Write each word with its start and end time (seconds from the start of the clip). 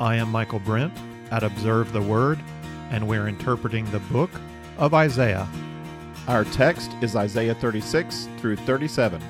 I 0.00 0.16
am 0.16 0.32
Michael 0.32 0.60
Brent 0.60 0.94
at 1.30 1.42
Observe 1.42 1.92
the 1.92 2.00
Word, 2.00 2.38
and 2.88 3.06
we're 3.06 3.28
interpreting 3.28 3.84
the 3.90 3.98
book 3.98 4.30
of 4.78 4.94
Isaiah. 4.94 5.46
Our 6.26 6.44
text 6.44 6.90
is 7.02 7.14
Isaiah 7.14 7.54
36 7.54 8.26
through 8.38 8.56
37. 8.56 9.20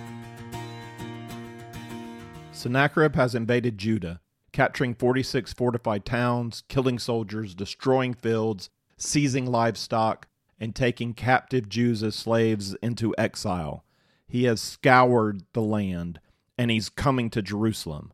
Sennacherib 2.52 3.16
has 3.16 3.34
invaded 3.34 3.78
Judah, 3.78 4.20
capturing 4.52 4.94
46 4.94 5.52
fortified 5.54 6.04
towns, 6.04 6.62
killing 6.68 7.00
soldiers, 7.00 7.56
destroying 7.56 8.14
fields, 8.14 8.70
seizing 8.96 9.46
livestock, 9.46 10.28
and 10.60 10.72
taking 10.72 11.14
captive 11.14 11.68
Jews 11.68 12.04
as 12.04 12.14
slaves 12.14 12.76
into 12.80 13.12
exile. 13.18 13.84
He 14.28 14.44
has 14.44 14.60
scoured 14.60 15.42
the 15.52 15.62
land, 15.62 16.20
and 16.56 16.70
he's 16.70 16.88
coming 16.88 17.28
to 17.30 17.42
Jerusalem. 17.42 18.12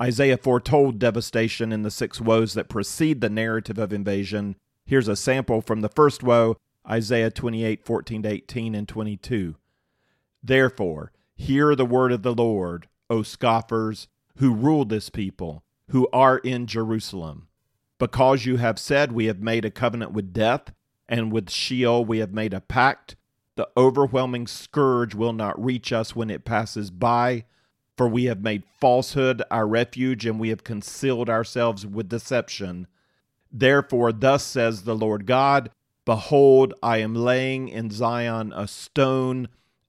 Isaiah 0.00 0.36
foretold 0.36 0.98
devastation 0.98 1.72
in 1.72 1.82
the 1.82 1.90
six 1.90 2.20
woes 2.20 2.54
that 2.54 2.68
precede 2.68 3.20
the 3.20 3.30
narrative 3.30 3.78
of 3.78 3.92
invasion. 3.92 4.56
Here's 4.84 5.08
a 5.08 5.16
sample 5.16 5.62
from 5.62 5.80
the 5.80 5.88
first 5.88 6.22
woe, 6.22 6.56
Isaiah 6.88 7.30
28 7.30 7.84
14 7.84 8.26
18 8.26 8.74
and 8.74 8.86
22. 8.86 9.56
Therefore, 10.42 11.12
hear 11.34 11.74
the 11.74 11.86
word 11.86 12.12
of 12.12 12.22
the 12.22 12.34
Lord, 12.34 12.88
O 13.08 13.22
scoffers, 13.22 14.06
who 14.36 14.54
rule 14.54 14.84
this 14.84 15.08
people, 15.08 15.64
who 15.88 16.08
are 16.12 16.38
in 16.38 16.66
Jerusalem. 16.66 17.48
Because 17.98 18.44
you 18.44 18.58
have 18.58 18.78
said, 18.78 19.12
We 19.12 19.26
have 19.26 19.40
made 19.40 19.64
a 19.64 19.70
covenant 19.70 20.12
with 20.12 20.34
death, 20.34 20.72
and 21.08 21.32
with 21.32 21.50
Sheol 21.50 22.04
we 22.04 22.18
have 22.18 22.32
made 22.32 22.52
a 22.52 22.60
pact, 22.60 23.16
the 23.56 23.68
overwhelming 23.76 24.46
scourge 24.46 25.14
will 25.14 25.32
not 25.32 25.62
reach 25.62 25.90
us 25.90 26.14
when 26.14 26.28
it 26.28 26.44
passes 26.44 26.90
by 26.90 27.44
for 27.96 28.08
we 28.08 28.24
have 28.24 28.42
made 28.42 28.64
falsehood 28.78 29.42
our 29.50 29.66
refuge, 29.66 30.26
and 30.26 30.38
we 30.38 30.50
have 30.50 30.64
concealed 30.64 31.30
ourselves 31.30 31.86
with 31.86 32.08
deception. 32.08 32.86
Therefore, 33.50 34.12
thus 34.12 34.44
says 34.44 34.82
the 34.82 34.96
Lord 34.96 35.26
God 35.26 35.70
Behold, 36.04 36.72
I 36.82 36.98
am 36.98 37.14
laying 37.14 37.68
in 37.68 37.90
Zion 37.90 38.52
a 38.54 38.68
stone, 38.68 39.48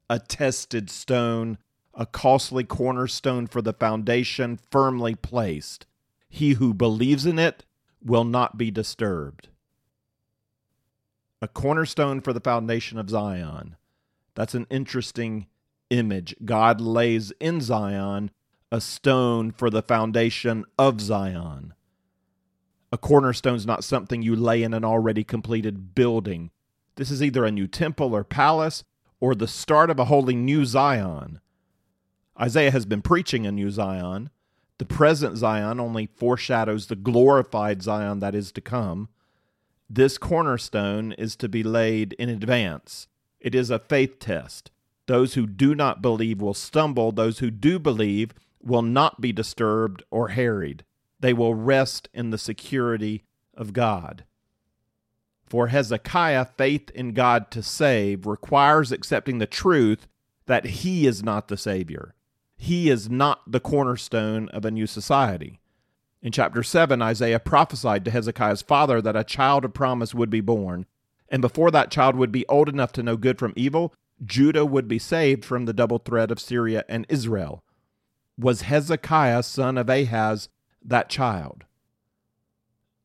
a 0.09 0.17
tested 0.17 0.89
stone, 0.89 1.59
a 1.93 2.07
costly 2.07 2.63
cornerstone 2.63 3.45
for 3.45 3.61
the 3.61 3.73
foundation, 3.73 4.59
firmly 4.71 5.13
placed. 5.13 5.85
He 6.27 6.53
who 6.53 6.73
believes 6.73 7.25
in 7.25 7.37
it 7.37 7.65
will 8.03 8.23
not 8.23 8.57
be 8.57 8.71
disturbed. 8.71 9.49
A 11.39 11.47
cornerstone 11.47 12.21
for 12.21 12.33
the 12.33 12.39
foundation 12.39 12.97
of 12.97 13.11
Zion. 13.11 13.75
That's 14.33 14.55
an 14.55 14.65
interesting 14.71 15.45
image. 15.89 16.35
God 16.43 16.81
lays 16.81 17.31
in 17.39 17.61
Zion 17.61 18.31
a 18.71 18.81
stone 18.81 19.51
for 19.51 19.69
the 19.69 19.81
foundation 19.81 20.65
of 20.77 20.99
Zion. 21.01 21.73
A 22.91 22.97
cornerstone 22.97 23.55
is 23.55 23.65
not 23.65 23.83
something 23.83 24.21
you 24.21 24.35
lay 24.35 24.63
in 24.63 24.73
an 24.73 24.85
already 24.85 25.23
completed 25.23 25.93
building. 25.93 26.51
This 26.95 27.11
is 27.11 27.21
either 27.21 27.45
a 27.45 27.51
new 27.51 27.67
temple 27.67 28.15
or 28.15 28.23
palace 28.23 28.83
or 29.19 29.35
the 29.35 29.47
start 29.47 29.89
of 29.89 29.99
a 29.99 30.05
wholly 30.05 30.35
new 30.35 30.65
Zion. 30.65 31.39
Isaiah 32.39 32.71
has 32.71 32.85
been 32.85 33.01
preaching 33.01 33.45
a 33.45 33.51
new 33.51 33.69
Zion. 33.71 34.29
The 34.77 34.85
present 34.85 35.37
Zion 35.37 35.79
only 35.79 36.07
foreshadows 36.07 36.87
the 36.87 36.95
glorified 36.95 37.81
Zion 37.81 38.19
that 38.19 38.35
is 38.35 38.51
to 38.53 38.61
come. 38.61 39.09
This 39.89 40.17
cornerstone 40.17 41.13
is 41.13 41.35
to 41.37 41.49
be 41.49 41.63
laid 41.63 42.13
in 42.13 42.29
advance. 42.29 43.07
It 43.39 43.55
is 43.55 43.69
a 43.69 43.79
faith 43.79 44.19
test. 44.19 44.71
Those 45.07 45.33
who 45.33 45.47
do 45.47 45.73
not 45.73 46.01
believe 46.01 46.41
will 46.41 46.53
stumble. 46.53 47.11
Those 47.11 47.39
who 47.39 47.49
do 47.49 47.79
believe 47.79 48.33
will 48.61 48.81
not 48.81 49.19
be 49.19 49.31
disturbed 49.31 50.03
or 50.11 50.29
harried. 50.29 50.83
They 51.19 51.33
will 51.33 51.55
rest 51.55 52.09
in 52.13 52.29
the 52.29 52.37
security 52.37 53.23
of 53.55 53.73
God. 53.73 54.25
For 55.45 55.67
Hezekiah, 55.67 56.45
faith 56.57 56.89
in 56.91 57.13
God 57.13 57.49
to 57.51 57.63
save 57.63 58.25
requires 58.25 58.91
accepting 58.91 59.39
the 59.39 59.45
truth 59.45 60.07
that 60.45 60.65
he 60.65 61.07
is 61.07 61.23
not 61.23 61.47
the 61.47 61.57
Savior. 61.57 62.13
He 62.57 62.89
is 62.89 63.09
not 63.09 63.49
the 63.49 63.61
cornerstone 63.61 64.49
of 64.49 64.65
a 64.65 64.71
new 64.71 64.87
society. 64.87 65.59
In 66.21 66.31
chapter 66.31 66.63
7, 66.63 67.01
Isaiah 67.01 67.39
prophesied 67.39 68.03
to 68.05 68.11
Hezekiah's 68.11 68.61
father 68.61 69.01
that 69.01 69.15
a 69.15 69.23
child 69.23 69.63
of 69.63 69.73
promise 69.73 70.13
would 70.13 70.29
be 70.29 70.41
born, 70.41 70.85
and 71.29 71.41
before 71.41 71.71
that 71.71 71.91
child 71.91 72.15
would 72.15 72.31
be 72.31 72.47
old 72.47 72.67
enough 72.67 72.91
to 72.93 73.03
know 73.03 73.15
good 73.15 73.39
from 73.39 73.53
evil, 73.55 73.93
Judah 74.23 74.65
would 74.65 74.87
be 74.87 74.99
saved 74.99 75.45
from 75.45 75.65
the 75.65 75.73
double 75.73 75.99
threat 75.99 76.31
of 76.31 76.39
Syria 76.39 76.83
and 76.89 77.05
Israel. 77.09 77.63
Was 78.37 78.61
Hezekiah, 78.61 79.43
son 79.43 79.77
of 79.77 79.89
Ahaz, 79.89 80.49
that 80.83 81.09
child? 81.09 81.65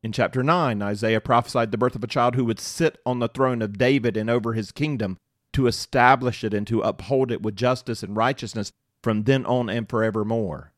In 0.01 0.11
chapter 0.11 0.43
9, 0.43 0.81
Isaiah 0.81 1.21
prophesied 1.21 1.71
the 1.71 1.77
birth 1.77 1.95
of 1.95 2.03
a 2.03 2.07
child 2.07 2.35
who 2.35 2.45
would 2.45 2.59
sit 2.59 2.97
on 3.05 3.19
the 3.19 3.29
throne 3.29 3.61
of 3.61 3.77
David 3.77 4.17
and 4.17 4.29
over 4.29 4.53
his 4.53 4.71
kingdom 4.71 5.17
to 5.53 5.67
establish 5.67 6.43
it 6.43 6.53
and 6.53 6.67
to 6.67 6.81
uphold 6.81 7.31
it 7.31 7.41
with 7.41 7.55
justice 7.55 8.03
and 8.03 8.17
righteousness 8.17 8.71
from 9.01 9.23
then 9.23 9.45
on 9.45 9.69
and 9.69 9.87
forevermore. 9.87 10.73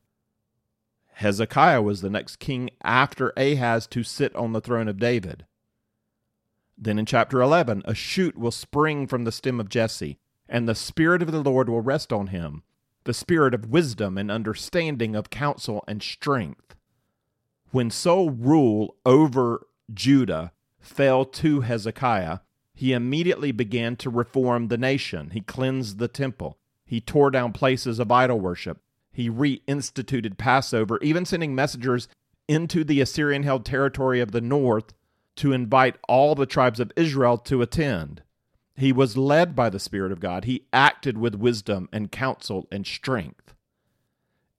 Hezekiah 1.13 1.81
was 1.81 2.01
the 2.01 2.09
next 2.09 2.37
king 2.37 2.69
after 2.83 3.31
Ahaz 3.37 3.87
to 3.87 4.03
sit 4.03 4.35
on 4.35 4.51
the 4.51 4.61
throne 4.61 4.87
of 4.87 4.99
David. 4.99 5.45
Then 6.77 6.99
in 6.99 7.05
chapter 7.05 7.41
11, 7.41 7.83
a 7.85 7.95
shoot 7.95 8.37
will 8.37 8.51
spring 8.51 9.07
from 9.07 9.23
the 9.23 9.31
stem 9.31 9.61
of 9.61 9.69
Jesse, 9.69 10.19
and 10.47 10.67
the 10.67 10.75
Spirit 10.75 11.21
of 11.21 11.31
the 11.31 11.41
Lord 11.41 11.69
will 11.69 11.81
rest 11.81 12.13
on 12.13 12.27
him 12.27 12.63
the 13.05 13.13
spirit 13.13 13.53
of 13.53 13.69
wisdom 13.69 14.17
and 14.17 14.29
understanding 14.29 15.15
of 15.15 15.29
counsel 15.29 15.83
and 15.87 16.03
strength. 16.03 16.75
When 17.71 17.89
sole 17.89 18.31
rule 18.31 18.95
over 19.05 19.67
Judah 19.93 20.51
fell 20.79 21.23
to 21.25 21.61
Hezekiah, 21.61 22.39
he 22.73 22.93
immediately 22.93 23.51
began 23.51 23.95
to 23.97 24.09
reform 24.09 24.67
the 24.67 24.77
nation. 24.77 25.29
He 25.31 25.41
cleansed 25.41 25.97
the 25.97 26.07
temple. 26.07 26.57
He 26.85 26.99
tore 26.99 27.31
down 27.31 27.53
places 27.53 27.99
of 27.99 28.11
idol 28.11 28.39
worship. 28.39 28.81
He 29.11 29.29
reinstituted 29.29 30.37
Passover, 30.37 30.99
even 31.01 31.25
sending 31.25 31.55
messengers 31.55 32.07
into 32.47 32.83
the 32.83 33.01
Assyrian 33.01 33.43
held 33.43 33.65
territory 33.65 34.19
of 34.19 34.31
the 34.31 34.41
north 34.41 34.93
to 35.37 35.53
invite 35.53 35.95
all 36.07 36.35
the 36.35 36.45
tribes 36.45 36.79
of 36.79 36.91
Israel 36.95 37.37
to 37.37 37.61
attend. 37.61 38.23
He 38.75 38.91
was 38.91 39.15
led 39.15 39.55
by 39.55 39.69
the 39.69 39.79
Spirit 39.79 40.11
of 40.11 40.19
God. 40.19 40.45
He 40.45 40.67
acted 40.73 41.17
with 41.17 41.35
wisdom 41.35 41.87
and 41.93 42.11
counsel 42.11 42.67
and 42.71 42.85
strength. 42.85 43.53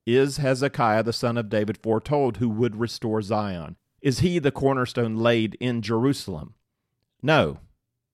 Is 0.06 0.38
Hezekiah 0.38 1.03
the 1.03 1.12
son 1.12 1.37
of 1.37 1.49
David 1.49 1.78
foretold 1.82 2.37
who 2.37 2.49
would 2.49 2.76
restore 2.76 3.21
Zion? 3.21 3.76
Is 4.00 4.21
he 4.21 4.38
the 4.38 4.53
cornerstone 4.53 5.16
laid 5.16 5.56
in 5.60 5.82
Jerusalem? 5.82 6.55
No, 7.22 7.59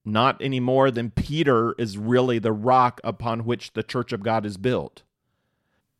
not 0.05 0.41
any 0.41 0.59
more 0.59 0.91
than 0.91 1.11
Peter 1.11 1.75
is 1.79 1.99
really 1.99 2.39
the 2.39 2.53
rock 2.53 3.01
upon 3.05 3.45
which 3.45 3.75
the 3.75 3.83
church 3.83 4.13
of 4.13 4.23
God 4.23 4.45
is 4.45 4.57
built. 4.57 5.03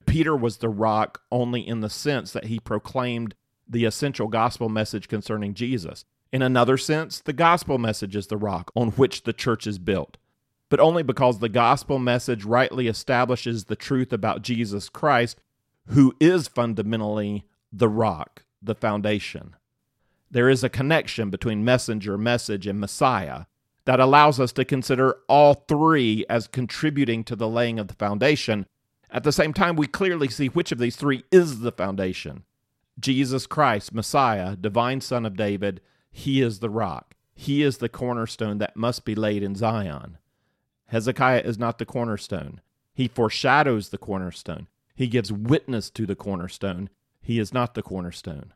Peter 0.07 0.37
was 0.37 0.57
the 0.57 0.69
rock 0.69 1.21
only 1.31 1.67
in 1.67 1.81
the 1.81 1.91
sense 1.91 2.33
that 2.33 2.47
he 2.47 2.59
proclaimed 2.59 3.35
the 3.69 3.85
essential 3.85 4.29
gospel 4.29 4.69
message 4.69 5.09
concerning 5.09 5.55
Jesus. 5.55 6.05
In 6.33 6.41
another 6.41 6.79
sense, 6.79 7.21
the 7.21 7.35
gospel 7.35 7.77
message 7.77 8.17
is 8.17 8.29
the 8.29 8.39
rock 8.39 8.73
on 8.75 8.89
which 8.93 9.25
the 9.25 9.35
church 9.35 9.67
is 9.67 9.79
built, 9.79 10.17
but 10.71 10.81
only 10.81 11.03
because 11.03 11.39
the 11.39 11.51
gospel 11.51 11.99
message 11.99 12.45
rightly 12.45 12.89
establishes 12.89 13.65
the 13.65 13.77
truth 13.77 14.13
about 14.15 14.41
Jesus 14.41 14.89
Christ, 14.89 15.39
who 15.89 16.15
is 16.19 16.49
fundamentally 16.49 17.45
the 17.71 17.89
rock, 17.89 18.45
the 18.63 18.75
foundation. 18.75 19.57
There 20.31 20.49
is 20.49 20.65
a 20.65 20.71
connection 20.71 21.29
between 21.29 21.67
messenger, 21.67 22.17
message, 22.17 22.67
and 22.67 22.81
Messiah 22.81 23.45
that 23.85 24.01
allows 24.01 24.41
us 24.41 24.53
to 24.53 24.65
consider 24.65 25.19
all 25.29 25.65
three 25.69 26.25
as 26.31 26.47
contributing 26.47 27.25
to 27.25 27.37
the 27.37 27.49
laying 27.49 27.79
of 27.79 27.89
the 27.89 27.95
foundation. 27.95 28.65
At 29.11 29.25
the 29.25 29.33
same 29.33 29.53
time, 29.53 29.77
we 29.77 29.87
clearly 29.87 30.29
see 30.29 30.47
which 30.47 30.73
of 30.73 30.79
these 30.79 30.97
three 30.97 31.25
is 31.31 31.61
the 31.61 31.73
foundation 31.73 32.45
Jesus 32.99 33.47
Christ, 33.47 33.93
Messiah, 33.93 34.57
divine 34.57 35.03
Son 35.03 35.27
of 35.27 35.37
David, 35.37 35.83
he 36.13 36.43
is 36.43 36.61
the 36.61 36.71
rock. 36.71 37.17
He 37.35 37.63
is 37.63 37.79
the 37.79 37.89
cornerstone 37.89 38.59
that 38.59 38.77
must 38.77 39.05
be 39.05 39.15
laid 39.15 39.43
in 39.43 39.57
Zion. 39.57 40.19
Hezekiah 40.89 41.41
is 41.41 41.59
not 41.59 41.79
the 41.79 41.87
cornerstone. 41.87 42.61
He 42.93 43.09
foreshadows 43.09 43.89
the 43.89 43.99
cornerstone. 43.99 44.69
He 44.95 45.09
gives 45.09 45.33
witness 45.33 45.89
to 45.91 46.05
the 46.05 46.15
cornerstone. 46.15 46.91
He 47.23 47.39
is 47.39 47.55
not 47.55 47.75
the 47.75 47.83
cornerstone. 47.83 48.53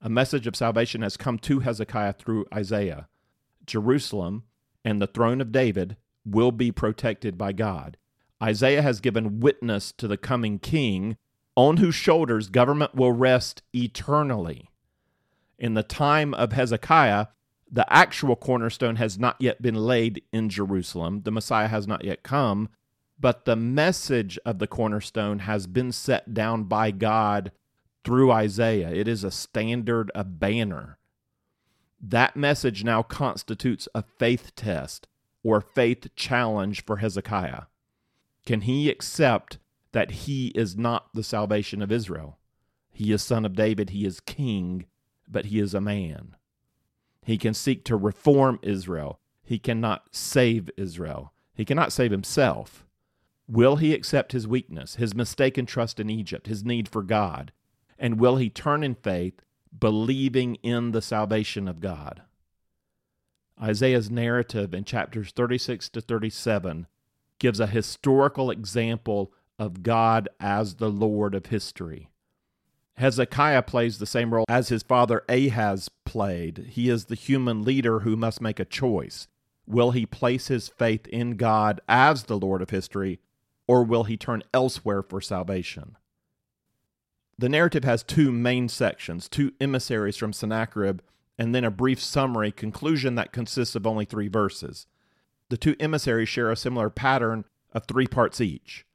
A 0.00 0.08
message 0.08 0.46
of 0.46 0.56
salvation 0.56 1.02
has 1.02 1.18
come 1.18 1.38
to 1.40 1.60
Hezekiah 1.60 2.14
through 2.14 2.46
Isaiah. 2.52 3.08
Jerusalem 3.66 4.44
and 4.84 5.00
the 5.00 5.06
throne 5.06 5.42
of 5.42 5.52
David 5.52 5.98
will 6.24 6.50
be 6.50 6.72
protected 6.72 7.36
by 7.36 7.52
God. 7.52 7.98
Isaiah 8.42 8.82
has 8.82 9.00
given 9.00 9.40
witness 9.40 9.92
to 9.92 10.08
the 10.08 10.16
coming 10.16 10.58
king 10.58 11.18
on 11.56 11.76
whose 11.76 11.94
shoulders 11.94 12.48
government 12.48 12.94
will 12.94 13.12
rest 13.12 13.62
eternally 13.74 14.70
in 15.58 15.74
the 15.74 15.82
time 15.82 16.34
of 16.34 16.52
Hezekiah, 16.52 17.26
the 17.70 17.92
actual 17.92 18.36
cornerstone 18.36 18.96
has 18.96 19.18
not 19.18 19.36
yet 19.40 19.60
been 19.60 19.74
laid 19.74 20.22
in 20.32 20.48
Jerusalem. 20.48 21.22
The 21.24 21.32
Messiah 21.32 21.68
has 21.68 21.86
not 21.86 22.04
yet 22.04 22.22
come, 22.22 22.68
but 23.18 23.44
the 23.44 23.56
message 23.56 24.38
of 24.44 24.58
the 24.58 24.66
cornerstone 24.66 25.40
has 25.40 25.66
been 25.66 25.92
set 25.92 26.34
down 26.34 26.64
by 26.64 26.90
God 26.90 27.52
through 28.04 28.30
Isaiah. 28.30 28.90
It 28.90 29.08
is 29.08 29.24
a 29.24 29.30
standard, 29.30 30.10
a 30.14 30.24
banner. 30.24 30.98
That 32.00 32.36
message 32.36 32.84
now 32.84 33.02
constitutes 33.02 33.88
a 33.94 34.02
faith 34.02 34.52
test 34.54 35.08
or 35.42 35.60
faith 35.60 36.14
challenge 36.14 36.84
for 36.84 36.98
Hezekiah. 36.98 37.62
Can 38.44 38.62
he 38.62 38.90
accept 38.90 39.58
that 39.92 40.10
he 40.10 40.48
is 40.48 40.76
not 40.76 41.08
the 41.14 41.22
salvation 41.22 41.80
of 41.80 41.90
Israel? 41.90 42.38
He 42.92 43.10
is 43.10 43.22
son 43.22 43.44
of 43.44 43.56
David, 43.56 43.90
he 43.90 44.04
is 44.04 44.20
king, 44.20 44.86
but 45.28 45.46
he 45.46 45.60
is 45.60 45.74
a 45.74 45.80
man. 45.80 46.36
He 47.24 47.38
can 47.38 47.54
seek 47.54 47.84
to 47.84 47.96
reform 47.96 48.58
Israel. 48.62 49.20
He 49.42 49.58
cannot 49.58 50.14
save 50.14 50.70
Israel. 50.76 51.32
He 51.54 51.64
cannot 51.64 51.92
save 51.92 52.10
himself. 52.10 52.84
Will 53.48 53.76
he 53.76 53.92
accept 53.94 54.32
his 54.32 54.48
weakness, 54.48 54.96
his 54.96 55.14
mistaken 55.14 55.66
trust 55.66 56.00
in 56.00 56.08
Egypt, 56.08 56.46
his 56.46 56.64
need 56.64 56.88
for 56.88 57.02
God? 57.02 57.52
And 57.98 58.18
will 58.18 58.36
he 58.36 58.50
turn 58.50 58.82
in 58.82 58.94
faith, 58.94 59.40
believing 59.78 60.56
in 60.56 60.92
the 60.92 61.02
salvation 61.02 61.68
of 61.68 61.80
God? 61.80 62.22
Isaiah's 63.62 64.10
narrative 64.10 64.74
in 64.74 64.84
chapters 64.84 65.30
36 65.30 65.88
to 65.90 66.00
37 66.00 66.86
gives 67.38 67.60
a 67.60 67.66
historical 67.66 68.50
example 68.50 69.32
of 69.58 69.82
God 69.82 70.28
as 70.40 70.76
the 70.76 70.90
Lord 70.90 71.34
of 71.34 71.46
history. 71.46 72.10
Hezekiah 72.96 73.62
plays 73.62 73.98
the 73.98 74.06
same 74.06 74.32
role 74.32 74.44
as 74.48 74.68
his 74.68 74.82
father 74.82 75.24
Ahaz 75.28 75.90
played. 76.04 76.68
He 76.70 76.88
is 76.88 77.06
the 77.06 77.16
human 77.16 77.64
leader 77.64 78.00
who 78.00 78.16
must 78.16 78.40
make 78.40 78.60
a 78.60 78.64
choice. 78.64 79.26
Will 79.66 79.90
he 79.90 80.06
place 80.06 80.48
his 80.48 80.68
faith 80.68 81.06
in 81.08 81.36
God 81.36 81.80
as 81.88 82.24
the 82.24 82.38
Lord 82.38 82.62
of 82.62 82.70
history, 82.70 83.18
or 83.66 83.82
will 83.82 84.04
he 84.04 84.16
turn 84.16 84.42
elsewhere 84.52 85.02
for 85.02 85.20
salvation? 85.20 85.96
The 87.38 87.48
narrative 87.48 87.84
has 87.84 88.02
two 88.02 88.30
main 88.30 88.68
sections 88.68 89.28
two 89.28 89.52
emissaries 89.60 90.16
from 90.16 90.32
Sennacherib, 90.32 91.00
and 91.36 91.54
then 91.54 91.64
a 91.64 91.70
brief 91.70 92.00
summary 92.00 92.52
conclusion 92.52 93.16
that 93.16 93.32
consists 93.32 93.74
of 93.74 93.86
only 93.86 94.04
three 94.04 94.28
verses. 94.28 94.86
The 95.48 95.56
two 95.56 95.74
emissaries 95.80 96.28
share 96.28 96.50
a 96.50 96.56
similar 96.56 96.90
pattern 96.90 97.44
of 97.72 97.86
three 97.86 98.06
parts 98.06 98.40
each. 98.40 98.86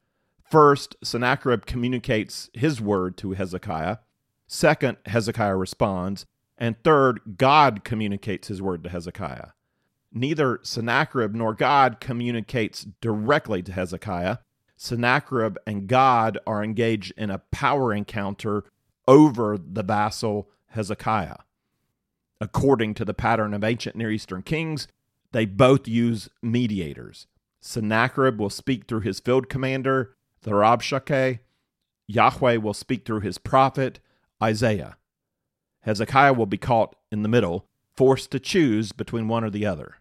First, 0.50 0.96
Sennacherib 1.02 1.64
communicates 1.64 2.50
his 2.52 2.80
word 2.80 3.16
to 3.18 3.32
Hezekiah. 3.32 3.98
Second, 4.48 4.96
Hezekiah 5.06 5.56
responds. 5.56 6.26
And 6.58 6.82
third, 6.82 7.20
God 7.38 7.84
communicates 7.84 8.48
his 8.48 8.60
word 8.60 8.82
to 8.82 8.90
Hezekiah. 8.90 9.50
Neither 10.12 10.58
Sennacherib 10.62 11.34
nor 11.36 11.54
God 11.54 12.00
communicates 12.00 12.84
directly 13.00 13.62
to 13.62 13.72
Hezekiah. 13.72 14.38
Sennacherib 14.76 15.56
and 15.66 15.86
God 15.86 16.38
are 16.46 16.64
engaged 16.64 17.12
in 17.16 17.30
a 17.30 17.42
power 17.52 17.94
encounter 17.94 18.64
over 19.06 19.56
the 19.56 19.84
vassal 19.84 20.50
Hezekiah. 20.70 21.36
According 22.40 22.94
to 22.94 23.04
the 23.04 23.14
pattern 23.14 23.54
of 23.54 23.62
ancient 23.62 23.94
Near 23.94 24.10
Eastern 24.10 24.42
kings, 24.42 24.88
they 25.30 25.44
both 25.44 25.86
use 25.86 26.28
mediators. 26.42 27.28
Sennacherib 27.60 28.40
will 28.40 28.50
speak 28.50 28.88
through 28.88 29.00
his 29.00 29.20
field 29.20 29.48
commander, 29.48 30.16
the 30.42 30.52
Rabshakeh. 30.52 31.40
Yahweh 32.06 32.56
will 32.56 32.74
speak 32.74 33.04
through 33.04 33.20
his 33.20 33.38
prophet, 33.38 34.00
Isaiah. 34.42 34.96
Hezekiah 35.82 36.32
will 36.32 36.46
be 36.46 36.58
caught 36.58 36.96
in 37.12 37.22
the 37.22 37.28
middle, 37.28 37.66
forced 37.96 38.30
to 38.32 38.40
choose 38.40 38.92
between 38.92 39.28
one 39.28 39.44
or 39.44 39.50
the 39.50 39.66
other. 39.66 39.96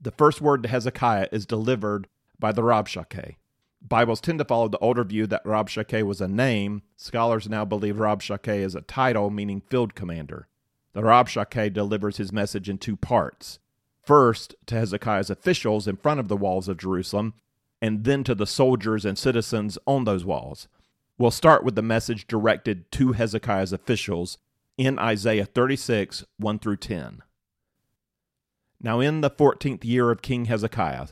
The 0.00 0.10
first 0.10 0.40
word 0.40 0.62
to 0.62 0.68
Hezekiah 0.68 1.28
is 1.30 1.46
delivered 1.46 2.08
by 2.38 2.52
the 2.52 2.62
Rabshakeh. 2.62 3.36
Bibles 3.82 4.20
tend 4.20 4.38
to 4.38 4.44
follow 4.44 4.68
the 4.68 4.78
older 4.78 5.04
view 5.04 5.26
that 5.26 5.44
Rabshakeh 5.44 6.02
was 6.02 6.20
a 6.20 6.28
name. 6.28 6.82
Scholars 6.96 7.48
now 7.48 7.64
believe 7.64 7.96
Rabshakeh 7.96 8.60
is 8.60 8.74
a 8.74 8.82
title 8.82 9.30
meaning 9.30 9.60
field 9.60 9.94
commander. 9.94 10.48
The 10.92 11.02
Rabshakeh 11.02 11.72
delivers 11.72 12.16
his 12.16 12.32
message 12.32 12.68
in 12.68 12.78
two 12.78 12.96
parts. 12.96 13.58
First, 14.02 14.54
to 14.66 14.74
Hezekiah's 14.74 15.30
officials 15.30 15.86
in 15.86 15.96
front 15.96 16.20
of 16.20 16.28
the 16.28 16.36
walls 16.36 16.68
of 16.68 16.78
Jerusalem, 16.78 17.34
and 17.80 18.04
then 18.04 18.24
to 18.24 18.34
the 18.34 18.46
soldiers 18.46 19.04
and 19.04 19.16
citizens 19.16 19.78
on 19.86 20.04
those 20.04 20.24
walls. 20.24 20.68
We'll 21.18 21.30
start 21.30 21.64
with 21.64 21.74
the 21.74 21.82
message 21.82 22.26
directed 22.26 22.90
to 22.92 23.12
Hezekiah's 23.12 23.72
officials 23.72 24.38
in 24.78 24.98
Isaiah 24.98 25.44
36, 25.44 26.24
1 26.38 26.58
through 26.58 26.76
10. 26.76 27.22
Now, 28.82 29.00
in 29.00 29.20
the 29.20 29.28
fourteenth 29.28 29.84
year 29.84 30.10
of 30.10 30.22
King 30.22 30.46
Hezekiah, 30.46 31.08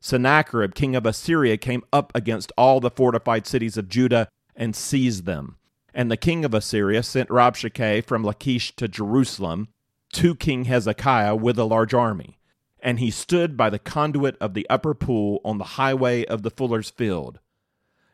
Sennacherib, 0.00 0.74
king 0.74 0.96
of 0.96 1.06
Assyria, 1.06 1.56
came 1.56 1.84
up 1.92 2.10
against 2.16 2.50
all 2.58 2.80
the 2.80 2.90
fortified 2.90 3.46
cities 3.46 3.76
of 3.76 3.88
Judah 3.88 4.26
and 4.56 4.74
seized 4.74 5.24
them. 5.24 5.56
And 5.94 6.10
the 6.10 6.16
king 6.16 6.44
of 6.44 6.54
Assyria 6.54 7.04
sent 7.04 7.28
Rabshakeh 7.28 8.04
from 8.04 8.24
Lachish 8.24 8.74
to 8.76 8.88
Jerusalem 8.88 9.68
to 10.14 10.34
King 10.34 10.64
Hezekiah 10.64 11.36
with 11.36 11.58
a 11.58 11.64
large 11.64 11.94
army. 11.94 12.38
And 12.82 12.98
he 12.98 13.10
stood 13.10 13.56
by 13.56 13.70
the 13.70 13.78
conduit 13.78 14.36
of 14.40 14.54
the 14.54 14.68
upper 14.68 14.92
pool 14.92 15.40
on 15.44 15.58
the 15.58 15.64
highway 15.64 16.24
of 16.24 16.42
the 16.42 16.50
fuller's 16.50 16.90
field. 16.90 17.38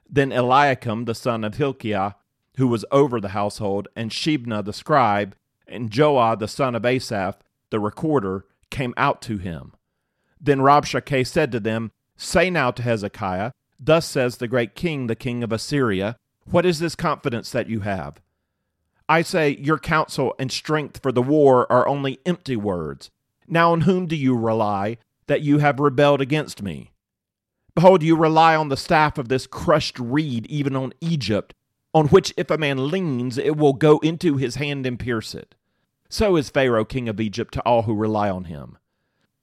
Then 0.09 0.31
Eliakim, 0.31 1.07
the 1.07 1.15
son 1.15 1.43
of 1.43 1.57
Hilkiah, 1.57 2.13
who 2.57 2.69
was 2.69 2.85
over 2.91 3.21
the 3.21 3.31
household, 3.31 3.89
and 3.97 4.11
Shebna 4.11 4.65
the 4.65 4.73
scribe, 4.73 5.35
and 5.67 5.91
Joah 5.91 6.39
the 6.39 6.49
son 6.49 6.75
of 6.75 6.85
Asaph, 6.85 7.39
the 7.71 7.81
recorder, 7.81 8.45
came 8.71 8.95
out 8.97 9.23
to 9.23 9.39
him. 9.39 9.73
Then 10.41 10.61
Rabshakeh 10.61 11.27
said 11.27 11.53
to 11.53 11.61
them, 11.61 11.93
Say 12.17 12.51
now 12.51 12.71
to 12.73 12.83
Hezekiah, 12.83 13.53
Thus 13.81 14.07
says 14.07 14.37
the 14.37 14.49
great 14.49 14.75
king, 14.75 15.07
the 15.07 15.15
king 15.15 15.43
of 15.43 15.53
Assyria, 15.53 16.17
What 16.51 16.67
is 16.67 16.79
this 16.79 16.95
confidence 16.95 17.51
that 17.53 17.69
you 17.69 17.81
have? 17.81 18.21
I 19.09 19.23
say, 19.23 19.57
Your 19.57 19.79
counsel 19.79 20.35
and 20.39 20.51
strength 20.51 21.01
for 21.03 21.13
the 21.13 21.23
war 21.23 21.71
are 21.71 21.87
only 21.87 22.19
empty 22.27 22.57
words. 22.57 23.11
Now 23.49 23.73
on 23.73 23.83
whom 23.83 24.07
do 24.07 24.17
you 24.17 24.37
rely 24.37 24.99
that 25.27 25.43
you 25.43 25.59
have 25.59 25.81
rebelled 25.81 26.21
against 26.21 26.63
me? 26.63 26.93
Behold, 27.75 28.03
you 28.03 28.17
rely 28.17 28.57
on 28.57 28.69
the 28.69 28.77
staff 28.77 29.19
of 29.19 29.29
this 29.29 29.47
crushed 29.47 29.99
reed, 29.99 30.47
even 30.47 30.75
on 30.75 30.93
Egypt, 31.01 31.55
on 31.95 32.09
which 32.09 32.35
if 32.37 32.51
a 32.51 32.59
man 32.59 32.91
leans, 32.91 33.39
it 33.39 33.57
will 33.57 33.73
go 33.73 33.99
into 34.01 34.37
his 34.37 34.57
hand 34.57 34.85
and 34.85 34.99
pierce 34.99 35.35
it. 35.35 35.55
So 36.11 36.37
is 36.37 36.51
Pharaoh 36.51 36.85
king 36.85 37.09
of 37.09 37.21
Egypt 37.21 37.55
to 37.55 37.61
all 37.63 37.83
who 37.83 37.95
rely 37.95 38.31
on 38.31 38.45
him. 38.45 38.79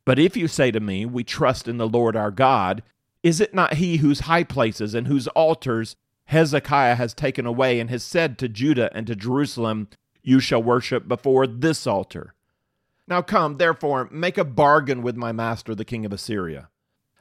But 0.06 0.20
if 0.20 0.38
you 0.38 0.48
say 0.48 0.72
to 0.72 0.80
me, 0.80 1.06
We 1.06 1.24
trust 1.24 1.68
in 1.68 1.78
the 1.78 1.88
Lord 1.88 2.16
our 2.16 2.32
God, 2.32 2.84
is 3.24 3.42
it 3.42 3.56
not 3.56 3.76
he 3.76 3.98
whose 3.98 4.22
high 4.22 4.44
places 4.44 4.94
and 4.94 5.08
whose 5.08 5.28
altars 5.30 5.96
Hezekiah 6.26 6.96
has 6.96 7.14
taken 7.14 7.46
away 7.46 7.80
and 7.80 7.90
has 7.90 8.04
said 8.04 8.38
to 8.38 8.48
Judah 8.48 8.90
and 8.96 9.08
to 9.08 9.16
Jerusalem, 9.16 9.88
You 10.22 10.40
shall 10.40 10.62
worship 10.62 11.08
before 11.08 11.48
this 11.48 11.88
altar? 11.88 12.35
Now 13.08 13.22
come, 13.22 13.58
therefore, 13.58 14.10
make 14.12 14.38
a 14.38 14.44
bargain 14.44 15.02
with 15.02 15.16
my 15.16 15.32
master, 15.32 15.76
the 15.76 15.86
king 15.86 16.06
of 16.06 16.14
Assyria. 16.14 16.70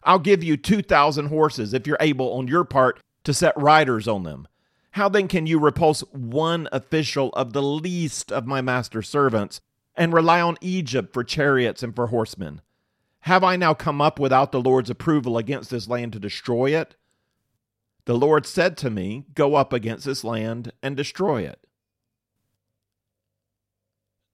I'll 0.03 0.19
give 0.19 0.43
you 0.43 0.57
two 0.57 0.83
thousand 0.83 1.27
horses, 1.27 1.75
if 1.75 1.87
you're 1.87 1.97
able 2.01 2.33
on 2.35 2.49
your 2.49 2.65
part 2.65 3.01
to 3.25 3.35
set 3.35 3.61
riders 3.61 4.07
on 4.07 4.23
them. 4.23 4.47
How 4.93 5.09
then 5.09 5.29
can 5.29 5.47
you 5.47 5.59
repulse 5.59 6.01
one 6.13 6.69
official 6.71 7.31
of 7.31 7.53
the 7.53 7.63
least 7.63 8.31
of 8.31 8.47
my 8.47 8.61
master's 8.61 9.09
servants 9.09 9.61
and 9.97 10.13
rely 10.13 10.41
on 10.41 10.57
Egypt 10.61 11.13
for 11.13 11.25
chariots 11.25 11.83
and 11.83 11.95
for 11.95 12.09
horsemen? 12.09 12.61
Have 13.21 13.43
I 13.43 13.57
now 13.57 13.75
come 13.75 14.01
up 14.01 14.19
without 14.19 14.53
the 14.53 14.61
Lord's 14.61 14.91
approval 14.91 15.39
against 15.39 15.71
this 15.71 15.89
land 15.89 16.13
to 16.13 16.21
destroy 16.21 16.79
it? 16.79 16.97
The 18.05 18.15
Lord 18.15 18.47
said 18.47 18.77
to 18.79 18.91
me, 18.91 19.25
Go 19.35 19.55
up 19.55 19.73
against 19.73 20.05
this 20.05 20.23
land 20.23 20.73
and 20.83 20.97
destroy 20.97 21.43
it. 21.43 21.67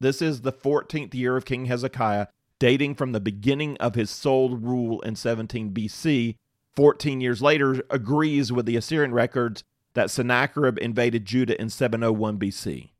This 0.00 0.22
is 0.22 0.40
the 0.40 0.52
14th 0.52 1.12
year 1.12 1.36
of 1.36 1.44
King 1.44 1.66
Hezekiah, 1.66 2.28
dating 2.58 2.94
from 2.94 3.12
the 3.12 3.20
beginning 3.20 3.76
of 3.76 3.94
his 3.94 4.08
sole 4.08 4.56
rule 4.56 5.02
in 5.02 5.14
17 5.14 5.72
BC. 5.72 6.36
14 6.74 7.20
years 7.20 7.42
later, 7.42 7.82
agrees 7.90 8.50
with 8.50 8.64
the 8.64 8.76
Assyrian 8.76 9.12
records 9.12 9.62
that 9.92 10.10
Sennacherib 10.10 10.78
invaded 10.78 11.26
Judah 11.26 11.60
in 11.60 11.68
701 11.68 12.38
BC. 12.38 12.90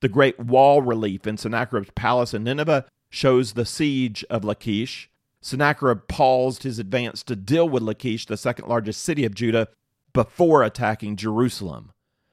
The 0.00 0.08
great 0.08 0.40
wall 0.40 0.82
relief 0.82 1.26
in 1.28 1.36
Sennacherib's 1.36 1.90
palace 1.94 2.34
in 2.34 2.42
Nineveh 2.42 2.86
shows 3.08 3.52
the 3.52 3.66
siege 3.66 4.24
of 4.30 4.44
Lachish. 4.44 5.10
Sennacherib 5.40 6.08
paused 6.08 6.64
his 6.64 6.80
advance 6.80 7.22
to 7.22 7.36
deal 7.36 7.68
with 7.68 7.82
Lachish, 7.82 8.26
the 8.26 8.36
second 8.36 8.66
largest 8.66 9.02
city 9.02 9.24
of 9.24 9.34
Judah, 9.34 9.68
before 10.12 10.64
attacking 10.64 11.14
Jerusalem. 11.14 11.92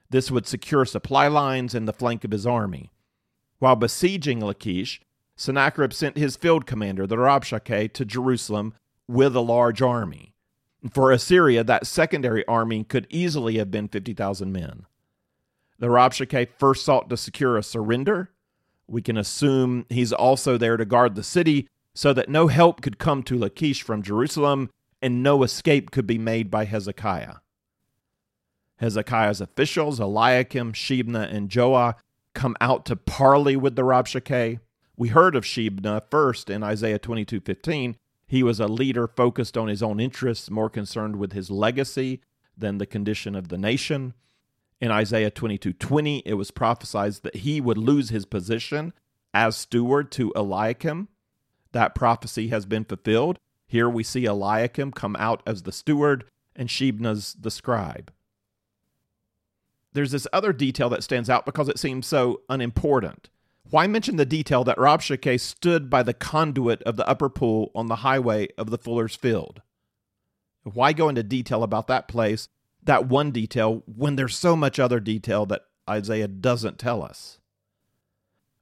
This 0.09 0.31
would 0.31 0.47
secure 0.47 0.85
supply 0.85 1.27
lines 1.27 1.75
and 1.75 1.87
the 1.87 1.93
flank 1.93 2.23
of 2.23 2.31
his 2.31 2.47
army. 2.47 2.89
While 3.59 3.75
besieging 3.75 4.39
Lachish, 4.39 5.01
Sennacherib 5.35 5.93
sent 5.93 6.17
his 6.17 6.35
field 6.35 6.65
commander, 6.65 7.07
the 7.07 7.17
Rabshakeh, 7.17 7.93
to 7.93 8.05
Jerusalem 8.05 8.73
with 9.07 9.35
a 9.35 9.41
large 9.41 9.81
army. 9.81 10.33
For 10.91 11.11
Assyria, 11.11 11.63
that 11.63 11.87
secondary 11.87 12.45
army 12.45 12.83
could 12.83 13.07
easily 13.09 13.57
have 13.57 13.71
been 13.71 13.87
50,000 13.87 14.51
men. 14.51 14.85
The 15.79 15.87
Rabshakeh 15.87 16.49
first 16.57 16.85
sought 16.85 17.09
to 17.09 17.17
secure 17.17 17.57
a 17.57 17.63
surrender, 17.63 18.31
we 18.87 19.01
can 19.01 19.17
assume 19.17 19.85
he's 19.89 20.13
also 20.13 20.57
there 20.57 20.77
to 20.77 20.85
guard 20.85 21.15
the 21.15 21.23
city 21.23 21.67
so 21.93 22.13
that 22.13 22.29
no 22.29 22.47
help 22.47 22.81
could 22.81 22.97
come 22.97 23.21
to 23.23 23.37
Lachish 23.37 23.81
from 23.81 24.01
Jerusalem 24.01 24.69
and 25.01 25.21
no 25.21 25.43
escape 25.43 25.91
could 25.91 26.07
be 26.07 26.17
made 26.17 26.49
by 26.49 26.65
Hezekiah. 26.65 27.35
Hezekiah's 28.77 29.41
officials, 29.41 29.99
Eliakim, 29.99 30.73
Shebna, 30.73 31.33
and 31.33 31.49
Joah, 31.49 31.95
come 32.37 32.55
out 32.61 32.85
to 32.85 32.95
parley 32.95 33.55
with 33.55 33.75
the 33.75 33.81
Rabshakeh. 33.81 34.59
We 34.95 35.07
heard 35.09 35.35
of 35.35 35.43
Shebna 35.43 36.03
first 36.11 36.51
in 36.51 36.61
Isaiah 36.61 36.99
22:15. 36.99 37.95
He 38.27 38.43
was 38.43 38.59
a 38.59 38.67
leader 38.67 39.07
focused 39.07 39.57
on 39.57 39.67
his 39.67 39.81
own 39.81 39.99
interests, 39.99 40.51
more 40.51 40.69
concerned 40.69 41.15
with 41.15 41.33
his 41.33 41.49
legacy 41.49 42.21
than 42.55 42.77
the 42.77 42.85
condition 42.85 43.35
of 43.35 43.47
the 43.47 43.57
nation. 43.57 44.13
In 44.79 44.91
Isaiah 44.91 45.31
22:20, 45.31 46.21
it 46.25 46.35
was 46.35 46.51
prophesied 46.51 47.13
that 47.23 47.37
he 47.37 47.59
would 47.59 47.77
lose 47.77 48.09
his 48.09 48.25
position 48.25 48.93
as 49.33 49.57
steward 49.57 50.11
to 50.11 50.31
Eliakim. 50.35 51.07
That 51.71 51.95
prophecy 51.95 52.49
has 52.49 52.67
been 52.67 52.85
fulfilled. 52.85 53.39
Here 53.65 53.89
we 53.89 54.03
see 54.03 54.25
Eliakim 54.25 54.91
come 54.91 55.15
out 55.17 55.41
as 55.47 55.63
the 55.63 55.71
steward 55.71 56.25
and 56.55 56.69
Shebna's 56.69 57.33
the 57.33 57.51
scribe. 57.51 58.11
There's 59.97 60.11
this 60.11 60.27
other 60.31 60.53
detail 60.53 60.89
that 60.89 61.03
stands 61.03 61.27
out 61.27 61.43
because 61.43 61.69
it 61.69 61.79
seems 61.79 62.05
so 62.05 62.41
unimportant. 62.49 63.31
Why 63.71 63.87
mention 63.87 64.17
the 64.17 64.27
detail 64.27 64.63
that 64.63 64.77
Rabshakeh 64.77 65.39
stood 65.39 65.89
by 65.89 66.03
the 66.03 66.13
conduit 66.13 66.83
of 66.83 66.97
the 66.97 67.07
upper 67.09 67.29
pool 67.29 67.71
on 67.73 67.87
the 67.87 67.95
highway 67.95 68.49
of 68.59 68.69
the 68.69 68.77
fuller's 68.77 69.15
field? 69.15 69.63
Why 70.61 70.93
go 70.93 71.09
into 71.09 71.23
detail 71.23 71.63
about 71.63 71.87
that 71.87 72.07
place, 72.07 72.47
that 72.83 73.07
one 73.07 73.31
detail, 73.31 73.81
when 73.87 74.17
there's 74.17 74.37
so 74.37 74.55
much 74.55 74.77
other 74.77 74.99
detail 74.99 75.47
that 75.47 75.63
Isaiah 75.89 76.27
doesn't 76.27 76.77
tell 76.77 77.01
us? 77.01 77.39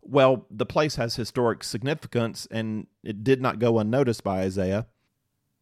Well, 0.02 0.46
the 0.50 0.66
place 0.66 0.96
has 0.96 1.18
historic 1.18 1.66
significance 1.66 2.48
and 2.50 2.88
it 3.04 3.26
did 3.26 3.42
not 3.42 3.60
go 3.60 3.78
unnoticed 3.78 4.24
by 4.24 4.40
Isaiah. 4.40 4.88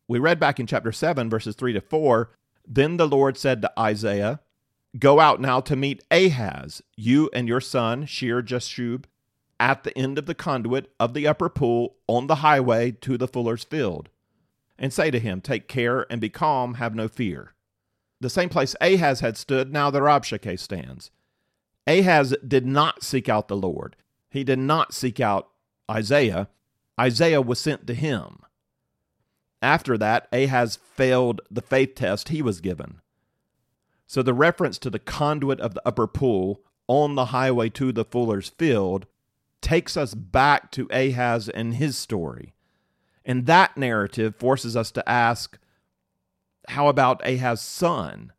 We 0.07 0.19
read 0.19 0.39
back 0.39 0.59
in 0.59 0.67
chapter 0.67 0.91
7, 0.91 1.31
verses 1.31 1.55
3 1.55 1.73
to 1.73 1.81
4 1.81 2.29
Then 2.67 2.97
the 2.97 3.07
Lord 3.07 3.39
said 3.39 3.63
to 3.63 3.73
Isaiah, 3.79 4.39
Go 4.99 5.19
out 5.19 5.41
now 5.41 5.59
to 5.61 5.75
meet 5.75 6.03
Ahaz, 6.11 6.83
you 6.95 7.29
and 7.33 7.47
your 7.47 7.61
son, 7.61 8.05
Shear 8.05 8.43
Jashub, 8.43 9.05
at 9.59 9.83
the 9.83 9.97
end 9.97 10.19
of 10.19 10.27
the 10.27 10.35
conduit 10.35 10.91
of 10.99 11.13
the 11.13 11.27
upper 11.27 11.49
pool 11.49 11.95
on 12.07 12.27
the 12.27 12.35
highway 12.35 12.91
to 13.01 13.17
the 13.17 13.27
fuller's 13.27 13.63
field, 13.63 14.09
and 14.77 14.93
say 14.93 15.09
to 15.09 15.19
him, 15.19 15.41
Take 15.41 15.67
care 15.67 16.05
and 16.11 16.21
be 16.21 16.29
calm, 16.29 16.75
have 16.75 16.93
no 16.93 17.07
fear. 17.07 17.53
The 18.19 18.29
same 18.29 18.49
place 18.49 18.75
Ahaz 18.81 19.21
had 19.21 19.35
stood, 19.35 19.73
now 19.73 19.89
the 19.89 19.99
Rabshakeh 20.01 20.59
stands. 20.59 21.09
Ahaz 21.87 22.35
did 22.47 22.65
not 22.65 23.03
seek 23.03 23.27
out 23.27 23.47
the 23.47 23.57
Lord. 23.57 23.95
He 24.29 24.43
did 24.43 24.59
not 24.59 24.93
seek 24.93 25.19
out 25.19 25.49
Isaiah. 25.89 26.49
Isaiah 26.99 27.41
was 27.41 27.59
sent 27.59 27.87
to 27.87 27.93
him. 27.93 28.39
After 29.61 29.97
that, 29.97 30.27
Ahaz 30.31 30.75
failed 30.75 31.41
the 31.49 31.61
faith 31.61 31.95
test 31.95 32.29
he 32.29 32.41
was 32.41 32.61
given. 32.61 33.01
So 34.07 34.21
the 34.21 34.33
reference 34.33 34.77
to 34.79 34.89
the 34.89 34.99
conduit 34.99 35.59
of 35.59 35.73
the 35.73 35.81
upper 35.85 36.07
pool 36.07 36.61
on 36.87 37.15
the 37.15 37.25
highway 37.25 37.69
to 37.69 37.91
the 37.91 38.05
fuller's 38.05 38.49
field 38.49 39.05
takes 39.61 39.95
us 39.95 40.13
back 40.13 40.71
to 40.71 40.87
Ahaz 40.91 41.49
and 41.49 41.75
his 41.75 41.97
story. 41.97 42.53
And 43.25 43.45
that 43.45 43.77
narrative 43.77 44.35
forces 44.35 44.75
us 44.75 44.91
to 44.91 45.09
ask 45.09 45.57
how 46.69 46.87
about 46.87 47.25
Ahaz's 47.25 47.61
son? 47.61 48.31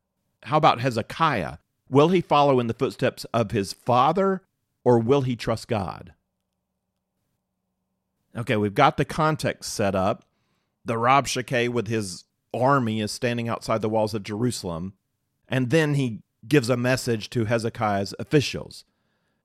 How 0.44 0.56
about 0.56 0.80
Hezekiah? 0.80 1.58
Will 1.90 2.08
he 2.08 2.20
follow 2.20 2.58
in 2.60 2.66
the 2.66 2.74
footsteps 2.74 3.24
of 3.34 3.50
his 3.50 3.72
father 3.72 4.42
or 4.84 4.98
will 4.98 5.22
he 5.22 5.36
trust 5.36 5.68
God? 5.68 6.14
Okay, 8.36 8.56
we've 8.56 8.74
got 8.74 8.96
the 8.96 9.04
context 9.04 9.72
set 9.72 9.94
up 9.94 10.24
the 10.84 10.94
Rabshakeh 10.94 11.68
with 11.70 11.88
his 11.88 12.24
army 12.52 13.00
is 13.00 13.10
standing 13.10 13.48
outside 13.48 13.80
the 13.80 13.88
walls 13.88 14.14
of 14.14 14.22
Jerusalem, 14.22 14.94
and 15.48 15.70
then 15.70 15.94
he 15.94 16.22
gives 16.46 16.68
a 16.68 16.76
message 16.76 17.30
to 17.30 17.44
Hezekiah's 17.44 18.14
officials. 18.18 18.84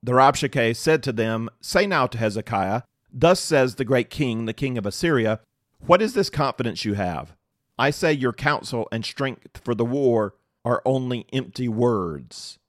The 0.01 0.13
Rabshakeh 0.13 0.75
said 0.75 1.03
to 1.03 1.11
them, 1.11 1.49
Say 1.61 1.85
now 1.85 2.07
to 2.07 2.17
Hezekiah, 2.17 2.83
Thus 3.11 3.39
says 3.39 3.75
the 3.75 3.85
great 3.85 4.09
king, 4.09 4.45
the 4.45 4.53
king 4.53 4.77
of 4.77 4.85
Assyria, 4.85 5.39
What 5.79 6.01
is 6.01 6.13
this 6.13 6.29
confidence 6.29 6.85
you 6.85 6.93
have? 6.93 7.35
I 7.77 7.91
say 7.91 8.11
your 8.11 8.33
counsel 8.33 8.87
and 8.91 9.05
strength 9.05 9.61
for 9.63 9.73
the 9.73 9.85
war 9.85 10.35
are 10.65 10.81
only 10.85 11.25
empty 11.31 11.67
words. 11.67 12.59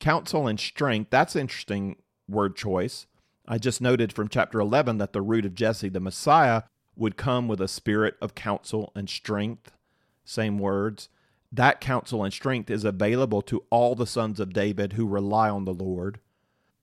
Counsel 0.00 0.46
and 0.46 0.58
strength, 0.58 1.10
that's 1.10 1.36
interesting 1.36 1.96
word 2.28 2.56
choice. 2.56 3.06
I 3.46 3.58
just 3.58 3.80
noted 3.80 4.12
from 4.12 4.28
chapter 4.28 4.58
11 4.58 4.98
that 4.98 5.12
the 5.12 5.22
root 5.22 5.46
of 5.46 5.54
Jesse, 5.54 5.88
the 5.88 6.00
Messiah, 6.00 6.62
would 6.96 7.16
come 7.16 7.46
with 7.46 7.60
a 7.60 7.68
spirit 7.68 8.16
of 8.20 8.34
counsel 8.34 8.90
and 8.94 9.08
strength. 9.08 9.72
Same 10.24 10.58
words. 10.58 11.08
That 11.56 11.80
counsel 11.80 12.22
and 12.22 12.34
strength 12.34 12.70
is 12.70 12.84
available 12.84 13.40
to 13.42 13.64
all 13.70 13.94
the 13.94 14.06
sons 14.06 14.40
of 14.40 14.52
David 14.52 14.92
who 14.92 15.06
rely 15.06 15.48
on 15.48 15.64
the 15.64 15.72
Lord. 15.72 16.20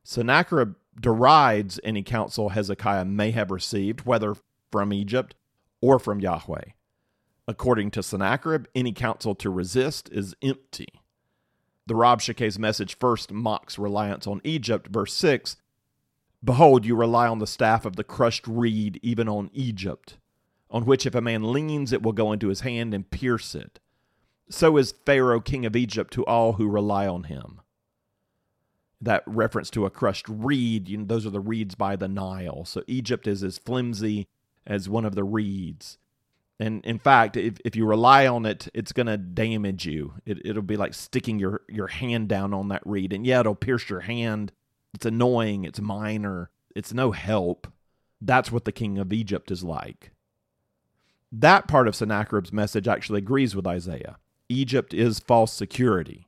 Sennacherib 0.03 0.73
derides 0.99 1.79
any 1.83 2.01
counsel 2.01 2.49
Hezekiah 2.49 3.05
may 3.05 3.29
have 3.31 3.51
received, 3.51 4.07
whether 4.07 4.35
from 4.71 4.91
Egypt 4.91 5.35
or 5.79 5.99
from 5.99 6.19
Yahweh. 6.19 6.71
According 7.47 7.91
to 7.91 8.01
Sennacherib, 8.01 8.65
any 8.73 8.93
counsel 8.93 9.35
to 9.35 9.51
resist 9.51 10.09
is 10.11 10.35
empty. 10.41 10.87
The 11.85 11.93
Rabshakeh's 11.93 12.57
message 12.57 12.97
first 12.97 13.31
mocks 13.31 13.77
reliance 13.77 14.25
on 14.25 14.41
Egypt, 14.43 14.87
verse 14.87 15.13
6, 15.13 15.57
Behold, 16.43 16.83
you 16.83 16.95
rely 16.95 17.27
on 17.27 17.37
the 17.37 17.45
staff 17.45 17.85
of 17.85 17.95
the 17.95 18.03
crushed 18.03 18.47
reed, 18.47 18.99
even 19.03 19.29
on 19.29 19.51
Egypt, 19.53 20.17
on 20.71 20.85
which 20.85 21.05
if 21.05 21.13
a 21.13 21.21
man 21.21 21.53
leans, 21.53 21.93
it 21.93 22.01
will 22.01 22.11
go 22.11 22.31
into 22.31 22.47
his 22.47 22.61
hand 22.61 22.95
and 22.95 23.11
pierce 23.11 23.53
it. 23.53 23.79
So 24.49 24.77
is 24.77 24.93
Pharaoh, 25.05 25.39
king 25.39 25.65
of 25.65 25.75
Egypt, 25.75 26.13
to 26.13 26.25
all 26.25 26.53
who 26.53 26.67
rely 26.67 27.07
on 27.07 27.23
him. 27.23 27.61
That 29.01 29.23
reference 29.25 29.69
to 29.71 29.85
a 29.85 29.89
crushed 29.89 30.27
reed, 30.29 30.87
you 30.87 30.97
know, 30.97 31.05
those 31.05 31.25
are 31.25 31.31
the 31.31 31.39
reeds 31.39 31.75
by 31.75 31.95
the 31.95 32.07
Nile. 32.07 32.63
So 32.65 32.83
Egypt 32.87 33.27
is 33.27 33.43
as 33.43 33.57
flimsy 33.57 34.27
as 34.65 34.87
one 34.87 35.05
of 35.05 35.15
the 35.15 35.23
reeds. 35.23 35.97
And 36.59 36.85
in 36.85 36.99
fact, 36.99 37.35
if, 37.35 37.57
if 37.65 37.75
you 37.75 37.85
rely 37.85 38.27
on 38.27 38.45
it, 38.45 38.69
it's 38.73 38.93
going 38.93 39.07
to 39.07 39.17
damage 39.17 39.85
you. 39.85 40.13
It, 40.25 40.45
it'll 40.45 40.61
be 40.61 40.77
like 40.77 40.93
sticking 40.93 41.39
your, 41.39 41.61
your 41.67 41.87
hand 41.87 42.29
down 42.29 42.53
on 42.53 42.69
that 42.69 42.85
reed. 42.85 43.11
And 43.11 43.25
yeah, 43.25 43.41
it'll 43.41 43.55
pierce 43.55 43.89
your 43.89 44.01
hand 44.01 44.53
it's 44.93 45.05
annoying, 45.05 45.63
it's 45.63 45.81
minor, 45.81 46.49
it's 46.75 46.93
no 46.93 47.11
help. 47.11 47.67
That's 48.21 48.51
what 48.51 48.65
the 48.65 48.71
king 48.71 48.97
of 48.97 49.11
Egypt 49.11 49.51
is 49.51 49.63
like. 49.63 50.11
That 51.31 51.67
part 51.67 51.87
of 51.87 51.95
Sennacherib's 51.95 52.53
message 52.53 52.87
actually 52.87 53.19
agrees 53.19 53.55
with 53.55 53.65
Isaiah. 53.65 54.17
Egypt 54.53 54.93
is 54.93 55.19
false 55.19 55.51
security. 55.51 56.27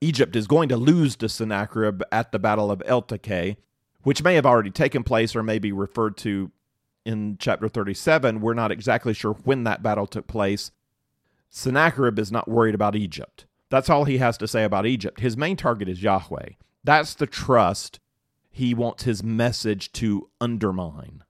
Egypt 0.00 0.36
is 0.36 0.46
going 0.46 0.68
to 0.68 0.76
lose 0.76 1.16
to 1.16 1.28
Sennacherib 1.28 2.02
at 2.12 2.30
the 2.30 2.38
Battle 2.38 2.70
of 2.70 2.80
Eltekeh, 2.80 3.56
which 4.02 4.22
may 4.22 4.34
have 4.34 4.46
already 4.46 4.70
taken 4.70 5.02
place 5.02 5.34
or 5.34 5.42
may 5.42 5.58
be 5.58 5.72
referred 5.72 6.16
to 6.18 6.52
in 7.04 7.36
chapter 7.40 7.68
37. 7.68 8.40
We're 8.40 8.54
not 8.54 8.70
exactly 8.70 9.14
sure 9.14 9.32
when 9.44 9.64
that 9.64 9.82
battle 9.82 10.06
took 10.06 10.26
place. 10.26 10.70
Sennacherib 11.50 12.18
is 12.18 12.30
not 12.30 12.48
worried 12.48 12.74
about 12.74 12.94
Egypt. 12.94 13.46
That's 13.70 13.90
all 13.90 14.04
he 14.04 14.18
has 14.18 14.38
to 14.38 14.48
say 14.48 14.64
about 14.64 14.86
Egypt. 14.86 15.20
His 15.20 15.36
main 15.36 15.56
target 15.56 15.88
is 15.88 16.02
Yahweh. 16.02 16.50
That's 16.84 17.14
the 17.14 17.26
trust 17.26 17.98
he 18.50 18.74
wants 18.74 19.04
his 19.04 19.22
message 19.22 19.92
to 19.92 20.28
undermine. 20.40 21.24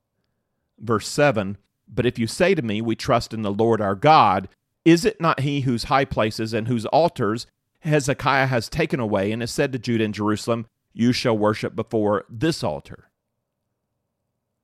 Verse 0.78 1.08
7 1.08 1.58
But 1.88 2.06
if 2.06 2.18
you 2.18 2.26
say 2.26 2.54
to 2.54 2.62
me, 2.62 2.80
We 2.80 2.96
trust 2.96 3.32
in 3.32 3.42
the 3.42 3.52
Lord 3.52 3.80
our 3.80 3.94
God, 3.94 4.48
is 4.90 5.04
it 5.04 5.20
not 5.20 5.40
he 5.40 5.62
whose 5.62 5.84
high 5.84 6.04
places 6.04 6.52
and 6.52 6.68
whose 6.68 6.86
altars 6.86 7.46
Hezekiah 7.80 8.46
has 8.46 8.68
taken 8.68 9.00
away 9.00 9.32
and 9.32 9.42
has 9.42 9.50
said 9.50 9.72
to 9.72 9.78
Judah 9.78 10.04
and 10.04 10.14
Jerusalem, 10.14 10.66
You 10.92 11.12
shall 11.12 11.36
worship 11.36 11.74
before 11.76 12.24
this 12.28 12.62
altar? 12.64 13.10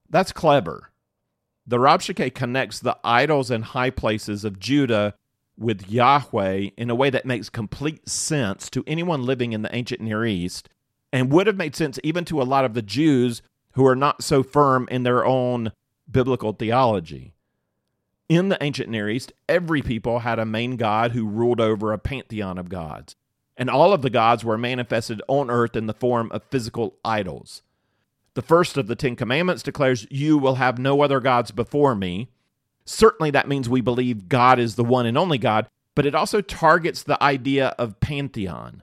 That's 0.09 0.33
clever. 0.33 0.91
The 1.67 1.79
Rabshakeh 1.79 2.35
connects 2.35 2.79
the 2.79 2.99
idols 3.03 3.51
and 3.51 3.65
high 3.65 3.91
places 3.91 4.45
of 4.45 4.59
Judah 4.59 5.15
with 5.57 5.89
Yahweh 5.91 6.71
in 6.77 6.91
a 6.91 6.95
way 6.95 7.11
that 7.11 7.25
makes 7.25 7.49
complete 7.49 8.09
sense 8.09 8.69
to 8.71 8.85
anyone 8.87 9.25
living 9.25 9.53
in 9.53 9.63
the 9.63 9.75
ancient 9.75 10.01
Near 10.01 10.25
East 10.27 10.69
and 11.13 11.33
would 11.33 11.47
have 11.47 11.57
made 11.57 11.77
sense 11.77 11.99
even 12.03 12.25
to 12.27 12.43
a 12.43 12.45
lot 12.45 12.65
of 12.65 12.75
the 12.75 12.83
Jews 12.83 13.41
who 13.73 13.87
are 13.87 13.97
not 13.97 14.23
so 14.23 14.43
firm 14.43 14.89
in 14.91 15.05
their 15.05 15.25
own 15.25 15.73
biblical 16.11 16.53
theology. 16.53 17.34
In 18.29 18.49
the 18.49 18.63
ancient 18.63 18.89
Near 18.89 19.09
East, 19.11 19.33
every 19.49 19.83
people 19.83 20.21
had 20.21 20.39
a 20.39 20.47
main 20.47 20.77
god 20.77 21.13
who 21.13 21.27
ruled 21.27 21.61
over 21.61 21.93
a 21.93 21.99
pantheon 21.99 22.57
of 22.57 22.71
gods, 22.71 23.17
and 23.57 23.69
all 23.69 23.93
of 23.93 24.01
the 24.01 24.11
gods 24.11 24.43
were 24.43 24.57
manifested 24.57 25.21
on 25.29 25.51
earth 25.51 25.77
in 25.77 25.87
the 25.87 25.93
form 25.93 26.31
of 26.33 26.43
physical 26.45 26.97
idols. 27.05 27.63
The 28.33 28.43
first 28.43 28.79
of 28.79 28.87
the 28.87 28.97
Ten 28.97 29.15
Commandments 29.15 29.63
declares, 29.63 30.07
You 30.11 30.39
will 30.39 30.55
have 30.55 30.79
no 30.79 31.03
other 31.03 31.21
gods 31.21 31.51
before 31.51 31.95
me. 31.95 32.31
Certainly, 32.87 33.31
that 33.33 33.49
means 33.49 33.69
we 33.69 33.83
believe 33.83 34.29
God 34.29 34.59
is 34.59 34.75
the 34.75 34.85
one 34.85 35.05
and 35.05 35.19
only 35.19 35.39
God, 35.39 35.69
but 35.95 36.07
it 36.07 36.15
also 36.15 36.41
targets 36.41 37.03
the 37.03 37.23
idea 37.23 37.75
of 37.79 38.01
pantheon. 38.01 38.83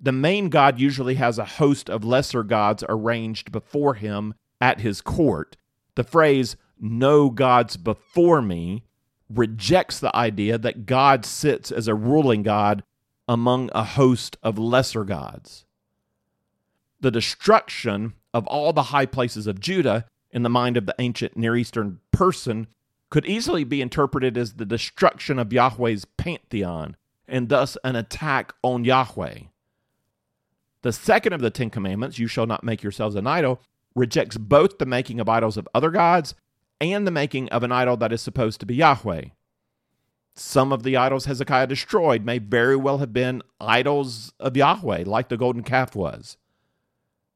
The 0.00 0.12
main 0.12 0.48
god 0.48 0.78
usually 0.78 1.16
has 1.16 1.38
a 1.38 1.44
host 1.44 1.90
of 1.90 2.04
lesser 2.04 2.44
gods 2.44 2.84
arranged 2.88 3.50
before 3.50 3.94
him 3.94 4.34
at 4.60 4.80
his 4.80 5.00
court. 5.00 5.56
The 5.96 6.04
phrase, 6.04 6.56
no 6.78 7.30
gods 7.30 7.76
before 7.76 8.42
me, 8.42 8.84
rejects 9.28 9.98
the 9.98 10.14
idea 10.14 10.58
that 10.58 10.86
God 10.86 11.24
sits 11.24 11.72
as 11.72 11.88
a 11.88 11.94
ruling 11.94 12.42
God 12.42 12.84
among 13.28 13.70
a 13.74 13.84
host 13.84 14.36
of 14.42 14.58
lesser 14.58 15.04
gods. 15.04 15.64
The 17.00 17.10
destruction 17.10 18.14
of 18.32 18.46
all 18.46 18.72
the 18.72 18.84
high 18.84 19.06
places 19.06 19.46
of 19.46 19.60
Judah 19.60 20.06
in 20.30 20.42
the 20.42 20.48
mind 20.48 20.76
of 20.76 20.86
the 20.86 20.94
ancient 20.98 21.36
Near 21.36 21.56
Eastern 21.56 22.00
person 22.12 22.68
could 23.10 23.26
easily 23.26 23.64
be 23.64 23.80
interpreted 23.80 24.36
as 24.36 24.54
the 24.54 24.64
destruction 24.64 25.38
of 25.38 25.52
Yahweh's 25.52 26.04
pantheon 26.04 26.96
and 27.28 27.48
thus 27.48 27.76
an 27.84 27.96
attack 27.96 28.54
on 28.62 28.84
Yahweh. 28.84 29.40
The 30.82 30.92
second 30.92 31.32
of 31.32 31.40
the 31.40 31.50
Ten 31.50 31.70
Commandments, 31.70 32.18
you 32.18 32.28
shall 32.28 32.46
not 32.46 32.62
make 32.62 32.82
yourselves 32.82 33.16
an 33.16 33.26
idol, 33.26 33.60
rejects 33.94 34.36
both 34.36 34.78
the 34.78 34.86
making 34.86 35.18
of 35.18 35.28
idols 35.28 35.56
of 35.56 35.68
other 35.74 35.90
gods 35.90 36.34
and 36.80 37.06
the 37.06 37.10
making 37.10 37.48
of 37.50 37.62
an 37.62 37.72
idol 37.72 37.96
that 37.98 38.12
is 38.12 38.20
supposed 38.20 38.60
to 38.60 38.66
be 38.66 38.76
Yahweh. 38.76 39.24
Some 40.34 40.72
of 40.72 40.82
the 40.82 40.96
idols 40.96 41.24
Hezekiah 41.24 41.66
destroyed 41.66 42.24
may 42.24 42.38
very 42.38 42.76
well 42.76 42.98
have 42.98 43.12
been 43.12 43.42
idols 43.60 44.34
of 44.38 44.56
Yahweh, 44.56 45.04
like 45.06 45.28
the 45.28 45.38
golden 45.38 45.62
calf 45.62 45.96
was. 45.96 46.36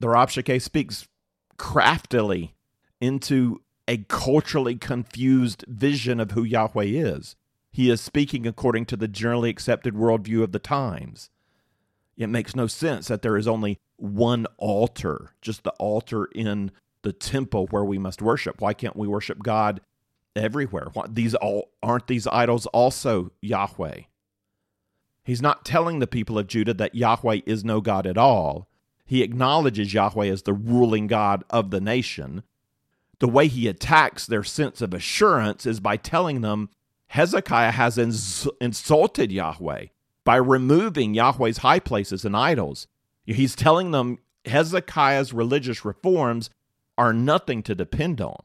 The 0.00 0.08
Rabshakeh 0.08 0.60
speaks 0.60 1.08
craftily 1.56 2.54
into 3.00 3.62
a 3.88 3.98
culturally 4.08 4.76
confused 4.76 5.64
vision 5.66 6.20
of 6.20 6.32
who 6.32 6.42
Yahweh 6.42 6.84
is. 6.84 7.36
He 7.72 7.90
is 7.90 8.00
speaking 8.00 8.46
according 8.46 8.86
to 8.86 8.96
the 8.96 9.08
generally 9.08 9.50
accepted 9.50 9.94
worldview 9.94 10.42
of 10.42 10.52
the 10.52 10.58
times. 10.58 11.30
It 12.16 12.28
makes 12.28 12.54
no 12.54 12.66
sense 12.66 13.08
that 13.08 13.22
there 13.22 13.36
is 13.36 13.48
only 13.48 13.78
one 13.96 14.46
altar, 14.58 15.32
just 15.40 15.64
the 15.64 15.72
altar 15.72 16.26
in 16.26 16.70
the 17.02 17.12
temple 17.12 17.66
where 17.70 17.84
we 17.84 17.98
must 17.98 18.22
worship. 18.22 18.60
Why 18.60 18.74
can't 18.74 18.96
we 18.96 19.08
worship 19.08 19.42
God 19.42 19.80
everywhere? 20.36 20.88
Why, 20.92 21.06
these 21.08 21.34
all 21.34 21.70
aren't 21.82 22.06
these 22.06 22.26
idols 22.26 22.66
also 22.66 23.32
Yahweh? 23.40 24.02
He's 25.24 25.42
not 25.42 25.64
telling 25.64 25.98
the 25.98 26.06
people 26.06 26.38
of 26.38 26.46
Judah 26.46 26.74
that 26.74 26.94
Yahweh 26.94 27.40
is 27.46 27.64
no 27.64 27.80
God 27.80 28.06
at 28.06 28.18
all. 28.18 28.68
He 29.04 29.22
acknowledges 29.22 29.92
Yahweh 29.92 30.26
as 30.26 30.42
the 30.42 30.52
ruling 30.52 31.06
God 31.06 31.44
of 31.50 31.70
the 31.70 31.80
nation. 31.80 32.42
The 33.18 33.28
way 33.28 33.48
he 33.48 33.68
attacks 33.68 34.26
their 34.26 34.44
sense 34.44 34.80
of 34.80 34.94
assurance 34.94 35.66
is 35.66 35.80
by 35.80 35.96
telling 35.96 36.40
them 36.40 36.70
Hezekiah 37.08 37.72
has 37.72 37.98
ins- 37.98 38.48
insulted 38.60 39.32
Yahweh 39.32 39.86
by 40.24 40.36
removing 40.36 41.14
Yahweh's 41.14 41.58
high 41.58 41.80
places 41.80 42.24
and 42.24 42.36
idols. 42.36 42.86
He's 43.26 43.56
telling 43.56 43.90
them 43.90 44.18
Hezekiah's 44.44 45.32
religious 45.32 45.84
reforms 45.84 46.50
are 47.00 47.14
nothing 47.14 47.62
to 47.62 47.74
depend 47.74 48.20
on. 48.20 48.42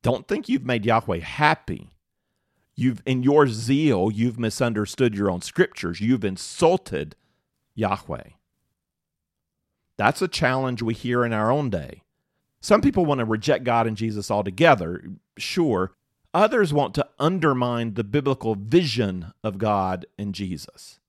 Don't 0.00 0.26
think 0.26 0.48
you've 0.48 0.64
made 0.64 0.86
Yahweh 0.86 1.18
happy. 1.18 1.90
You've 2.74 3.02
in 3.04 3.22
your 3.22 3.46
zeal, 3.46 4.10
you've 4.10 4.38
misunderstood 4.38 5.14
your 5.14 5.30
own 5.30 5.42
scriptures. 5.42 6.00
You've 6.00 6.24
insulted 6.24 7.14
Yahweh. 7.74 8.30
That's 9.98 10.22
a 10.22 10.28
challenge 10.28 10.80
we 10.80 10.94
hear 10.94 11.26
in 11.26 11.34
our 11.34 11.52
own 11.52 11.68
day. 11.68 12.00
Some 12.62 12.80
people 12.80 13.04
want 13.04 13.18
to 13.18 13.26
reject 13.26 13.64
God 13.64 13.86
and 13.86 13.98
Jesus 13.98 14.30
altogether, 14.30 15.04
sure. 15.36 15.92
Others 16.32 16.72
want 16.72 16.94
to 16.94 17.06
undermine 17.18 17.94
the 17.94 18.04
biblical 18.04 18.54
vision 18.54 19.34
of 19.44 19.58
God 19.58 20.06
and 20.18 20.34
Jesus. 20.34 21.00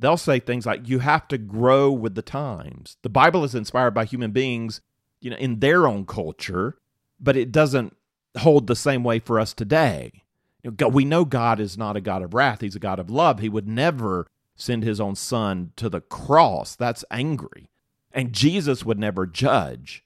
They'll 0.00 0.16
say 0.16 0.40
things 0.40 0.66
like, 0.66 0.88
you 0.88 0.98
have 0.98 1.28
to 1.28 1.38
grow 1.38 1.92
with 1.92 2.16
the 2.16 2.22
times. 2.22 2.96
The 3.02 3.08
Bible 3.08 3.44
is 3.44 3.54
inspired 3.54 3.94
by 3.94 4.04
human 4.04 4.32
beings 4.32 4.80
you 5.20 5.30
know, 5.30 5.36
in 5.36 5.60
their 5.60 5.86
own 5.86 6.06
culture, 6.06 6.76
but 7.18 7.36
it 7.36 7.52
doesn't 7.52 7.96
hold 8.38 8.66
the 8.66 8.76
same 8.76 9.04
way 9.04 9.18
for 9.18 9.38
us 9.38 9.52
today. 9.52 10.22
You 10.62 10.74
know, 10.78 10.88
we 10.88 11.04
know 11.04 11.24
God 11.24 11.60
is 11.60 11.78
not 11.78 11.96
a 11.96 12.00
God 12.00 12.22
of 12.22 12.34
wrath, 12.34 12.60
He's 12.60 12.76
a 12.76 12.80
God 12.80 12.98
of 12.98 13.10
love. 13.10 13.40
He 13.40 13.48
would 13.48 13.68
never 13.68 14.26
send 14.56 14.82
His 14.82 15.00
own 15.00 15.14
Son 15.14 15.72
to 15.76 15.88
the 15.88 16.00
cross. 16.00 16.76
That's 16.76 17.04
angry. 17.10 17.68
And 18.12 18.32
Jesus 18.32 18.84
would 18.84 18.98
never 18.98 19.26
judge. 19.26 20.04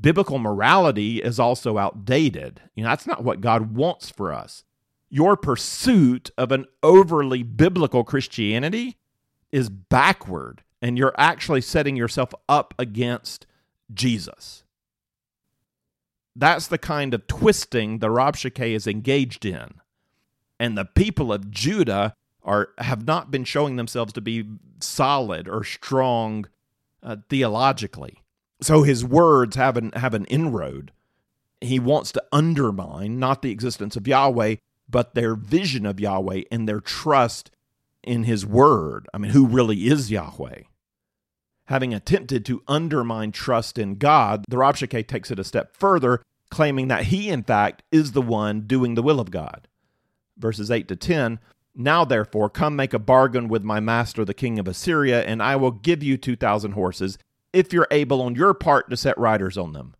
Biblical 0.00 0.38
morality 0.38 1.22
is 1.22 1.38
also 1.38 1.78
outdated. 1.78 2.60
You 2.74 2.84
know, 2.84 2.90
that's 2.90 3.06
not 3.06 3.24
what 3.24 3.40
God 3.40 3.74
wants 3.74 4.10
for 4.10 4.32
us. 4.32 4.64
Your 5.08 5.36
pursuit 5.36 6.30
of 6.38 6.52
an 6.52 6.66
overly 6.82 7.42
biblical 7.42 8.02
Christianity 8.02 8.96
is 9.50 9.68
backward, 9.68 10.62
and 10.80 10.96
you're 10.96 11.14
actually 11.18 11.60
setting 11.60 11.96
yourself 11.96 12.32
up 12.48 12.74
against 12.78 13.46
Jesus. 13.94 14.64
That's 16.34 16.66
the 16.66 16.78
kind 16.78 17.14
of 17.14 17.26
twisting 17.26 17.98
the 17.98 18.08
Rabshakeh 18.08 18.74
is 18.74 18.86
engaged 18.86 19.44
in. 19.44 19.74
And 20.58 20.78
the 20.78 20.84
people 20.84 21.32
of 21.32 21.50
Judah 21.50 22.14
are 22.44 22.70
have 22.78 23.06
not 23.06 23.30
been 23.30 23.44
showing 23.44 23.76
themselves 23.76 24.12
to 24.14 24.20
be 24.20 24.48
solid 24.80 25.48
or 25.48 25.64
strong 25.64 26.46
uh, 27.02 27.16
theologically. 27.28 28.22
So 28.60 28.82
his 28.82 29.04
words 29.04 29.56
have 29.56 29.76
an 29.76 29.92
have 29.92 30.14
an 30.14 30.24
inroad. 30.26 30.92
He 31.60 31.78
wants 31.78 32.12
to 32.12 32.24
undermine 32.32 33.18
not 33.18 33.42
the 33.42 33.50
existence 33.50 33.96
of 33.96 34.08
Yahweh, 34.08 34.56
but 34.88 35.14
their 35.14 35.34
vision 35.34 35.86
of 35.86 36.00
Yahweh 36.00 36.42
and 36.50 36.68
their 36.68 36.80
trust 36.80 37.50
in 38.02 38.24
his 38.24 38.44
word. 38.44 39.08
I 39.14 39.18
mean, 39.18 39.32
who 39.32 39.46
really 39.46 39.86
is 39.86 40.10
Yahweh? 40.10 40.62
Having 41.66 41.94
attempted 41.94 42.44
to 42.46 42.62
undermine 42.66 43.32
trust 43.32 43.78
in 43.78 43.96
God, 43.96 44.44
the 44.48 44.56
Rabshakeh 44.56 45.06
takes 45.06 45.30
it 45.30 45.38
a 45.38 45.44
step 45.44 45.76
further, 45.76 46.22
claiming 46.50 46.88
that 46.88 47.04
he, 47.04 47.30
in 47.30 47.42
fact, 47.42 47.82
is 47.92 48.12
the 48.12 48.22
one 48.22 48.62
doing 48.62 48.94
the 48.94 49.02
will 49.02 49.20
of 49.20 49.30
God. 49.30 49.68
Verses 50.36 50.70
8 50.70 50.88
to 50.88 50.96
10 50.96 51.38
Now 51.74 52.04
therefore, 52.04 52.50
come 52.50 52.74
make 52.74 52.92
a 52.92 52.98
bargain 52.98 53.48
with 53.48 53.62
my 53.62 53.80
master, 53.80 54.24
the 54.24 54.34
king 54.34 54.58
of 54.58 54.66
Assyria, 54.66 55.22
and 55.24 55.42
I 55.42 55.56
will 55.56 55.70
give 55.70 56.02
you 56.02 56.16
2,000 56.16 56.72
horses, 56.72 57.16
if 57.52 57.72
you're 57.72 57.88
able 57.90 58.22
on 58.22 58.34
your 58.34 58.54
part 58.54 58.90
to 58.90 58.96
set 58.96 59.16
riders 59.18 59.56
on 59.56 59.72
them. 59.72 59.94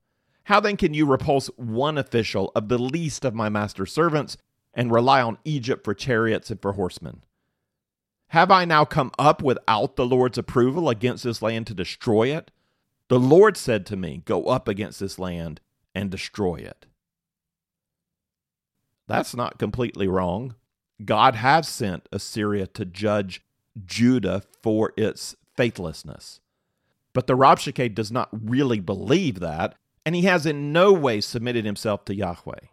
How 0.44 0.58
then 0.58 0.76
can 0.76 0.94
you 0.94 1.06
repulse 1.06 1.46
one 1.56 1.96
official 1.96 2.50
of 2.56 2.68
the 2.68 2.78
least 2.78 3.24
of 3.24 3.34
my 3.34 3.48
master's 3.48 3.92
servants 3.92 4.36
and 4.74 4.90
rely 4.90 5.22
on 5.22 5.38
Egypt 5.44 5.84
for 5.84 5.94
chariots 5.94 6.50
and 6.50 6.60
for 6.60 6.72
horsemen? 6.72 7.22
Have 8.32 8.50
I 8.50 8.64
now 8.64 8.86
come 8.86 9.12
up 9.18 9.42
without 9.42 9.96
the 9.96 10.06
Lord's 10.06 10.38
approval 10.38 10.88
against 10.88 11.22
this 11.22 11.42
land 11.42 11.66
to 11.66 11.74
destroy 11.74 12.34
it? 12.34 12.50
The 13.08 13.20
Lord 13.20 13.58
said 13.58 13.84
to 13.86 13.96
me, 13.96 14.22
Go 14.24 14.46
up 14.46 14.68
against 14.68 15.00
this 15.00 15.18
land 15.18 15.60
and 15.94 16.10
destroy 16.10 16.54
it. 16.54 16.86
That's 19.06 19.36
not 19.36 19.58
completely 19.58 20.08
wrong. 20.08 20.54
God 21.04 21.34
has 21.34 21.68
sent 21.68 22.08
Assyria 22.10 22.66
to 22.68 22.86
judge 22.86 23.42
Judah 23.84 24.42
for 24.62 24.94
its 24.96 25.36
faithlessness. 25.54 26.40
But 27.12 27.26
the 27.26 27.36
Rabshakeh 27.36 27.94
does 27.94 28.10
not 28.10 28.30
really 28.32 28.80
believe 28.80 29.40
that, 29.40 29.74
and 30.06 30.14
he 30.14 30.22
has 30.22 30.46
in 30.46 30.72
no 30.72 30.90
way 30.90 31.20
submitted 31.20 31.66
himself 31.66 32.06
to 32.06 32.14
Yahweh. 32.14 32.68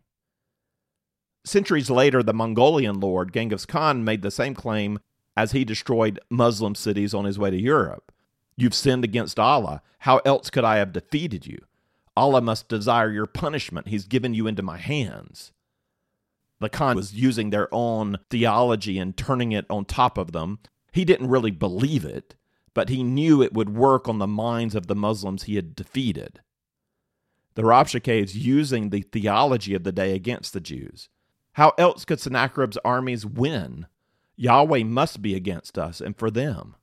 Centuries 1.43 1.89
later, 1.89 2.24
the 2.24 2.34
Mongolian 2.34 3.02
lord 3.02 3.34
Genghis 3.34 3.65
Khan 3.65 4.06
made 4.06 4.22
the 4.22 4.32
same 4.32 4.54
claim 4.54 5.00
as 5.39 5.54
he 5.54 5.63
destroyed 5.63 6.19
Muslim 6.30 6.75
cities 6.75 7.13
on 7.13 7.23
his 7.23 7.39
way 7.39 7.49
to 7.49 7.58
Europe. 7.58 8.12
You've 8.58 8.73
sinned 8.73 9.06
against 9.06 9.39
Allah. 9.39 9.82
How 9.99 10.17
else 10.25 10.49
could 10.49 10.65
I 10.65 10.80
have 10.80 10.91
defeated 10.91 11.47
you? 11.47 11.60
Allah 12.13 12.41
must 12.41 12.67
desire 12.67 13.10
your 13.10 13.25
punishment. 13.25 13.88
He's 13.88 14.04
given 14.04 14.34
you 14.34 14.47
into 14.47 14.62
my 14.62 14.75
hands. 14.75 15.54
The 16.60 16.67
Khan 16.67 16.97
was 16.97 17.13
using 17.13 17.52
their 17.52 17.73
own 17.73 18.17
theology 18.30 18.99
and 18.99 19.15
turning 19.15 19.54
it 19.54 19.65
on 19.69 19.86
top 19.86 20.17
of 20.17 20.34
them. 20.34 20.60
He 20.91 21.06
didn't 21.06 21.30
really 21.30 21.52
believe 21.52 22.04
it, 22.04 22.36
but 22.73 22.89
he 22.89 23.02
knew 23.02 23.41
it 23.41 23.54
would 23.54 23.73
work 23.73 24.10
on 24.10 24.19
the 24.19 24.28
minds 24.28 24.75
of 24.75 24.88
the 24.88 24.95
Muslims 24.95 25.43
he 25.43 25.56
had 25.56 25.73
defeated. 25.73 26.41
The 27.56 27.62
Rabshakeh 27.62 28.23
is 28.23 28.36
using 28.36 28.89
the 28.89 29.04
theology 29.04 29.73
of 29.73 29.86
the 29.86 29.93
day 29.93 30.13
against 30.13 30.52
the 30.52 30.60
Jews. 30.60 31.08
How 31.54 31.71
else 31.78 32.04
could 32.04 32.19
Sennacherib's 32.19 32.78
armies 32.84 33.25
win? 33.25 33.88
Yahweh 34.39 34.84
must 34.86 35.21
be 35.21 35.36
against 35.36 35.78
us 35.78 35.99
and 35.99 36.15
for 36.15 36.32
them. 36.32 36.78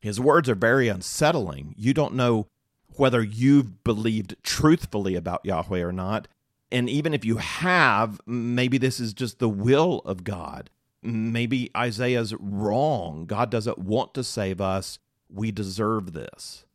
His 0.00 0.20
words 0.20 0.50
are 0.50 0.54
very 0.54 0.86
unsettling. 0.86 1.74
You 1.78 1.94
don't 1.94 2.12
know 2.12 2.48
whether 2.94 3.22
you've 3.22 3.82
believed 3.82 4.36
truthfully 4.42 5.14
about 5.14 5.46
Yahweh 5.46 5.80
or 5.80 5.92
not. 5.92 6.28
And 6.70 6.90
even 6.90 7.14
if 7.14 7.24
you 7.24 7.38
have, 7.38 8.20
maybe 8.26 8.76
this 8.76 9.00
is 9.00 9.14
just 9.14 9.38
the 9.38 9.48
will 9.48 10.02
of 10.04 10.24
God. 10.24 10.68
Maybe 11.02 11.70
Isaiah's 11.74 12.34
wrong. 12.34 13.24
God 13.24 13.50
doesn't 13.50 13.78
want 13.78 14.12
to 14.12 14.22
save 14.22 14.60
us. 14.60 14.98
We 15.30 15.50
deserve 15.52 16.12
this. 16.12 16.65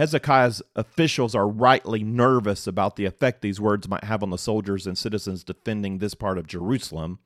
Hezekiah's 0.00 0.62
officials 0.74 1.34
are 1.34 1.46
rightly 1.46 2.02
nervous 2.02 2.66
about 2.66 2.96
the 2.96 3.04
effect 3.04 3.42
these 3.42 3.60
words 3.60 3.86
might 3.86 4.04
have 4.04 4.22
on 4.22 4.30
the 4.30 4.38
soldiers 4.38 4.86
and 4.86 4.96
citizens 4.96 5.44
defending 5.44 5.98
this 5.98 6.14
part 6.14 6.38
of 6.38 6.46
Jerusalem. 6.46 7.18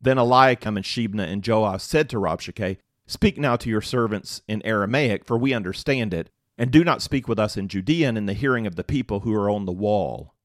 Then 0.00 0.16
Eliakim 0.16 0.76
and 0.76 0.86
Shebna 0.86 1.26
and 1.26 1.42
Joah 1.42 1.80
said 1.80 2.08
to 2.10 2.18
Rabshakeh, 2.18 2.76
Speak 3.08 3.36
now 3.36 3.56
to 3.56 3.68
your 3.68 3.80
servants 3.80 4.42
in 4.46 4.64
Aramaic, 4.64 5.24
for 5.24 5.36
we 5.36 5.52
understand 5.52 6.14
it, 6.14 6.30
and 6.56 6.70
do 6.70 6.84
not 6.84 7.02
speak 7.02 7.26
with 7.26 7.40
us 7.40 7.56
in 7.56 7.66
Judean 7.66 8.16
in 8.16 8.26
the 8.26 8.32
hearing 8.32 8.64
of 8.68 8.76
the 8.76 8.84
people 8.84 9.20
who 9.20 9.34
are 9.34 9.50
on 9.50 9.64
the 9.64 9.72
wall. 9.72 10.36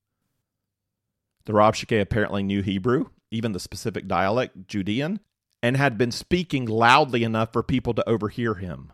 The 1.45 1.53
Rabshakeh 1.53 2.01
apparently 2.01 2.41
knew 2.41 2.63
Hebrew, 2.63 3.09
even 3.29 3.51
the 3.51 3.59
specific 3.59 4.07
dialect, 4.07 4.67
Judean, 4.67 5.19
and 5.61 5.77
had 5.77 5.99
been 5.99 6.11
speaking 6.11 6.65
loudly 6.65 7.23
enough 7.23 7.53
for 7.53 7.61
people 7.61 7.93
to 7.93 8.09
overhear 8.09 8.55
him. 8.55 8.91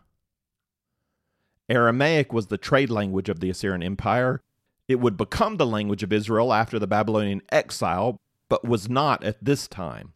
Aramaic 1.68 2.32
was 2.32 2.46
the 2.46 2.58
trade 2.58 2.90
language 2.90 3.28
of 3.28 3.40
the 3.40 3.50
Assyrian 3.50 3.82
Empire. 3.82 4.40
It 4.86 5.00
would 5.00 5.16
become 5.16 5.56
the 5.56 5.66
language 5.66 6.02
of 6.02 6.12
Israel 6.12 6.52
after 6.52 6.78
the 6.78 6.86
Babylonian 6.86 7.42
exile, 7.50 8.18
but 8.48 8.64
was 8.64 8.88
not 8.88 9.24
at 9.24 9.42
this 9.42 9.66
time. 9.66 10.12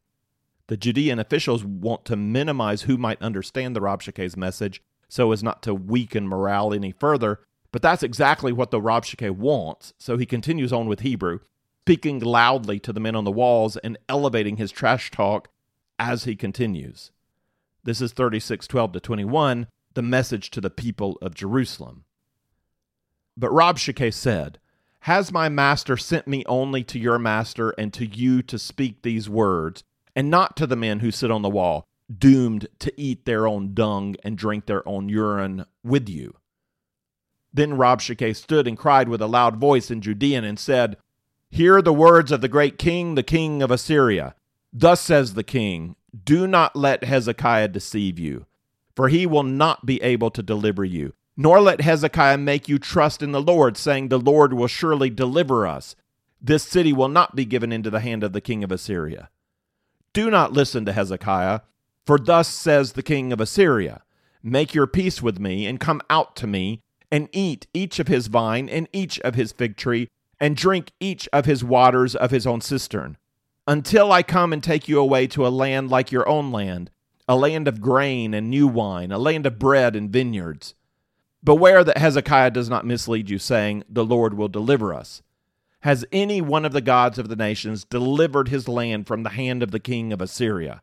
The 0.66 0.76
Judean 0.76 1.18
officials 1.18 1.64
want 1.64 2.04
to 2.04 2.16
minimize 2.16 2.82
who 2.82 2.98
might 2.98 3.22
understand 3.22 3.74
the 3.74 3.80
Rabshakeh's 3.80 4.36
message 4.36 4.82
so 5.08 5.32
as 5.32 5.42
not 5.42 5.62
to 5.62 5.74
weaken 5.74 6.28
morale 6.28 6.74
any 6.74 6.92
further, 6.92 7.40
but 7.72 7.82
that's 7.82 8.02
exactly 8.02 8.52
what 8.52 8.70
the 8.70 8.80
Rabshakeh 8.80 9.30
wants, 9.30 9.94
so 9.98 10.18
he 10.18 10.26
continues 10.26 10.72
on 10.72 10.86
with 10.86 11.00
Hebrew, 11.00 11.40
speaking 11.84 12.18
loudly 12.18 12.78
to 12.80 12.92
the 12.92 13.00
men 13.00 13.16
on 13.16 13.24
the 13.24 13.30
walls 13.30 13.78
and 13.78 13.96
elevating 14.08 14.58
his 14.58 14.70
trash 14.70 15.10
talk 15.10 15.48
as 15.98 16.24
he 16.24 16.36
continues. 16.36 17.10
This 17.84 18.02
is 18.02 18.12
36:12 18.12 18.92
to 18.92 19.00
21, 19.00 19.68
the 19.98 20.02
message 20.02 20.52
to 20.52 20.60
the 20.60 20.70
people 20.70 21.18
of 21.20 21.34
Jerusalem. 21.34 22.04
But 23.36 23.50
Rabshakeh 23.50 24.14
said, 24.14 24.60
Has 25.00 25.32
my 25.32 25.48
master 25.48 25.96
sent 25.96 26.28
me 26.28 26.44
only 26.46 26.84
to 26.84 27.00
your 27.00 27.18
master 27.18 27.70
and 27.70 27.92
to 27.94 28.06
you 28.06 28.40
to 28.42 28.60
speak 28.60 29.02
these 29.02 29.28
words, 29.28 29.82
and 30.14 30.30
not 30.30 30.56
to 30.56 30.68
the 30.68 30.76
men 30.76 31.00
who 31.00 31.10
sit 31.10 31.32
on 31.32 31.42
the 31.42 31.48
wall, 31.48 31.84
doomed 32.16 32.68
to 32.78 32.92
eat 32.96 33.24
their 33.24 33.48
own 33.48 33.74
dung 33.74 34.14
and 34.22 34.38
drink 34.38 34.66
their 34.66 34.88
own 34.88 35.08
urine 35.08 35.64
with 35.82 36.08
you? 36.08 36.36
Then 37.52 37.72
Rabshakeh 37.72 38.36
stood 38.36 38.68
and 38.68 38.78
cried 38.78 39.08
with 39.08 39.20
a 39.20 39.26
loud 39.26 39.56
voice 39.56 39.90
in 39.90 40.00
Judean 40.00 40.44
and 40.44 40.60
said, 40.60 40.96
Hear 41.50 41.82
the 41.82 41.92
words 41.92 42.30
of 42.30 42.40
the 42.40 42.46
great 42.46 42.78
king, 42.78 43.16
the 43.16 43.24
king 43.24 43.62
of 43.64 43.72
Assyria. 43.72 44.36
Thus 44.72 45.00
says 45.00 45.34
the 45.34 45.42
king, 45.42 45.96
Do 46.22 46.46
not 46.46 46.76
let 46.76 47.02
Hezekiah 47.02 47.66
deceive 47.66 48.16
you, 48.20 48.46
for 48.98 49.06
he 49.06 49.26
will 49.26 49.44
not 49.44 49.86
be 49.86 50.02
able 50.02 50.28
to 50.28 50.42
deliver 50.42 50.84
you. 50.84 51.12
Nor 51.36 51.60
let 51.60 51.82
Hezekiah 51.82 52.36
make 52.38 52.68
you 52.68 52.80
trust 52.80 53.22
in 53.22 53.30
the 53.30 53.40
Lord, 53.40 53.76
saying, 53.76 54.08
The 54.08 54.18
Lord 54.18 54.54
will 54.54 54.66
surely 54.66 55.08
deliver 55.08 55.68
us. 55.68 55.94
This 56.40 56.64
city 56.64 56.92
will 56.92 57.06
not 57.06 57.36
be 57.36 57.44
given 57.44 57.70
into 57.70 57.90
the 57.90 58.00
hand 58.00 58.24
of 58.24 58.32
the 58.32 58.40
king 58.40 58.64
of 58.64 58.72
Assyria. 58.72 59.30
Do 60.12 60.32
not 60.32 60.52
listen 60.52 60.84
to 60.84 60.92
Hezekiah, 60.92 61.60
for 62.06 62.18
thus 62.18 62.48
says 62.48 62.94
the 62.94 63.04
king 63.04 63.32
of 63.32 63.40
Assyria 63.40 64.02
Make 64.42 64.74
your 64.74 64.88
peace 64.88 65.22
with 65.22 65.38
me, 65.38 65.64
and 65.64 65.78
come 65.78 66.02
out 66.10 66.34
to 66.34 66.48
me, 66.48 66.82
and 67.08 67.28
eat 67.30 67.68
each 67.72 68.00
of 68.00 68.08
his 68.08 68.26
vine 68.26 68.68
and 68.68 68.88
each 68.92 69.20
of 69.20 69.36
his 69.36 69.52
fig 69.52 69.76
tree, 69.76 70.08
and 70.40 70.56
drink 70.56 70.90
each 70.98 71.28
of 71.32 71.44
his 71.44 71.62
waters 71.62 72.16
of 72.16 72.32
his 72.32 72.48
own 72.48 72.60
cistern, 72.60 73.16
until 73.64 74.10
I 74.10 74.24
come 74.24 74.52
and 74.52 74.60
take 74.60 74.88
you 74.88 74.98
away 74.98 75.28
to 75.28 75.46
a 75.46 75.54
land 75.54 75.88
like 75.88 76.10
your 76.10 76.28
own 76.28 76.50
land, 76.50 76.90
a 77.28 77.36
land 77.36 77.68
of 77.68 77.80
grain 77.80 78.32
and 78.32 78.48
new 78.48 78.66
wine, 78.66 79.12
a 79.12 79.18
land 79.18 79.46
of 79.46 79.58
bread 79.58 79.94
and 79.94 80.10
vineyards. 80.10 80.74
Beware 81.44 81.84
that 81.84 81.98
Hezekiah 81.98 82.50
does 82.50 82.70
not 82.70 82.86
mislead 82.86 83.28
you, 83.28 83.38
saying, 83.38 83.84
The 83.88 84.04
Lord 84.04 84.34
will 84.34 84.48
deliver 84.48 84.94
us. 84.94 85.22
Has 85.80 86.04
any 86.10 86.40
one 86.40 86.64
of 86.64 86.72
the 86.72 86.80
gods 86.80 87.18
of 87.18 87.28
the 87.28 87.36
nations 87.36 87.84
delivered 87.84 88.48
his 88.48 88.66
land 88.66 89.06
from 89.06 89.22
the 89.22 89.30
hand 89.30 89.62
of 89.62 89.70
the 89.70 89.78
king 89.78 90.12
of 90.12 90.20
Assyria? 90.20 90.82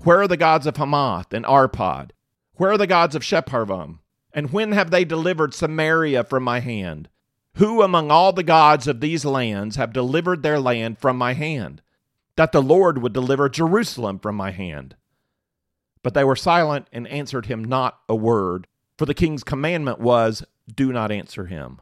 Where 0.00 0.20
are 0.20 0.28
the 0.28 0.36
gods 0.36 0.66
of 0.66 0.76
Hamath 0.76 1.32
and 1.32 1.46
Arpad? 1.46 2.10
Where 2.54 2.72
are 2.72 2.78
the 2.78 2.86
gods 2.86 3.14
of 3.14 3.22
Sepharvaim? 3.22 4.00
And 4.32 4.52
when 4.52 4.72
have 4.72 4.90
they 4.90 5.04
delivered 5.04 5.54
Samaria 5.54 6.24
from 6.24 6.42
my 6.42 6.60
hand? 6.60 7.08
Who 7.54 7.82
among 7.82 8.10
all 8.10 8.32
the 8.32 8.42
gods 8.42 8.86
of 8.86 9.00
these 9.00 9.24
lands 9.24 9.76
have 9.76 9.92
delivered 9.92 10.42
their 10.42 10.60
land 10.60 10.98
from 10.98 11.16
my 11.16 11.32
hand? 11.32 11.80
That 12.36 12.52
the 12.52 12.62
Lord 12.62 12.98
would 12.98 13.12
deliver 13.12 13.48
Jerusalem 13.48 14.18
from 14.18 14.36
my 14.36 14.50
hand. 14.50 14.96
But 16.02 16.14
they 16.14 16.24
were 16.24 16.36
silent 16.36 16.88
and 16.92 17.06
answered 17.08 17.46
him 17.46 17.64
not 17.64 18.00
a 18.08 18.14
word, 18.14 18.66
for 18.96 19.06
the 19.06 19.14
king's 19.14 19.44
commandment 19.44 20.00
was, 20.00 20.44
Do 20.72 20.92
not 20.92 21.10
answer 21.10 21.46
him. 21.46 21.80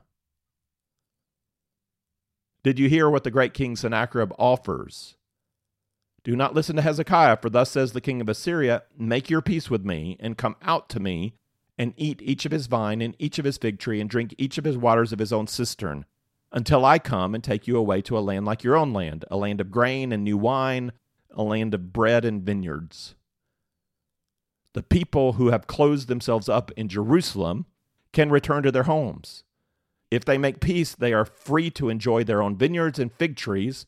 Did 2.64 2.78
you 2.78 2.88
hear 2.88 3.08
what 3.08 3.24
the 3.24 3.30
great 3.30 3.54
king 3.54 3.76
Sennacherib 3.76 4.32
offers? 4.38 5.16
Do 6.24 6.34
not 6.34 6.54
listen 6.54 6.76
to 6.76 6.82
Hezekiah, 6.82 7.38
for 7.38 7.48
thus 7.48 7.70
says 7.70 7.92
the 7.92 8.00
king 8.00 8.20
of 8.20 8.28
Assyria 8.28 8.82
Make 8.98 9.30
your 9.30 9.40
peace 9.40 9.70
with 9.70 9.84
me, 9.84 10.16
and 10.18 10.36
come 10.36 10.56
out 10.62 10.88
to 10.90 11.00
me, 11.00 11.34
and 11.78 11.94
eat 11.96 12.20
each 12.20 12.44
of 12.44 12.52
his 12.52 12.66
vine 12.66 13.00
and 13.00 13.14
each 13.18 13.38
of 13.38 13.44
his 13.44 13.56
fig 13.56 13.78
tree, 13.78 14.00
and 14.00 14.10
drink 14.10 14.34
each 14.36 14.58
of 14.58 14.64
his 14.64 14.76
waters 14.76 15.12
of 15.12 15.20
his 15.20 15.32
own 15.32 15.46
cistern, 15.46 16.04
until 16.50 16.84
I 16.84 16.98
come 16.98 17.34
and 17.34 17.44
take 17.44 17.68
you 17.68 17.76
away 17.76 18.02
to 18.02 18.18
a 18.18 18.20
land 18.20 18.44
like 18.44 18.64
your 18.64 18.76
own 18.76 18.92
land, 18.92 19.24
a 19.30 19.36
land 19.36 19.60
of 19.60 19.70
grain 19.70 20.12
and 20.12 20.24
new 20.24 20.36
wine, 20.36 20.92
a 21.30 21.42
land 21.42 21.72
of 21.72 21.92
bread 21.92 22.24
and 22.24 22.42
vineyards. 22.42 23.14
The 24.74 24.82
people 24.82 25.34
who 25.34 25.48
have 25.50 25.66
closed 25.66 26.08
themselves 26.08 26.48
up 26.48 26.70
in 26.76 26.88
Jerusalem 26.88 27.66
can 28.12 28.30
return 28.30 28.62
to 28.62 28.72
their 28.72 28.84
homes. 28.84 29.44
If 30.10 30.24
they 30.24 30.38
make 30.38 30.60
peace, 30.60 30.94
they 30.94 31.12
are 31.12 31.24
free 31.24 31.70
to 31.72 31.88
enjoy 31.88 32.24
their 32.24 32.42
own 32.42 32.56
vineyards 32.56 32.98
and 32.98 33.12
fig 33.12 33.36
trees, 33.36 33.86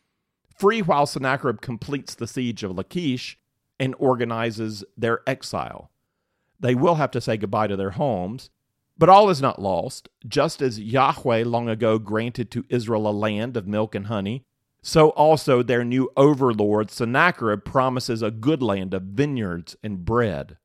free 0.56 0.82
while 0.82 1.06
Sennacherib 1.06 1.60
completes 1.60 2.14
the 2.14 2.26
siege 2.26 2.62
of 2.62 2.76
Lachish 2.76 3.38
and 3.78 3.94
organizes 3.98 4.84
their 4.96 5.20
exile. 5.26 5.90
They 6.58 6.74
will 6.74 6.96
have 6.96 7.10
to 7.12 7.20
say 7.20 7.38
goodbye 7.38 7.68
to 7.68 7.76
their 7.76 7.92
homes, 7.92 8.50
but 8.98 9.08
all 9.08 9.30
is 9.30 9.40
not 9.40 9.62
lost. 9.62 10.10
Just 10.28 10.60
as 10.60 10.78
Yahweh 10.78 11.44
long 11.46 11.70
ago 11.70 11.98
granted 11.98 12.50
to 12.50 12.66
Israel 12.68 13.08
a 13.08 13.12
land 13.12 13.56
of 13.56 13.66
milk 13.66 13.94
and 13.94 14.08
honey, 14.08 14.44
so 14.82 15.10
also 15.10 15.62
their 15.62 15.84
new 15.84 16.10
overlord 16.16 16.90
Sennacherib 16.90 17.64
promises 17.64 18.22
a 18.22 18.30
good 18.30 18.62
land 18.62 18.92
of 18.92 19.02
vineyards 19.02 19.76
and 19.82 20.04
bread. 20.04 20.58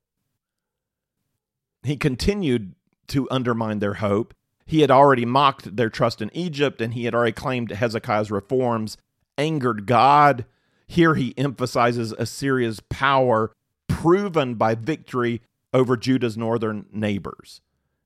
He 1.86 1.98
continued 1.98 2.76
to 3.08 3.30
undermine 3.30 3.80
their 3.80 3.96
hope. 3.96 4.34
He 4.66 4.82
had 4.82 4.92
already 4.92 5.26
mocked 5.26 5.76
their 5.76 5.90
trust 5.90 6.22
in 6.22 6.32
Egypt, 6.34 6.82
and 6.82 6.94
he 6.94 7.06
had 7.06 7.14
already 7.14 7.32
claimed 7.32 7.72
Hezekiah's 7.72 8.32
reforms 8.32 8.98
angered 9.38 9.86
God. 9.86 10.46
Here 10.88 11.16
he 11.16 11.38
emphasizes 11.38 12.12
Assyria's 12.14 12.80
power, 12.90 13.52
proven 13.88 14.56
by 14.56 14.76
victory 14.76 15.42
over 15.74 15.98
Judah's 15.98 16.38
northern 16.38 16.86
neighbors. 16.92 17.62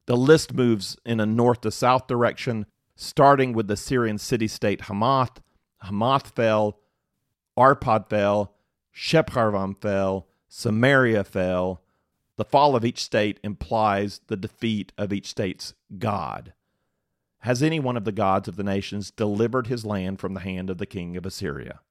The 0.05 0.17
list 0.17 0.53
moves 0.53 0.97
in 1.05 1.19
a 1.19 1.25
north 1.25 1.61
to 1.61 1.71
south 1.71 2.07
direction, 2.07 2.65
starting 2.95 3.53
with 3.53 3.67
the 3.67 3.77
Syrian 3.77 4.17
city 4.17 4.47
state 4.47 4.81
Hamath. 4.81 5.39
Hamath 5.83 6.35
fell, 6.35 6.79
Arpad 7.57 8.09
fell, 8.09 8.55
Shepharvam 8.93 9.79
fell, 9.79 10.27
Samaria 10.47 11.23
fell. 11.23 11.81
The 12.39 12.45
fall 12.45 12.73
of 12.73 12.85
each 12.85 13.03
state 13.03 13.37
implies 13.43 14.21
the 14.27 14.37
defeat 14.37 14.93
of 14.97 15.11
each 15.11 15.27
state's 15.27 15.73
God. 15.97 16.53
Has 17.39 17.61
any 17.61 17.81
one 17.81 17.97
of 17.97 18.05
the 18.05 18.13
gods 18.13 18.47
of 18.47 18.55
the 18.55 18.63
nations 18.63 19.11
delivered 19.11 19.67
his 19.67 19.83
land 19.83 20.21
from 20.21 20.35
the 20.35 20.39
hand 20.39 20.69
of 20.69 20.77
the 20.77 20.85
king 20.85 21.17
of 21.17 21.25
Assyria? 21.25 21.81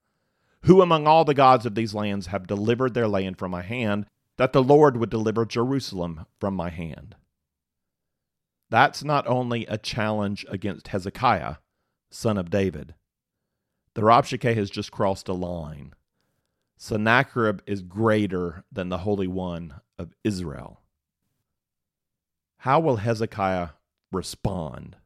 Who 0.63 0.81
among 0.81 1.07
all 1.07 1.27
the 1.27 1.35
gods 1.35 1.67
of 1.67 1.75
these 1.75 1.93
lands 1.93 2.29
have 2.29 2.47
delivered 2.47 2.95
their 2.95 3.07
land 3.07 3.37
from 3.37 3.51
my 3.51 3.61
hand, 3.61 4.07
that 4.39 4.55
the 4.55 4.63
Lord 4.63 4.97
would 4.97 5.11
deliver 5.11 5.45
Jerusalem 5.45 6.25
from 6.41 6.55
my 6.55 6.71
hand? 6.71 7.15
That's 8.71 9.05
not 9.05 9.27
only 9.27 9.67
a 9.67 9.77
challenge 9.77 10.47
against 10.49 10.89
Hezekiah, 10.89 11.57
son 12.09 12.39
of 12.39 12.49
David. 12.49 12.95
The 13.93 14.01
Rabshakeh 14.01 14.55
has 14.55 14.71
just 14.71 14.93
crossed 14.93 15.29
a 15.29 15.35
line. 15.35 15.93
Sennacherib 16.79 17.61
is 17.67 17.83
greater 17.83 18.65
than 18.73 18.89
the 18.89 18.99
Holy 18.99 19.27
One 19.27 19.83
of 19.99 20.15
Israel. 20.25 20.81
How 22.59 22.81
will 22.81 22.97
Hezekiah 22.97 23.71
respond? 24.13 24.97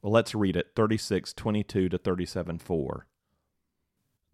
Well, 0.00 0.12
let's 0.12 0.34
read 0.34 0.56
it 0.56 0.72
36, 0.74 1.32
22 1.32 1.88
to 1.90 1.98
37, 1.98 2.58
4. 2.58 3.06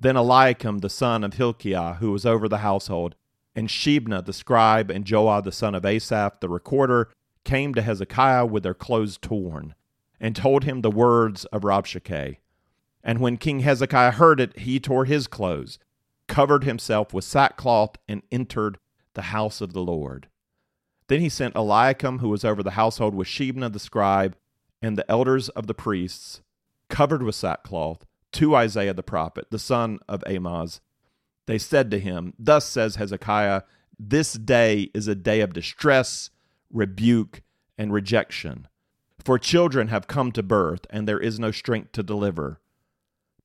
Then 0.01 0.17
Eliakim, 0.17 0.79
the 0.79 0.89
son 0.89 1.25
of 1.25 1.35
Hilkiah, 1.35 1.95
who 1.95 2.13
was 2.13 2.25
over 2.25 2.49
the 2.49 2.59
household, 2.59 3.17
and 3.55 3.69
Shebna, 3.69 4.25
the 4.25 4.33
scribe, 4.33 4.91
and 4.91 5.05
Joah, 5.05 5.43
the 5.43 5.53
son 5.53 5.75
of 5.75 5.85
Asaph, 5.85 6.41
the 6.41 6.49
recorder, 6.49 7.11
came 7.45 7.75
to 7.75 7.83
Hezekiah 7.83 8.47
with 8.47 8.63
their 8.63 8.75
clothes 8.75 9.19
torn, 9.19 9.75
and 10.21 10.37
told 10.37 10.65
him 10.65 10.81
the 10.81 10.91
words 10.91 11.45
of 11.47 11.63
Rabshakeh. 11.63 12.37
And 13.03 13.19
when 13.19 13.37
King 13.37 13.61
Hezekiah 13.61 14.13
heard 14.13 14.39
it, 14.39 14.59
he 14.61 14.79
tore 14.79 15.05
his 15.05 15.27
clothes, 15.27 15.79
covered 16.29 16.63
himself 16.63 17.13
with 17.13 17.25
sackcloth, 17.25 17.97
and 18.07 18.23
entered 18.31 18.79
the 19.19 19.23
house 19.23 19.61
of 19.61 19.75
the 19.75 19.83
Lord. 19.83 20.29
Then 21.09 21.21
he 21.21 21.29
sent 21.29 21.55
Eliakim, 21.55 22.21
who 22.21 22.31
was 22.31 22.45
over 22.45 22.63
the 22.63 22.73
household 22.73 23.15
with 23.15 23.29
Shebna 23.29 23.71
the 23.71 23.79
scribe, 23.79 24.37
and 24.81 24.97
the 24.97 25.11
elders 25.11 25.51
of 25.51 25.67
the 25.67 25.75
priests, 25.75 26.41
covered 26.89 27.23
with 27.23 27.35
sackcloth, 27.35 28.07
to 28.33 28.55
Isaiah 28.55 28.95
the 28.95 29.03
prophet, 29.03 29.49
the 29.51 29.59
son 29.59 29.99
of 30.09 30.23
Amoz. 30.27 30.81
They 31.47 31.59
said 31.59 31.91
to 31.91 31.99
him, 31.99 32.33
Thus 32.39 32.65
says 32.65 32.97
Hezekiah, 32.97 33.63
This 33.99 34.35
day 34.35 34.91
is 34.95 35.09
a 35.09 35.15
day 35.15 35.41
of 35.41 35.53
distress 35.53 36.31
rebuke, 36.73 37.43
and 37.77 37.93
rejection. 37.93 38.69
For 39.19 39.39
children 39.39 39.89
have 39.89 40.07
come 40.07 40.33
to 40.33 40.43
birth, 40.43 40.87
and 40.91 41.07
there 41.07 41.19
is 41.19 41.39
no 41.39 41.51
strength 41.51 41.93
to 41.93 42.03
deliver. 42.03 42.61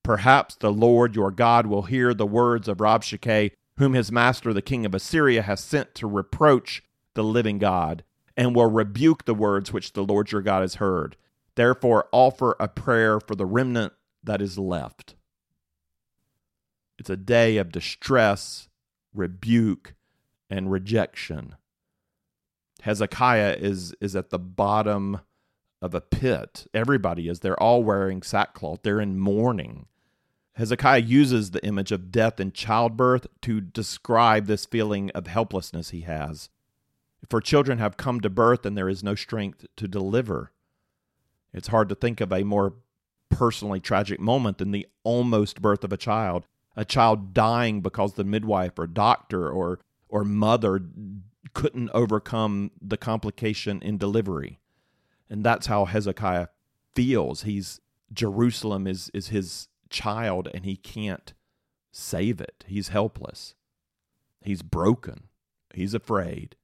Perhaps 0.02 0.56
the 0.56 0.72
Lord 0.72 1.16
your 1.16 1.32
God 1.32 1.68
will 1.68 1.84
hear 1.84 2.14
the 2.14 2.26
words 2.26 2.68
of 2.68 2.78
Rabshakeh, 2.78 3.52
whom 3.84 3.94
his 3.94 4.12
master 4.12 4.54
the 4.54 4.62
king 4.62 4.86
of 4.86 4.96
Assyria 4.96 5.42
has 5.42 5.60
sent 5.60 5.94
to 5.96 6.08
reproach 6.08 6.84
the 7.16 7.24
living 7.24 7.60
God, 7.60 8.04
and 8.36 8.56
will 8.56 8.70
rebuke 8.70 9.26
the 9.26 9.36
words 9.36 9.72
which 9.72 9.94
the 9.94 10.04
Lord 10.04 10.32
your 10.32 10.42
God 10.42 10.62
has 10.62 10.76
heard. 10.76 11.16
Therefore, 11.56 12.08
offer 12.12 12.56
a 12.60 12.68
prayer 12.68 13.20
for 13.20 13.36
the 13.36 13.46
remnant 13.46 13.94
that 14.24 14.42
is 14.42 14.58
left. 14.58 15.16
It's 16.98 17.10
a 17.10 17.18
day 17.18 17.58
of 17.58 17.72
distress, 17.72 18.70
rebuke, 19.14 19.94
and 20.50 20.72
rejection. 20.72 21.56
Hezekiah 22.82 23.58
is, 23.60 23.94
is 24.02 24.16
at 24.16 24.30
the 24.30 24.40
bottom 24.40 25.20
of 25.82 25.94
a 25.94 26.02
pit. 26.02 26.68
Everybody 26.74 27.28
is. 27.28 27.42
They're 27.42 27.62
all 27.62 27.84
wearing 27.84 28.24
sackcloth, 28.24 28.80
they're 28.84 29.02
in 29.02 29.20
mourning. 29.20 29.88
Hezekiah 30.56 31.00
uses 31.00 31.52
the 31.52 31.66
image 31.66 31.92
of 31.92 32.12
death 32.12 32.40
and 32.40 32.54
childbirth 32.54 33.28
to 33.42 33.60
describe 33.60 34.46
this 34.46 34.66
feeling 34.66 35.10
of 35.12 35.28
helplessness 35.28 35.90
he 35.90 36.02
has. 36.02 36.50
For 37.30 37.42
children 37.42 37.80
have 37.80 37.98
come 37.98 38.22
to 38.22 38.30
birth 38.30 38.66
and 38.66 38.78
there 38.78 38.90
is 38.90 39.04
no 39.04 39.16
strength 39.16 39.66
to 39.78 39.88
deliver. 39.88 40.52
It's 41.54 41.70
hard 41.70 41.90
to 41.90 41.96
think 41.96 42.22
of 42.22 42.32
a 42.32 42.44
more 42.44 42.76
personally 43.30 43.80
tragic 43.80 44.20
moment 44.20 44.60
than 44.60 44.72
the 44.72 44.88
almost 45.04 45.62
birth 45.62 45.84
of 45.84 45.92
a 45.92 45.98
child, 45.98 46.46
a 46.76 46.86
child 46.86 47.34
dying 47.34 47.82
because 47.82 48.14
the 48.14 48.24
midwife 48.24 48.78
or 48.78 48.88
doctor 48.88 49.50
or 49.50 49.80
or 50.10 50.24
mother 50.24 50.80
couldn't 51.54 51.90
overcome 51.94 52.70
the 52.80 52.98
complication 52.98 53.82
in 53.82 53.98
delivery. 53.98 54.60
And 55.30 55.44
that's 55.44 55.66
how 55.66 55.86
Hezekiah 55.86 56.48
feels. 56.94 57.44
He's 57.44 57.80
Jerusalem 58.12 58.86
is 58.86 59.10
is 59.14 59.30
his 59.30 59.68
child 59.94 60.50
and 60.54 60.66
he 60.66 60.76
can't 60.76 61.34
save 61.92 62.42
it. 62.42 62.66
He's 62.68 62.90
helpless. 62.90 63.56
He's 64.42 64.62
broken. 64.62 65.30
He's 65.74 65.94
afraid. 65.94 66.58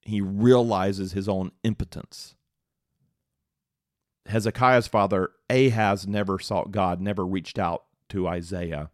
He 0.00 0.22
realizes 0.22 1.12
his 1.12 1.28
own 1.28 1.52
impotence. 1.62 2.36
Hezekiah's 4.26 4.86
father, 4.86 5.30
Ahaz, 5.50 6.06
never 6.06 6.38
sought 6.38 6.70
God, 6.70 7.00
never 7.00 7.26
reached 7.26 7.58
out 7.58 7.84
to 8.10 8.28
Isaiah. 8.28 8.90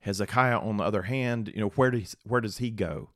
Hezekiah, 0.00 0.58
on 0.58 0.76
the 0.76 0.84
other 0.84 1.02
hand, 1.02 1.50
you 1.52 1.60
know, 1.60 1.70
where 1.70 1.90
does 1.90 2.16
where 2.24 2.40
does 2.40 2.58
he 2.58 2.70
go? 2.70 3.10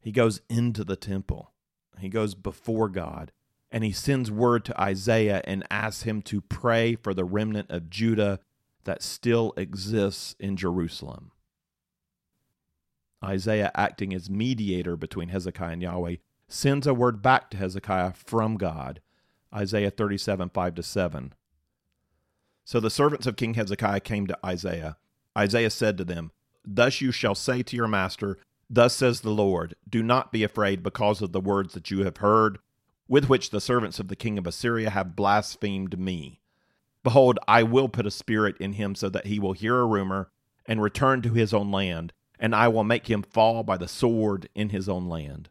He 0.00 0.12
goes 0.12 0.40
into 0.48 0.84
the 0.84 0.96
temple. 0.96 1.52
He 1.98 2.08
goes 2.08 2.34
before 2.34 2.88
God 2.88 3.32
and 3.70 3.84
he 3.84 3.92
sends 3.92 4.30
word 4.30 4.64
to 4.64 4.80
Isaiah 4.80 5.42
and 5.44 5.66
asks 5.70 6.02
him 6.02 6.22
to 6.22 6.40
pray 6.40 6.94
for 6.94 7.12
the 7.12 7.24
remnant 7.24 7.70
of 7.70 7.90
Judah 7.90 8.40
that 8.84 9.02
still 9.02 9.52
exists 9.56 10.34
in 10.38 10.56
Jerusalem. 10.56 11.32
Isaiah, 13.22 13.70
acting 13.74 14.14
as 14.14 14.30
mediator 14.30 14.96
between 14.96 15.28
Hezekiah 15.28 15.72
and 15.72 15.82
Yahweh, 15.82 16.16
sends 16.48 16.86
a 16.86 16.94
word 16.94 17.22
back 17.22 17.50
to 17.50 17.56
Hezekiah 17.56 18.14
from 18.14 18.56
God. 18.56 19.00
Isaiah 19.54 19.90
37, 19.90 20.50
5 20.50 20.74
to 20.74 20.82
7. 20.82 21.34
So 22.64 22.80
the 22.80 22.90
servants 22.90 23.26
of 23.26 23.36
King 23.36 23.54
Hezekiah 23.54 24.00
came 24.00 24.26
to 24.26 24.38
Isaiah. 24.44 24.96
Isaiah 25.36 25.70
said 25.70 25.98
to 25.98 26.04
them, 26.04 26.30
Thus 26.64 27.00
you 27.00 27.12
shall 27.12 27.34
say 27.34 27.62
to 27.62 27.76
your 27.76 27.88
master, 27.88 28.38
Thus 28.68 28.94
says 28.94 29.20
the 29.20 29.30
Lord, 29.30 29.74
Do 29.88 30.02
not 30.02 30.32
be 30.32 30.44
afraid 30.44 30.82
because 30.82 31.20
of 31.20 31.32
the 31.32 31.40
words 31.40 31.74
that 31.74 31.90
you 31.90 32.04
have 32.04 32.18
heard, 32.18 32.58
with 33.08 33.28
which 33.28 33.50
the 33.50 33.60
servants 33.60 33.98
of 33.98 34.08
the 34.08 34.16
king 34.16 34.38
of 34.38 34.46
Assyria 34.46 34.90
have 34.90 35.16
blasphemed 35.16 35.98
me. 35.98 36.40
Behold, 37.02 37.38
I 37.48 37.62
will 37.62 37.88
put 37.88 38.06
a 38.06 38.10
spirit 38.10 38.56
in 38.58 38.74
him 38.74 38.94
so 38.94 39.08
that 39.08 39.26
he 39.26 39.38
will 39.38 39.52
hear 39.52 39.78
a 39.78 39.86
rumor 39.86 40.30
and 40.66 40.82
return 40.82 41.22
to 41.22 41.32
his 41.32 41.54
own 41.54 41.70
land, 41.70 42.12
and 42.38 42.54
I 42.54 42.68
will 42.68 42.84
make 42.84 43.08
him 43.08 43.22
fall 43.22 43.62
by 43.62 43.76
the 43.76 43.88
sword 43.88 44.48
in 44.54 44.68
his 44.68 44.88
own 44.88 45.08
land. 45.08 45.48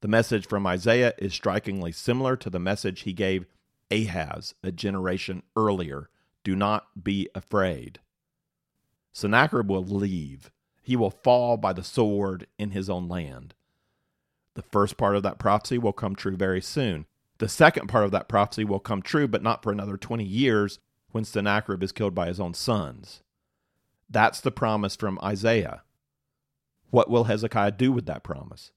The 0.00 0.08
message 0.08 0.46
from 0.46 0.66
Isaiah 0.66 1.14
is 1.18 1.32
strikingly 1.32 1.92
similar 1.92 2.36
to 2.36 2.50
the 2.50 2.58
message 2.58 3.02
he 3.02 3.12
gave 3.12 3.46
Ahaz 3.90 4.54
a 4.62 4.72
generation 4.72 5.42
earlier 5.56 6.08
do 6.44 6.56
not 6.56 7.04
be 7.04 7.28
afraid. 7.34 8.00
Sennacherib 9.12 9.70
will 9.70 9.84
leave. 9.84 10.50
He 10.82 10.96
will 10.96 11.10
fall 11.10 11.56
by 11.56 11.72
the 11.72 11.84
sword 11.84 12.46
in 12.58 12.70
his 12.70 12.90
own 12.90 13.08
land. 13.08 13.54
The 14.54 14.62
first 14.62 14.96
part 14.96 15.14
of 15.14 15.22
that 15.22 15.38
prophecy 15.38 15.78
will 15.78 15.92
come 15.92 16.16
true 16.16 16.36
very 16.36 16.60
soon. 16.60 17.06
The 17.42 17.48
second 17.48 17.88
part 17.88 18.04
of 18.04 18.12
that 18.12 18.28
prophecy 18.28 18.62
will 18.62 18.78
come 18.78 19.02
true, 19.02 19.26
but 19.26 19.42
not 19.42 19.64
for 19.64 19.72
another 19.72 19.96
20 19.96 20.22
years 20.22 20.78
when 21.10 21.24
Sennacherib 21.24 21.82
is 21.82 21.90
killed 21.90 22.14
by 22.14 22.28
his 22.28 22.38
own 22.38 22.54
sons. 22.54 23.24
That's 24.08 24.40
the 24.40 24.52
promise 24.52 24.94
from 24.94 25.18
Isaiah. 25.20 25.82
What 26.90 27.10
will 27.10 27.24
Hezekiah 27.24 27.72
do 27.72 27.90
with 27.90 28.06
that 28.06 28.22
promise? 28.22 28.70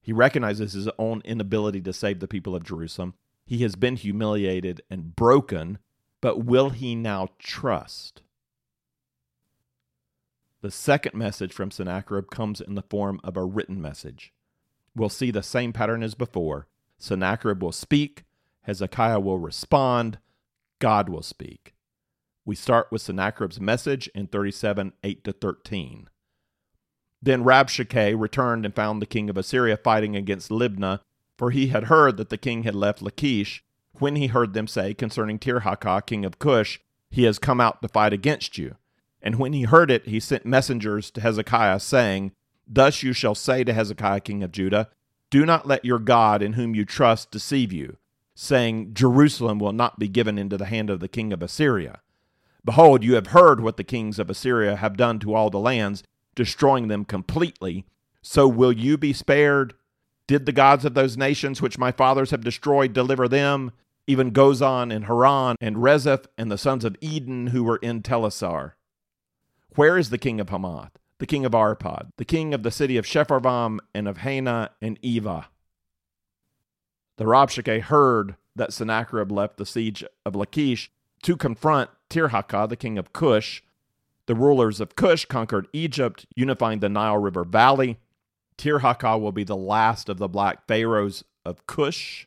He 0.00 0.12
recognizes 0.12 0.74
his 0.74 0.88
own 1.00 1.20
inability 1.24 1.80
to 1.80 1.92
save 1.92 2.20
the 2.20 2.28
people 2.28 2.54
of 2.54 2.62
Jerusalem. 2.62 3.14
He 3.44 3.64
has 3.64 3.74
been 3.74 3.96
humiliated 3.96 4.82
and 4.88 5.16
broken, 5.16 5.78
but 6.20 6.44
will 6.44 6.70
he 6.70 6.94
now 6.94 7.30
trust? 7.40 8.22
The 10.60 10.70
second 10.70 11.16
message 11.18 11.52
from 11.52 11.72
Sennacherib 11.72 12.30
comes 12.30 12.60
in 12.60 12.76
the 12.76 12.82
form 12.82 13.18
of 13.24 13.36
a 13.36 13.44
written 13.44 13.82
message. 13.82 14.32
We'll 14.94 15.08
see 15.08 15.32
the 15.32 15.42
same 15.42 15.72
pattern 15.72 16.04
as 16.04 16.14
before. 16.14 16.68
Sennacherib 16.98 17.62
will 17.62 17.72
speak, 17.72 18.24
Hezekiah 18.62 19.20
will 19.20 19.38
respond, 19.38 20.18
God 20.78 21.08
will 21.08 21.22
speak. 21.22 21.74
We 22.44 22.54
start 22.54 22.88
with 22.90 23.02
Sennacherib's 23.02 23.60
message 23.60 24.08
in 24.14 24.28
37 24.28 24.92
8 25.02 25.24
to 25.24 25.32
13. 25.32 26.08
Then 27.22 27.44
Rabshakeh 27.44 28.18
returned 28.18 28.64
and 28.64 28.74
found 28.74 29.02
the 29.02 29.06
king 29.06 29.28
of 29.28 29.36
Assyria 29.36 29.76
fighting 29.76 30.14
against 30.14 30.50
Libnah, 30.50 31.00
for 31.36 31.50
he 31.50 31.68
had 31.68 31.84
heard 31.84 32.16
that 32.16 32.28
the 32.28 32.38
king 32.38 32.62
had 32.62 32.74
left 32.74 33.02
Lachish. 33.02 33.62
When 33.98 34.16
he 34.16 34.28
heard 34.28 34.52
them 34.52 34.66
say 34.66 34.94
concerning 34.94 35.38
Tirhakah, 35.38 36.06
king 36.06 36.24
of 36.24 36.38
Cush, 36.38 36.78
he 37.10 37.24
has 37.24 37.38
come 37.38 37.60
out 37.60 37.82
to 37.82 37.88
fight 37.88 38.12
against 38.12 38.58
you. 38.58 38.76
And 39.22 39.36
when 39.40 39.52
he 39.52 39.62
heard 39.62 39.90
it, 39.90 40.06
he 40.06 40.20
sent 40.20 40.46
messengers 40.46 41.10
to 41.12 41.20
Hezekiah, 41.20 41.80
saying, 41.80 42.32
Thus 42.68 43.02
you 43.02 43.12
shall 43.12 43.34
say 43.34 43.64
to 43.64 43.72
Hezekiah, 43.72 44.20
king 44.20 44.42
of 44.42 44.52
Judah, 44.52 44.90
do 45.30 45.44
not 45.44 45.66
let 45.66 45.84
your 45.84 45.98
God 45.98 46.42
in 46.42 46.54
whom 46.54 46.74
you 46.74 46.84
trust 46.84 47.30
deceive 47.30 47.72
you, 47.72 47.96
saying, 48.34 48.94
Jerusalem 48.94 49.58
will 49.58 49.72
not 49.72 49.98
be 49.98 50.08
given 50.08 50.38
into 50.38 50.56
the 50.56 50.66
hand 50.66 50.90
of 50.90 51.00
the 51.00 51.08
king 51.08 51.32
of 51.32 51.42
Assyria. 51.42 52.00
Behold, 52.64 53.04
you 53.04 53.14
have 53.14 53.28
heard 53.28 53.60
what 53.60 53.76
the 53.76 53.84
kings 53.84 54.18
of 54.18 54.28
Assyria 54.28 54.76
have 54.76 54.96
done 54.96 55.18
to 55.20 55.34
all 55.34 55.50
the 55.50 55.58
lands, 55.58 56.02
destroying 56.34 56.88
them 56.88 57.04
completely. 57.04 57.86
So 58.22 58.48
will 58.48 58.72
you 58.72 58.96
be 58.96 59.12
spared? 59.12 59.74
Did 60.26 60.46
the 60.46 60.52
gods 60.52 60.84
of 60.84 60.94
those 60.94 61.16
nations 61.16 61.62
which 61.62 61.78
my 61.78 61.92
fathers 61.92 62.30
have 62.32 62.42
destroyed 62.42 62.92
deliver 62.92 63.28
them, 63.28 63.70
even 64.08 64.32
Gozan 64.32 64.92
and 64.92 65.04
Haran 65.04 65.56
and 65.60 65.76
Rezeph 65.76 66.26
and 66.36 66.50
the 66.50 66.58
sons 66.58 66.84
of 66.84 66.96
Eden 67.00 67.48
who 67.48 67.62
were 67.62 67.76
in 67.76 68.02
Telassar? 68.02 68.72
Where 69.76 69.96
is 69.96 70.10
the 70.10 70.18
king 70.18 70.40
of 70.40 70.48
Hamath? 70.48 70.98
The 71.18 71.26
king 71.26 71.44
of 71.46 71.52
Arpad, 71.52 72.10
the 72.16 72.24
king 72.24 72.52
of 72.52 72.62
the 72.62 72.70
city 72.70 72.96
of 72.96 73.06
Shepharvam 73.06 73.78
and 73.94 74.06
of 74.06 74.18
Hena 74.18 74.70
and 74.82 75.00
Ivvah. 75.00 75.46
The 77.16 77.24
Rabshakeh 77.24 77.80
heard 77.82 78.36
that 78.54 78.72
Sennacherib 78.72 79.32
left 79.32 79.56
the 79.56 79.64
siege 79.64 80.04
of 80.26 80.36
Lachish 80.36 80.90
to 81.22 81.36
confront 81.36 81.90
Tirhakah, 82.10 82.68
the 82.68 82.76
king 82.76 82.98
of 82.98 83.12
Cush. 83.12 83.62
The 84.26 84.34
rulers 84.34 84.80
of 84.80 84.96
Cush 84.96 85.24
conquered 85.24 85.68
Egypt, 85.72 86.26
unifying 86.34 86.80
the 86.80 86.88
Nile 86.88 87.18
River 87.18 87.44
Valley. 87.44 87.98
Tirhakah 88.58 89.20
will 89.20 89.32
be 89.32 89.44
the 89.44 89.56
last 89.56 90.08
of 90.08 90.18
the 90.18 90.28
black 90.28 90.66
pharaohs 90.66 91.24
of 91.44 91.66
Cush. 91.66 92.26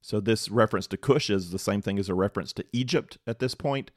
So, 0.00 0.20
this 0.20 0.50
reference 0.50 0.86
to 0.88 0.96
Cush 0.96 1.30
is 1.30 1.50
the 1.50 1.58
same 1.58 1.80
thing 1.80 1.98
as 1.98 2.08
a 2.08 2.14
reference 2.14 2.52
to 2.54 2.64
Egypt 2.72 3.18
at 3.26 3.38
this 3.38 3.54
point. 3.54 3.90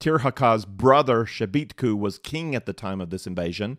Tirhakah's 0.00 0.64
brother 0.64 1.24
Shebitku 1.24 1.98
was 1.98 2.18
king 2.18 2.54
at 2.54 2.66
the 2.66 2.72
time 2.72 3.00
of 3.00 3.10
this 3.10 3.26
invasion. 3.26 3.78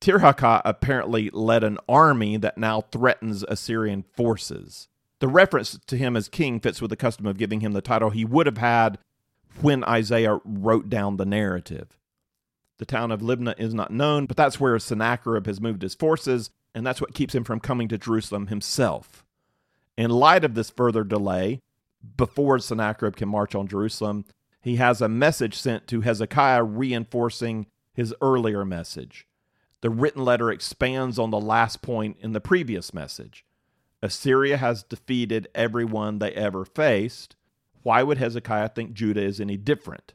Tirhakah 0.00 0.60
apparently 0.64 1.30
led 1.30 1.64
an 1.64 1.78
army 1.88 2.36
that 2.36 2.58
now 2.58 2.82
threatens 2.82 3.42
Assyrian 3.44 4.04
forces. 4.14 4.88
The 5.20 5.28
reference 5.28 5.78
to 5.86 5.96
him 5.96 6.16
as 6.16 6.28
king 6.28 6.60
fits 6.60 6.82
with 6.82 6.90
the 6.90 6.96
custom 6.96 7.26
of 7.26 7.38
giving 7.38 7.60
him 7.60 7.72
the 7.72 7.80
title 7.80 8.10
he 8.10 8.24
would 8.24 8.46
have 8.46 8.58
had 8.58 8.98
when 9.60 9.84
Isaiah 9.84 10.40
wrote 10.44 10.90
down 10.90 11.16
the 11.16 11.24
narrative. 11.24 11.96
The 12.78 12.84
town 12.84 13.12
of 13.12 13.20
Libnah 13.20 13.58
is 13.58 13.72
not 13.72 13.92
known, 13.92 14.26
but 14.26 14.36
that's 14.36 14.58
where 14.58 14.78
Sennacherib 14.78 15.46
has 15.46 15.60
moved 15.60 15.82
his 15.82 15.94
forces, 15.94 16.50
and 16.74 16.84
that's 16.84 17.00
what 17.00 17.14
keeps 17.14 17.34
him 17.34 17.44
from 17.44 17.60
coming 17.60 17.88
to 17.88 17.98
Jerusalem 17.98 18.48
himself. 18.48 19.24
In 19.96 20.10
light 20.10 20.44
of 20.44 20.54
this 20.54 20.70
further 20.70 21.04
delay, 21.04 21.60
before 22.16 22.58
Sennacherib 22.58 23.16
can 23.16 23.28
march 23.28 23.54
on 23.54 23.68
Jerusalem, 23.68 24.24
he 24.64 24.76
has 24.76 25.02
a 25.02 25.10
message 25.10 25.58
sent 25.58 25.86
to 25.88 26.00
Hezekiah 26.00 26.64
reinforcing 26.64 27.66
his 27.92 28.14
earlier 28.22 28.64
message. 28.64 29.26
The 29.82 29.90
written 29.90 30.24
letter 30.24 30.50
expands 30.50 31.18
on 31.18 31.30
the 31.30 31.38
last 31.38 31.82
point 31.82 32.16
in 32.22 32.32
the 32.32 32.40
previous 32.40 32.94
message. 32.94 33.44
Assyria 34.00 34.56
has 34.56 34.82
defeated 34.82 35.48
everyone 35.54 36.18
they 36.18 36.32
ever 36.32 36.64
faced. 36.64 37.36
Why 37.82 38.02
would 38.02 38.16
Hezekiah 38.16 38.70
think 38.70 38.94
Judah 38.94 39.20
is 39.22 39.38
any 39.38 39.58
different? 39.58 40.14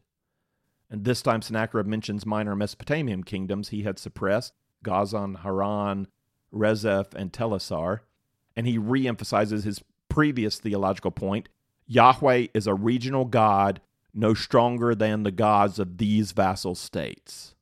And 0.89 1.05
this 1.05 1.21
time 1.21 1.43
Sennacherib 1.43 1.85
mentions 1.85 2.25
minor 2.25 2.55
Mesopotamian 2.55 3.23
kingdoms 3.23 3.69
he 3.69 3.83
had 3.83 3.99
suppressed 3.99 4.53
Gozan, 4.83 5.41
Haran, 5.43 6.07
Rezeph, 6.51 7.13
and 7.13 7.31
Telassar. 7.31 7.99
And 8.55 8.65
he 8.65 8.79
reemphasizes 8.79 9.63
his 9.63 9.83
previous 10.09 10.57
theological 10.57 11.11
point 11.11 11.49
Yahweh 11.85 12.47
is 12.55 12.65
a 12.65 12.73
regional 12.73 13.25
God 13.25 13.79
no 14.13 14.33
stronger 14.33 14.95
than 14.95 15.23
the 15.23 15.31
gods 15.31 15.79
of 15.79 15.97
these 15.97 16.31
vassal 16.31 16.75
states. 16.75 17.55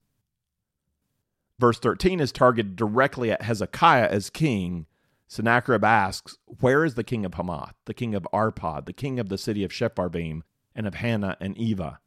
Verse 1.59 1.79
13 1.79 2.19
is 2.19 2.31
targeted 2.31 2.75
directly 2.75 3.31
at 3.31 3.41
Hezekiah 3.41 4.07
as 4.07 4.29
king. 4.29 4.85
Sennacherib 5.27 5.83
asks, 5.83 6.37
Where 6.45 6.85
is 6.85 6.93
the 6.93 7.03
king 7.03 7.25
of 7.25 7.33
Hamath, 7.33 7.73
the 7.85 7.93
king 7.93 8.13
of 8.13 8.27
Arpad, 8.31 8.85
the 8.85 8.93
king 8.93 9.19
of 9.19 9.29
the 9.29 9.37
city 9.37 9.63
of 9.63 9.71
Sepharvaim, 9.71 10.41
and 10.75 10.87
of 10.87 10.95
Hena 10.95 11.35
and 11.39 11.55
Ivvah? 11.55 11.97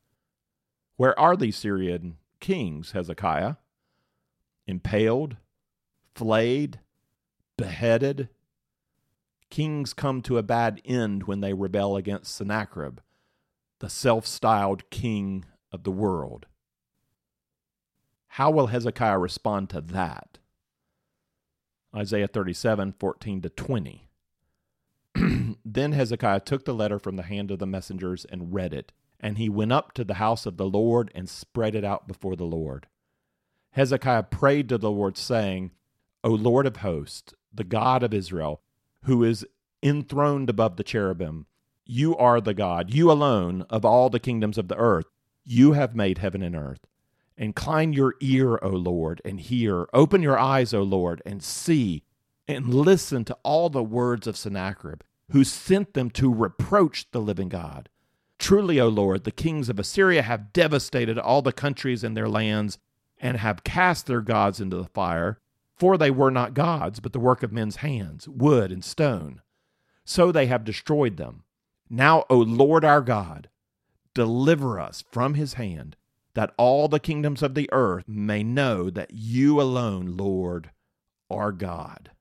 Where 0.96 1.18
are 1.18 1.36
these 1.36 1.56
Syrian 1.56 2.18
kings, 2.38 2.92
Hezekiah? 2.92 3.56
Impaled, 4.66 5.36
flayed, 6.14 6.80
beheaded. 7.56 8.28
Kings 9.50 9.92
come 9.92 10.22
to 10.22 10.38
a 10.38 10.42
bad 10.44 10.80
end 10.84 11.24
when 11.24 11.40
they 11.40 11.52
rebel 11.52 11.96
against 11.96 12.34
Sennacherib 12.34 13.00
the 13.80 13.90
self 13.90 14.26
styled 14.26 14.88
king 14.90 15.44
of 15.72 15.82
the 15.82 15.90
world. 15.90 16.46
How 18.34 18.50
will 18.50 18.68
Hezekiah 18.68 19.18
respond 19.18 19.70
to 19.70 19.80
that? 19.80 20.38
Isaiah 21.94 22.28
37 22.28 22.94
14 22.98 23.42
to 23.42 23.48
20. 23.48 24.08
then 25.64 25.92
Hezekiah 25.92 26.40
took 26.40 26.64
the 26.64 26.74
letter 26.74 26.98
from 26.98 27.16
the 27.16 27.24
hand 27.24 27.50
of 27.50 27.58
the 27.58 27.66
messengers 27.66 28.24
and 28.24 28.54
read 28.54 28.72
it, 28.72 28.92
and 29.18 29.38
he 29.38 29.48
went 29.48 29.72
up 29.72 29.92
to 29.94 30.04
the 30.04 30.14
house 30.14 30.46
of 30.46 30.56
the 30.56 30.68
Lord 30.68 31.10
and 31.14 31.28
spread 31.28 31.74
it 31.74 31.84
out 31.84 32.06
before 32.06 32.36
the 32.36 32.44
Lord. 32.44 32.86
Hezekiah 33.72 34.24
prayed 34.24 34.68
to 34.68 34.78
the 34.78 34.90
Lord, 34.90 35.16
saying, 35.16 35.72
O 36.22 36.30
Lord 36.30 36.66
of 36.66 36.76
hosts, 36.76 37.34
the 37.52 37.64
God 37.64 38.02
of 38.02 38.14
Israel, 38.14 38.62
who 39.04 39.24
is 39.24 39.46
enthroned 39.82 40.50
above 40.50 40.76
the 40.76 40.84
cherubim, 40.84 41.46
you 41.90 42.16
are 42.16 42.40
the 42.40 42.54
God, 42.54 42.94
you 42.94 43.10
alone 43.10 43.66
of 43.68 43.84
all 43.84 44.10
the 44.10 44.20
kingdoms 44.20 44.56
of 44.56 44.68
the 44.68 44.76
earth. 44.76 45.06
You 45.44 45.72
have 45.72 45.96
made 45.96 46.18
heaven 46.18 46.40
and 46.40 46.54
earth. 46.54 46.86
Incline 47.36 47.92
your 47.92 48.14
ear, 48.20 48.60
O 48.62 48.68
Lord, 48.68 49.20
and 49.24 49.40
hear. 49.40 49.88
Open 49.92 50.22
your 50.22 50.38
eyes, 50.38 50.72
O 50.72 50.82
Lord, 50.82 51.20
and 51.26 51.42
see, 51.42 52.04
and 52.46 52.72
listen 52.72 53.24
to 53.24 53.36
all 53.42 53.70
the 53.70 53.82
words 53.82 54.28
of 54.28 54.36
Sennacherib, 54.36 55.00
who 55.32 55.42
sent 55.42 55.94
them 55.94 56.10
to 56.10 56.32
reproach 56.32 57.10
the 57.10 57.20
living 57.20 57.48
God. 57.48 57.88
Truly, 58.38 58.78
O 58.78 58.88
Lord, 58.88 59.24
the 59.24 59.32
kings 59.32 59.68
of 59.68 59.80
Assyria 59.80 60.22
have 60.22 60.52
devastated 60.52 61.18
all 61.18 61.42
the 61.42 61.52
countries 61.52 62.04
and 62.04 62.16
their 62.16 62.28
lands, 62.28 62.78
and 63.18 63.36
have 63.36 63.64
cast 63.64 64.06
their 64.06 64.20
gods 64.20 64.60
into 64.60 64.76
the 64.76 64.84
fire. 64.84 65.40
For 65.76 65.98
they 65.98 66.10
were 66.10 66.30
not 66.30 66.54
gods, 66.54 67.00
but 67.00 67.12
the 67.12 67.18
work 67.18 67.42
of 67.42 67.52
men's 67.52 67.76
hands, 67.76 68.28
wood 68.28 68.70
and 68.70 68.84
stone. 68.84 69.40
So 70.04 70.30
they 70.30 70.46
have 70.46 70.64
destroyed 70.64 71.16
them. 71.16 71.42
Now, 71.90 72.24
O 72.30 72.38
Lord 72.38 72.84
our 72.84 73.00
God, 73.00 73.48
deliver 74.14 74.78
us 74.78 75.04
from 75.10 75.34
his 75.34 75.54
hand, 75.54 75.96
that 76.34 76.54
all 76.56 76.86
the 76.86 77.00
kingdoms 77.00 77.42
of 77.42 77.54
the 77.54 77.68
earth 77.72 78.04
may 78.06 78.44
know 78.44 78.88
that 78.88 79.10
you 79.12 79.60
alone, 79.60 80.16
Lord, 80.16 80.70
are 81.28 81.50
God. 81.50 82.12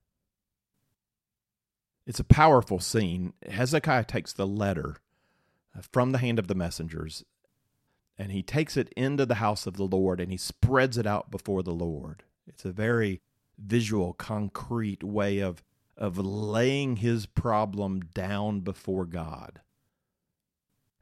It's 2.08 2.20
a 2.20 2.24
powerful 2.24 2.80
scene. 2.80 3.34
Hezekiah 3.48 4.06
takes 4.06 4.34
the 4.34 4.48
letter 4.48 4.98
uh, 5.78 5.82
from 5.92 6.12
the 6.12 6.18
hand 6.18 6.40
of 6.40 6.48
the 6.48 6.56
messengers 6.56 7.24
and 8.20 8.34
he 8.34 8.44
takes 8.44 8.76
it 8.76 8.92
into 8.98 9.26
the 9.26 9.36
house 9.36 9.66
of 9.66 9.78
the 9.78 9.86
Lord 9.86 10.20
and 10.20 10.30
he 10.30 10.38
spreads 10.38 10.98
it 10.98 11.08
out 11.08 11.32
before 11.32 11.64
the 11.64 11.74
Lord. 11.74 12.24
It's 12.46 12.66
a 12.66 12.72
very 12.72 13.22
visual, 13.58 14.14
concrete 14.14 15.04
way 15.04 15.40
of 15.40 15.64
of 16.00 16.18
laying 16.18 16.96
his 16.96 17.26
problem 17.26 18.00
down 18.14 18.62
before 18.62 19.06
God. 19.06 19.60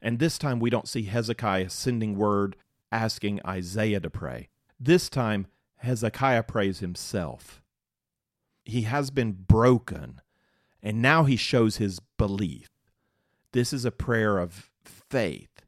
And 0.02 0.18
this 0.18 0.38
time 0.38 0.58
we 0.58 0.70
don't 0.70 0.88
see 0.88 1.04
Hezekiah 1.04 1.70
sending 1.70 2.16
word 2.16 2.56
asking 2.90 3.40
Isaiah 3.46 4.00
to 4.00 4.10
pray. 4.10 4.48
This 4.78 5.08
time 5.08 5.46
Hezekiah 5.76 6.42
prays 6.42 6.80
himself. 6.80 7.62
He 8.64 8.82
has 8.82 9.10
been 9.10 9.32
broken, 9.32 10.20
and 10.82 11.00
now 11.00 11.24
he 11.24 11.36
shows 11.36 11.76
his 11.76 12.00
belief. 12.16 12.68
This 13.52 13.72
is 13.72 13.84
a 13.84 13.90
prayer 13.90 14.38
of 14.38 14.70
faith. 14.84 15.62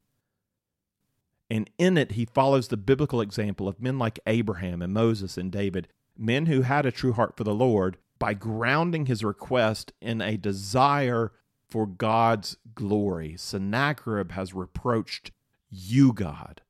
And 1.49 1.71
in 1.79 1.97
it, 1.97 2.13
he 2.13 2.25
follows 2.25 2.69
the 2.69 2.77
biblical 2.77 3.21
example 3.21 3.69
of 3.69 3.81
men 3.81 3.99
like 3.99 4.21
Abraham 4.27 4.83
and 4.83 4.93
Moses 4.93 5.37
and 5.37 5.51
David, 5.51 5.89
men 6.17 6.47
who 6.47 6.63
had 6.63 6.85
a 6.85 6.93
true 6.93 7.13
heart 7.13 7.37
for 7.37 7.45
the 7.45 7.55
Lord 7.55 7.97
by 8.21 8.35
grounding 8.35 9.07
his 9.07 9.25
request 9.25 9.93
in 10.01 10.21
a 10.21 10.37
desire 10.37 11.33
for 11.69 11.87
God's 11.87 12.57
glory. 12.77 13.35
Sennacherib 13.37 14.31
has 14.33 14.55
reproached 14.55 15.33
you, 15.69 16.13
God. 16.13 16.61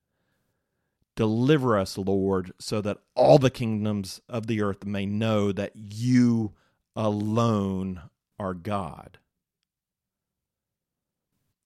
Deliver 1.17 1.77
us, 1.77 1.99
Lord, 1.99 2.53
so 2.59 2.81
that 2.81 2.99
all 3.15 3.39
the 3.39 3.51
kingdoms 3.51 4.23
of 4.29 4.47
the 4.47 4.63
earth 4.63 4.87
may 4.87 5.05
know 5.05 5.53
that 5.53 5.73
you 5.75 6.53
alone 6.97 8.03
are 8.39 8.55
God. 8.55 9.19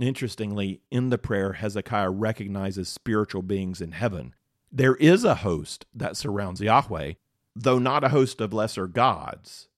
Interestingly, 0.01 0.81
in 0.91 1.11
the 1.11 1.19
prayer, 1.19 1.53
Hezekiah 1.53 2.11
recognizes 2.11 2.89
spiritual 2.89 3.43
beings 3.43 3.81
in 3.81 3.93
heaven. 3.93 4.35
There 4.73 4.97
is 4.97 5.25
a 5.25 5.37
host 5.37 5.87
that 5.95 6.17
surrounds 6.17 6.61
Yahweh, 6.61 7.13
though 7.55 7.79
not 7.79 8.03
a 8.03 8.09
host 8.09 8.41
of 8.41 8.53
lesser 8.53 8.89
gods. 8.89 9.69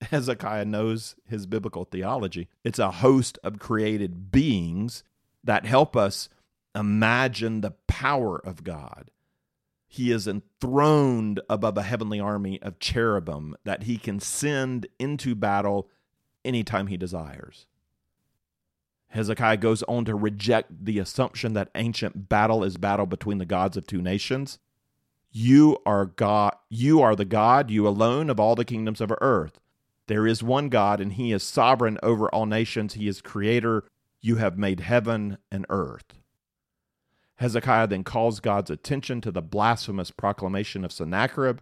Hezekiah 0.10 0.64
knows 0.64 1.16
his 1.26 1.46
biblical 1.46 1.84
theology. 1.84 2.48
It's 2.62 2.78
a 2.78 2.90
host 2.90 3.38
of 3.42 3.58
created 3.58 4.30
beings 4.30 5.04
that 5.42 5.66
help 5.66 5.96
us 5.96 6.28
imagine 6.74 7.60
the 7.60 7.74
power 7.86 8.38
of 8.38 8.64
God. 8.64 9.10
He 9.86 10.10
is 10.10 10.26
enthroned 10.26 11.40
above 11.48 11.78
a 11.78 11.82
heavenly 11.82 12.18
army 12.18 12.60
of 12.60 12.80
cherubim 12.80 13.54
that 13.64 13.84
he 13.84 13.96
can 13.96 14.18
send 14.18 14.88
into 14.98 15.36
battle 15.36 15.88
anytime 16.44 16.88
he 16.88 16.96
desires. 16.96 17.66
Hezekiah 19.08 19.58
goes 19.58 19.84
on 19.84 20.04
to 20.06 20.16
reject 20.16 20.84
the 20.84 20.98
assumption 20.98 21.52
that 21.52 21.70
ancient 21.76 22.28
battle 22.28 22.64
is 22.64 22.76
battle 22.76 23.06
between 23.06 23.38
the 23.38 23.46
gods 23.46 23.76
of 23.76 23.86
two 23.86 24.02
nations. 24.02 24.58
You 25.30 25.78
are 25.86 26.06
God, 26.06 26.56
you 26.68 27.00
are 27.00 27.14
the 27.14 27.24
God, 27.24 27.70
you 27.70 27.86
alone 27.86 28.28
of 28.28 28.40
all 28.40 28.56
the 28.56 28.64
kingdoms 28.64 29.00
of 29.00 29.12
earth. 29.20 29.60
There 30.06 30.26
is 30.26 30.42
one 30.42 30.68
God, 30.68 31.00
and 31.00 31.14
he 31.14 31.32
is 31.32 31.42
sovereign 31.42 31.98
over 32.02 32.28
all 32.28 32.46
nations. 32.46 32.94
He 32.94 33.08
is 33.08 33.20
creator. 33.20 33.84
You 34.20 34.36
have 34.36 34.58
made 34.58 34.80
heaven 34.80 35.38
and 35.50 35.64
earth. 35.70 36.14
Hezekiah 37.36 37.88
then 37.88 38.04
calls 38.04 38.40
God's 38.40 38.70
attention 38.70 39.20
to 39.22 39.32
the 39.32 39.42
blasphemous 39.42 40.10
proclamation 40.10 40.84
of 40.84 40.92
Sennacherib. 40.92 41.60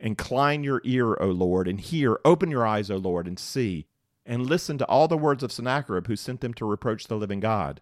Incline 0.00 0.64
your 0.64 0.80
ear, 0.84 1.16
O 1.20 1.26
Lord, 1.26 1.68
and 1.68 1.80
hear. 1.80 2.18
Open 2.24 2.50
your 2.50 2.66
eyes, 2.66 2.90
O 2.90 2.96
Lord, 2.96 3.26
and 3.26 3.38
see. 3.38 3.86
And 4.26 4.46
listen 4.46 4.78
to 4.78 4.86
all 4.86 5.06
the 5.06 5.16
words 5.16 5.42
of 5.42 5.52
Sennacherib, 5.52 6.06
who 6.06 6.16
sent 6.16 6.40
them 6.40 6.54
to 6.54 6.64
reproach 6.64 7.06
the 7.06 7.16
living 7.16 7.40
God. 7.40 7.80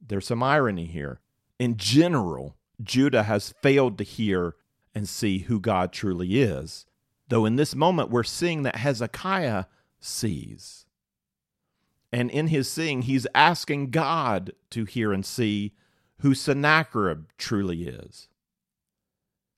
There's 0.00 0.26
some 0.26 0.42
irony 0.42 0.86
here. 0.86 1.20
In 1.58 1.76
general, 1.76 2.56
Judah 2.82 3.24
has 3.24 3.54
failed 3.60 3.98
to 3.98 4.04
hear 4.04 4.54
and 4.94 5.08
see 5.08 5.40
who 5.40 5.60
God 5.60 5.92
truly 5.92 6.40
is. 6.40 6.86
Though 7.28 7.44
in 7.44 7.56
this 7.56 7.74
moment, 7.74 8.10
we're 8.10 8.22
seeing 8.22 8.62
that 8.62 8.76
Hezekiah 8.76 9.64
sees. 10.00 10.86
And 12.12 12.30
in 12.30 12.48
his 12.48 12.70
seeing, 12.70 13.02
he's 13.02 13.26
asking 13.34 13.90
God 13.90 14.52
to 14.70 14.84
hear 14.84 15.12
and 15.12 15.24
see 15.24 15.74
who 16.20 16.34
Sennacherib 16.34 17.26
truly 17.36 17.86
is. 17.86 18.28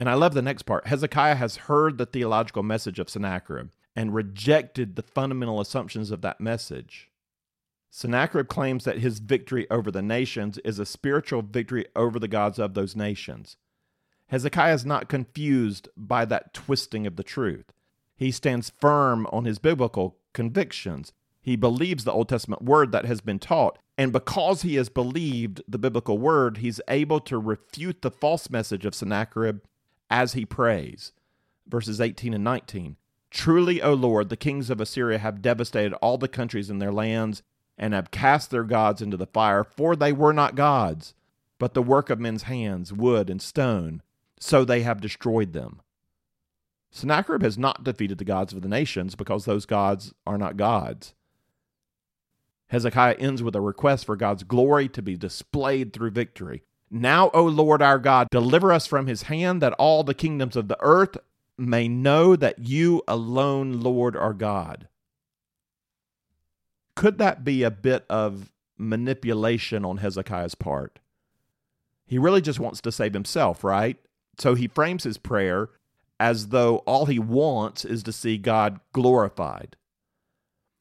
And 0.01 0.09
I 0.09 0.15
love 0.15 0.35
the 0.35 0.43
next 0.43 0.63
part. 0.63 0.87
Hezekiah 0.87 1.37
has 1.37 1.57
heard 1.57 1.99
the 1.99 2.07
theological 2.07 2.63
message 2.63 2.99
of 2.99 3.11
Sennacherib 3.11 3.69
and 3.95 4.15
rejected 4.15 4.97
the 4.97 5.03
fundamental 5.03 5.61
assumptions 5.61 6.11
of 6.11 6.23
that 6.23 6.41
message. 6.41 7.11
Sennacherib 7.91 8.49
claims 8.49 8.85
that 8.85 8.99
his 8.99 9.19
victory 9.19 9.69
over 9.71 9.91
the 9.91 10.03
nations 10.03 10.59
is 10.59 10.79
a 10.79 10.87
spiritual 10.87 11.43
victory 11.43 11.87
over 11.95 12.19
the 12.19 12.29
gods 12.29 12.59
of 12.59 12.75
those 12.75 12.97
nations. 12.97 13.57
Hezekiah 14.31 14.75
is 14.75 14.87
not 14.87 15.09
confused 15.09 15.89
by 15.97 16.25
that 16.25 16.55
twisting 16.55 17.05
of 17.05 17.17
the 17.17 17.25
truth. 17.25 17.73
He 18.17 18.31
stands 18.31 18.73
firm 18.81 19.27
on 19.33 19.45
his 19.45 19.59
biblical 19.59 20.19
convictions. 20.33 21.13
He 21.43 21.57
believes 21.57 22.05
the 22.05 22.13
Old 22.13 22.29
Testament 22.29 22.63
word 22.63 22.93
that 22.93 23.07
has 23.07 23.21
been 23.21 23.41
taught. 23.41 23.79
And 23.99 24.13
because 24.13 24.63
he 24.63 24.77
has 24.77 24.89
believed 24.89 25.63
the 25.67 25.79
biblical 25.79 26.17
word, 26.17 26.59
he's 26.59 26.81
able 26.87 27.19
to 27.21 27.39
refute 27.39 28.03
the 28.03 28.11
false 28.11 28.49
message 28.49 28.87
of 28.87 28.95
Sennacherib 28.95 29.63
as 30.09 30.35
he 30.35 30.47
prays. 30.47 31.11
Verses 31.67 32.01
18 32.01 32.33
and 32.33 32.45
19. 32.45 32.97
Truly, 33.31 33.83
O 33.83 33.95
Lord, 33.95 34.29
the 34.29 34.37
kings 34.37 34.71
of 34.71 34.81
Assyria 34.81 35.19
have 35.19 35.43
devastated 35.43 35.95
all 35.95 36.19
the 36.19 36.29
countries 36.29 36.71
in 36.71 36.79
their 36.79 36.93
lands 36.93 37.43
and 37.77 37.95
have 37.95 38.11
cast 38.13 38.51
their 38.51 38.65
gods 38.65 39.03
into 39.03 39.17
the 39.17 39.27
fire, 39.27 39.65
for 39.65 39.97
they 39.97 40.13
were 40.13 40.33
not 40.33 40.55
gods, 40.55 41.15
but 41.59 41.75
the 41.75 41.83
work 41.83 42.11
of 42.11 42.21
men's 42.21 42.45
hands, 42.45 42.93
wood 42.93 43.29
and 43.29 43.43
stone, 43.43 44.03
so 44.41 44.65
they 44.65 44.83
have 44.83 45.01
destroyed 45.01 45.53
them. 45.53 45.81
Sennacherib 46.91 47.43
has 47.43 47.57
not 47.57 47.85
defeated 47.85 48.19
the 48.19 48.25
gods 48.25 48.53
of 48.53 48.63
the 48.63 48.69
nations 48.69 49.15
because 49.15 49.45
those 49.45 49.67
gods 49.67 50.13
are 50.27 50.39
not 50.39 50.57
gods. 50.57 51.15
Hezekiah 52.69 53.17
ends 53.19 53.43
with 53.43 53.55
a 53.55 53.61
request 53.61 54.07
for 54.07 54.17
God's 54.17 54.43
glory 54.43 54.89
to 54.89 55.03
be 55.03 55.17
displayed 55.17 55.93
through 55.93 56.11
victory. 56.11 56.63
Now, 56.91 57.31
O 57.33 57.45
Lord 57.45 57.83
our 57.83 57.99
God, 57.99 58.29
deliver 58.31 58.73
us 58.73 58.87
from 58.87 59.07
his 59.07 59.23
hand 59.23 59.63
that 59.63 59.73
all 59.75 60.03
the 60.03 60.15
kingdoms 60.15 60.57
of 60.57 60.69
the 60.69 60.79
earth 60.81 61.17
may 61.57 61.87
know 61.87 62.35
that 62.35 62.59
you 62.61 63.03
alone, 63.07 63.81
Lord, 63.81 64.17
are 64.17 64.33
God. 64.33 64.89
Could 66.97 67.19
that 67.19 67.45
be 67.45 67.63
a 67.63 67.71
bit 67.71 68.05
of 68.09 68.53
manipulation 68.77 69.85
on 69.85 69.99
Hezekiah's 69.99 70.55
part? 70.55 70.99
He 72.07 72.19
really 72.19 72.41
just 72.41 72.59
wants 72.59 72.81
to 72.81 72.91
save 72.91 73.15
himself, 73.15 73.63
right? 73.63 73.97
So 74.41 74.55
he 74.55 74.69
frames 74.69 75.05
his 75.05 75.19
prayer 75.19 75.69
as 76.19 76.49
though 76.49 76.79
all 76.79 77.07
he 77.07 77.19
wants 77.19 77.85
is 77.85 78.03
to 78.05 78.13
see 78.13 78.39
God 78.39 78.81
glorified. 78.93 79.77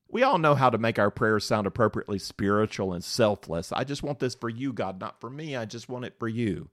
We 0.08 0.24
all 0.24 0.38
know 0.38 0.56
how 0.56 0.70
to 0.70 0.78
make 0.78 0.98
our 0.98 1.12
prayers 1.12 1.46
sound 1.46 1.68
appropriately 1.68 2.18
spiritual 2.20 2.94
and 2.94 3.04
selfless. 3.04 3.72
I 3.72 3.84
just 3.84 4.02
want 4.02 4.20
this 4.20 4.34
for 4.34 4.50
you, 4.50 4.74
God, 4.74 5.00
not 5.00 5.22
for 5.22 5.30
me. 5.30 5.56
I 5.56 5.66
just 5.66 5.88
want 5.88 6.06
it 6.06 6.16
for 6.18 6.28
you. 6.28 6.70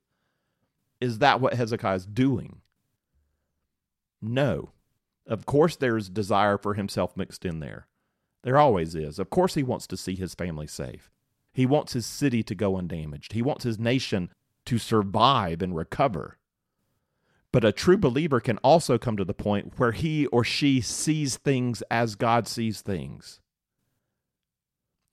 Is 1.01 1.18
that 1.18 1.41
what 1.41 1.55
Hezekiah 1.55 1.97
is 1.97 2.07
doing? 2.07 2.62
No. 4.22 4.70
Of 5.26 5.45
course, 5.45 5.76
there's 5.76 6.09
desire 6.09 6.57
for 6.57 6.74
himself 6.74 7.16
mixed 7.16 7.45
in 7.45 7.61
there. 7.61 7.89
There 8.43 8.59
always 8.59 8.95
is. 8.95 9.18
Of 9.18 9.28
course, 9.28 9.55
he 9.55 9.62
wants 9.62 9.87
to 9.89 9.97
see 9.97 10.14
his 10.14 10.34
family 10.34 10.66
safe. 10.66 11.11
He 11.53 11.66
wants 11.66 11.93
his 11.93 12.07
city 12.07 12.43
to 12.45 12.55
go 12.55 12.76
undamaged. 12.78 13.32
He 13.32 13.43
wants 13.43 13.64
his 13.64 13.78
nation 13.78 14.30
to 14.66 14.78
survive 14.78 15.62
and 15.62 15.76
recover. 15.76 16.39
But 17.57 17.65
a 17.65 17.73
true 17.73 17.97
believer 17.97 18.39
can 18.39 18.59
also 18.59 18.99
come 18.99 19.17
to 19.17 19.25
the 19.25 19.33
point 19.33 19.79
where 19.79 19.93
he 19.93 20.27
or 20.27 20.45
she 20.45 20.83
sees 20.83 21.39
things 21.39 21.81
as 21.91 22.15
God 22.15 22.47
sees 22.47 22.83
things. 22.83 23.41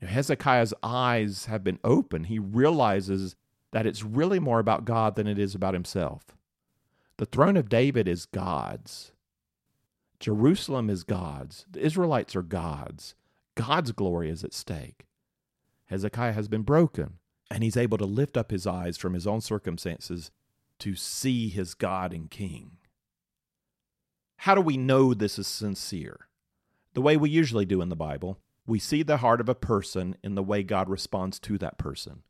Hezekiah's 0.02 0.74
eyes 0.84 1.46
have 1.46 1.64
been 1.64 1.80
open. 1.86 2.26
He 2.26 2.40
realizes 2.40 3.38
that 3.72 3.86
it's 3.86 4.04
really 4.04 4.40
more 4.40 4.60
about 4.60 4.84
God 4.84 5.16
than 5.16 5.26
it 5.26 5.40
is 5.40 5.56
about 5.56 5.74
himself. 5.74 6.36
The 7.16 7.26
throne 7.26 7.56
of 7.56 7.70
David 7.70 8.10
is 8.10 8.26
God's. 8.26 9.14
Jerusalem 10.20 10.90
is 10.90 11.06
God's. 11.06 11.66
The 11.72 11.80
Israelites 11.80 12.36
are 12.36 12.44
God's. 12.44 13.16
God's 13.56 13.94
glory 13.94 14.30
is 14.30 14.44
at 14.44 14.54
stake. 14.54 15.06
Hezekiah 15.86 16.34
has 16.34 16.50
been 16.50 16.64
broken, 16.64 17.20
and 17.50 17.64
he's 17.64 17.78
able 17.78 18.00
to 18.00 18.06
lift 18.06 18.36
up 18.36 18.52
his 18.52 18.68
eyes 18.68 18.98
from 18.98 19.14
his 19.14 19.26
own 19.26 19.40
circumstances 19.40 20.30
to 20.80 20.96
see 20.96 21.50
his 21.50 21.74
God 21.74 22.14
and 22.14 22.30
King. 22.30 22.78
How 24.38 24.56
do 24.56 24.62
we 24.62 24.78
know 24.78 25.14
this 25.14 25.40
is 25.40 25.48
sincere? 25.48 26.28
The 26.94 27.02
way 27.02 27.18
we 27.18 27.30
usually 27.30 27.66
do 27.66 27.82
in 27.82 27.90
the 27.90 27.96
Bible, 27.96 28.40
we 28.66 28.80
see 28.80 29.04
the 29.04 29.18
heart 29.18 29.42
of 29.42 29.50
a 29.50 29.56
person 29.56 30.16
in 30.24 30.36
the 30.36 30.44
way 30.44 30.64
God 30.64 30.90
responds 30.90 31.40
to 31.40 31.58
that 31.58 31.78
person. 31.78 32.24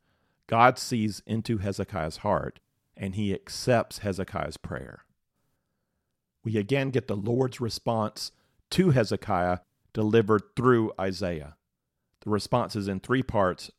God 0.47 0.77
sees 0.77 1.21
into 1.25 1.57
Hezekiah's 1.57 2.17
heart 2.17 2.59
and 2.95 3.15
he 3.15 3.33
accepts 3.33 3.99
Hezekiah's 3.99 4.57
prayer. 4.57 5.05
We 6.43 6.57
again 6.57 6.89
get 6.89 7.07
the 7.07 7.15
Lord's 7.15 7.61
response 7.61 8.31
to 8.71 8.91
Hezekiah 8.91 9.59
delivered 9.93 10.43
through 10.55 10.91
Isaiah. 10.99 11.55
The 12.21 12.29
response 12.29 12.75
is 12.75 12.87
in 12.87 12.99
three 12.99 13.23
parts 13.23 13.71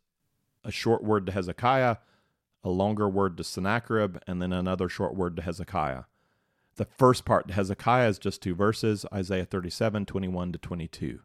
a 0.65 0.71
short 0.71 1.05
word 1.05 1.27
to 1.27 1.33
Hezekiah, 1.33 1.97
a 2.65 2.71
longer 2.71 3.09
word 3.09 3.37
to 3.37 3.45
Sennacherib, 3.45 4.17
and 4.27 4.41
then 4.41 4.53
another 4.53 4.89
short 4.89 5.15
word 5.15 5.37
to 5.37 5.43
Hezekiah. 5.43 6.05
The 6.77 6.87
first 6.87 7.25
part 7.25 7.49
to 7.49 7.55
Hezekiah 7.55 8.09
is 8.09 8.19
just 8.19 8.43
two 8.43 8.55
verses 8.55 9.07
Isaiah 9.13 9.45
37, 9.45 10.07
21 10.07 10.53
to 10.53 10.59
22. 10.59 11.21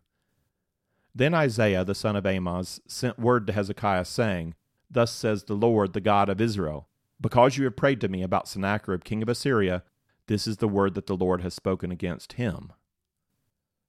Then 1.16 1.34
Isaiah, 1.34 1.84
the 1.84 1.96
son 1.96 2.16
of 2.16 2.26
Amoz, 2.26 2.82
sent 2.86 3.18
word 3.18 3.48
to 3.48 3.54
Hezekiah, 3.54 4.06
saying, 4.06 4.54
Thus 4.92 5.12
says 5.12 5.46
the 5.46 5.56
Lord, 5.56 5.94
the 5.94 6.02
God 6.02 6.30
of 6.30 6.40
Israel, 6.40 6.88
because 7.20 7.58
you 7.58 7.64
have 7.64 7.76
prayed 7.76 8.02
to 8.02 8.08
me 8.08 8.22
about 8.22 8.48
Sennacherib, 8.48 9.04
king 9.04 9.24
of 9.24 9.30
Assyria, 9.30 9.84
this 10.28 10.46
is 10.46 10.58
the 10.58 10.68
word 10.68 10.94
that 10.94 11.08
the 11.08 11.18
Lord 11.18 11.42
has 11.42 11.56
spoken 11.56 11.92
against 11.92 12.34
him. 12.34 12.72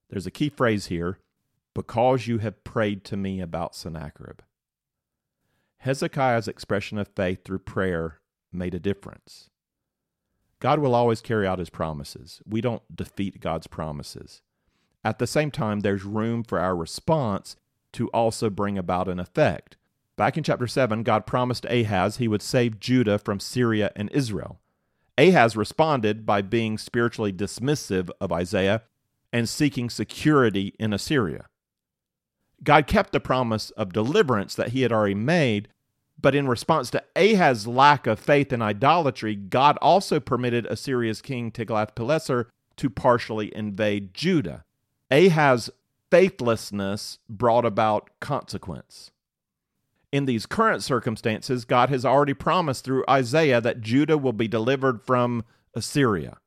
There's 0.09 0.27
a 0.27 0.31
key 0.31 0.49
phrase 0.49 0.87
here 0.87 1.19
because 1.75 2.27
you 2.27 2.39
have 2.39 2.65
prayed 2.65 3.05
to 3.05 3.17
me 3.17 3.41
about 3.41 3.77
Sennacherib. 3.77 4.41
Hezekiah's 5.81 6.47
expression 6.47 6.99
of 6.99 7.09
faith 7.09 7.45
through 7.45 7.61
prayer 7.61 8.21
made 8.53 8.75
a 8.75 8.81
difference. 8.81 9.49
God 10.61 10.79
will 10.79 10.95
always 10.95 11.23
carry 11.23 11.47
out 11.47 11.59
his 11.59 11.71
promises. 11.71 12.43
We 12.47 12.61
don't 12.61 12.83
defeat 12.95 13.41
God's 13.41 13.67
promises. 13.67 14.43
At 15.03 15.19
the 15.19 15.27
same 15.27 15.51
time, 15.51 15.81
there's 15.81 16.05
room 16.05 16.45
for 16.45 16.61
our 16.61 16.77
response 16.77 17.57
to 17.95 18.09
also 18.09 18.51
bring 18.51 18.77
about 18.77 19.09
an 19.09 19.19
effect. 19.19 19.79
Back 20.17 20.37
in 20.37 20.45
chapter 20.45 20.67
7, 20.67 21.03
God 21.03 21.27
promised 21.27 21.65
Ahaz 21.65 22.19
he 22.19 22.29
would 22.29 22.43
save 22.43 22.79
Judah 22.79 23.19
from 23.19 23.41
Syria 23.41 23.91
and 23.97 24.11
Israel. 24.13 24.61
Ahaz 25.17 25.57
responded 25.57 26.27
by 26.27 26.43
being 26.43 26.77
spiritually 26.77 27.33
dismissive 27.33 28.11
of 28.21 28.31
Isaiah 28.31 28.83
and 29.33 29.49
seeking 29.49 29.89
security 29.89 30.75
in 30.79 30.93
Assyria. 30.93 31.47
God 32.63 32.87
kept 32.87 33.13
the 33.13 33.21
promise 33.21 33.71
of 33.71 33.93
deliverance 33.93 34.55
that 34.55 34.69
he 34.69 34.83
had 34.83 34.93
already 34.93 35.15
made, 35.15 35.69
but 36.21 36.35
in 36.35 36.47
response 36.47 36.91
to 36.91 37.03
Ahaz's 37.17 37.67
lack 37.67 38.07
of 38.07 38.19
faith 38.19 38.53
and 38.53 38.63
idolatry, 38.63 39.35
God 39.35 39.79
also 39.81 40.21
permitted 40.21 40.67
Assyria's 40.67 41.23
king 41.23 41.51
Tiglath-Pileser 41.51 42.49
to 42.77 42.91
partially 42.91 43.55
invade 43.57 44.13
Judah. 44.13 44.65
Ahaz's 45.11 45.71
faithlessness 46.11 47.19
brought 47.29 47.65
about 47.65 48.11
consequence. 48.21 49.11
In 50.13 50.27
these 50.27 50.45
current 50.45 50.83
circumstances, 50.83 51.65
God 51.65 51.89
has 51.89 52.05
already 52.05 52.35
promised 52.35 52.85
through 52.85 53.05
Isaiah 53.09 53.61
that 53.61 53.81
Judah 53.81 54.19
will 54.19 54.33
be 54.33 54.49
delivered 54.49 55.03
from 55.03 55.45
Assyria. 55.75 56.39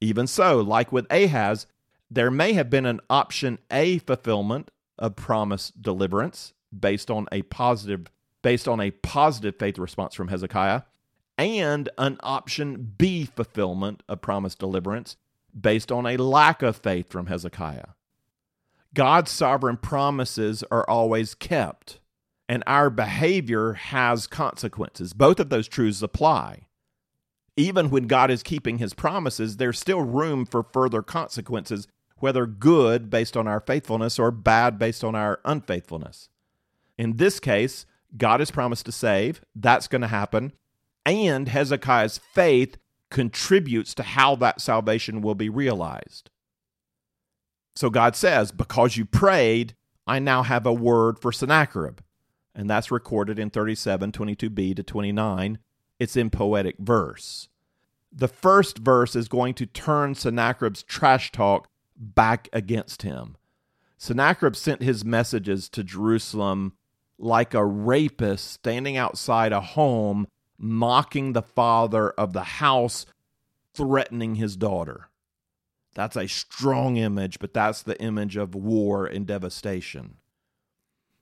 Even 0.00 0.28
so, 0.28 0.60
like 0.60 0.92
with 0.92 1.06
Ahaz, 1.10 1.66
there 2.10 2.30
may 2.30 2.52
have 2.52 2.70
been 2.70 2.86
an 2.86 3.00
option 3.10 3.58
A 3.70 3.98
fulfillment 3.98 4.70
of 4.98 5.16
promise 5.16 5.70
deliverance 5.70 6.52
based 6.78 7.10
on 7.10 7.26
a 7.32 7.42
positive 7.42 8.06
based 8.42 8.68
on 8.68 8.80
a 8.80 8.90
positive 8.90 9.56
faith 9.58 9.78
response 9.78 10.14
from 10.14 10.28
Hezekiah 10.28 10.82
and 11.36 11.88
an 11.98 12.18
option 12.20 12.94
B 12.96 13.24
fulfillment 13.24 14.02
of 14.08 14.20
promised 14.20 14.58
deliverance 14.58 15.16
based 15.58 15.90
on 15.90 16.06
a 16.06 16.16
lack 16.16 16.62
of 16.62 16.76
faith 16.76 17.10
from 17.10 17.26
Hezekiah. 17.26 17.88
God's 18.94 19.30
sovereign 19.30 19.76
promises 19.76 20.64
are 20.70 20.88
always 20.88 21.34
kept, 21.34 22.00
and 22.48 22.64
our 22.66 22.90
behavior 22.90 23.74
has 23.74 24.26
consequences. 24.26 25.12
Both 25.12 25.38
of 25.40 25.50
those 25.50 25.68
truths 25.68 26.02
apply. 26.02 26.66
Even 27.56 27.90
when 27.90 28.06
God 28.06 28.30
is 28.30 28.42
keeping 28.42 28.78
his 28.78 28.94
promises, 28.94 29.56
there's 29.56 29.78
still 29.78 30.02
room 30.02 30.46
for 30.46 30.62
further 30.62 31.02
consequences 31.02 31.86
whether 32.20 32.46
good 32.46 33.10
based 33.10 33.36
on 33.36 33.46
our 33.46 33.60
faithfulness 33.60 34.18
or 34.18 34.30
bad 34.30 34.78
based 34.78 35.04
on 35.04 35.14
our 35.14 35.40
unfaithfulness. 35.44 36.28
In 36.96 37.16
this 37.16 37.38
case, 37.40 37.86
God 38.16 38.40
has 38.40 38.50
promised 38.50 38.86
to 38.86 38.92
save. 38.92 39.42
That's 39.54 39.88
going 39.88 40.02
to 40.02 40.08
happen. 40.08 40.52
And 41.04 41.48
Hezekiah's 41.48 42.18
faith 42.18 42.76
contributes 43.10 43.94
to 43.94 44.02
how 44.02 44.36
that 44.36 44.60
salvation 44.60 45.22
will 45.22 45.34
be 45.34 45.48
realized. 45.48 46.30
So 47.74 47.90
God 47.90 48.16
says, 48.16 48.50
Because 48.50 48.96
you 48.96 49.04
prayed, 49.04 49.74
I 50.06 50.18
now 50.18 50.42
have 50.42 50.66
a 50.66 50.72
word 50.72 51.18
for 51.18 51.32
Sennacherib. 51.32 52.00
And 52.54 52.68
that's 52.68 52.90
recorded 52.90 53.38
in 53.38 53.50
37, 53.50 54.10
22b 54.10 54.76
to 54.76 54.82
29. 54.82 55.58
It's 55.98 56.16
in 56.16 56.30
poetic 56.30 56.76
verse. 56.78 57.48
The 58.10 58.28
first 58.28 58.78
verse 58.78 59.14
is 59.14 59.28
going 59.28 59.54
to 59.54 59.66
turn 59.66 60.14
Sennacherib's 60.14 60.82
trash 60.82 61.30
talk 61.30 61.68
back 61.98 62.48
against 62.52 63.02
him. 63.02 63.36
Sennacherib 63.96 64.54
sent 64.54 64.82
his 64.82 65.04
messages 65.04 65.68
to 65.70 65.82
Jerusalem 65.82 66.74
like 67.18 67.52
a 67.52 67.64
rapist 67.64 68.50
standing 68.52 68.96
outside 68.96 69.52
a 69.52 69.60
home, 69.60 70.28
mocking 70.56 71.32
the 71.32 71.42
father 71.42 72.10
of 72.10 72.32
the 72.32 72.44
house, 72.44 73.06
threatening 73.74 74.36
his 74.36 74.56
daughter. 74.56 75.08
That's 75.94 76.16
a 76.16 76.28
strong 76.28 76.96
image, 76.96 77.40
but 77.40 77.52
that's 77.52 77.82
the 77.82 78.00
image 78.00 78.36
of 78.36 78.54
war 78.54 79.04
and 79.04 79.26
devastation. 79.26 80.18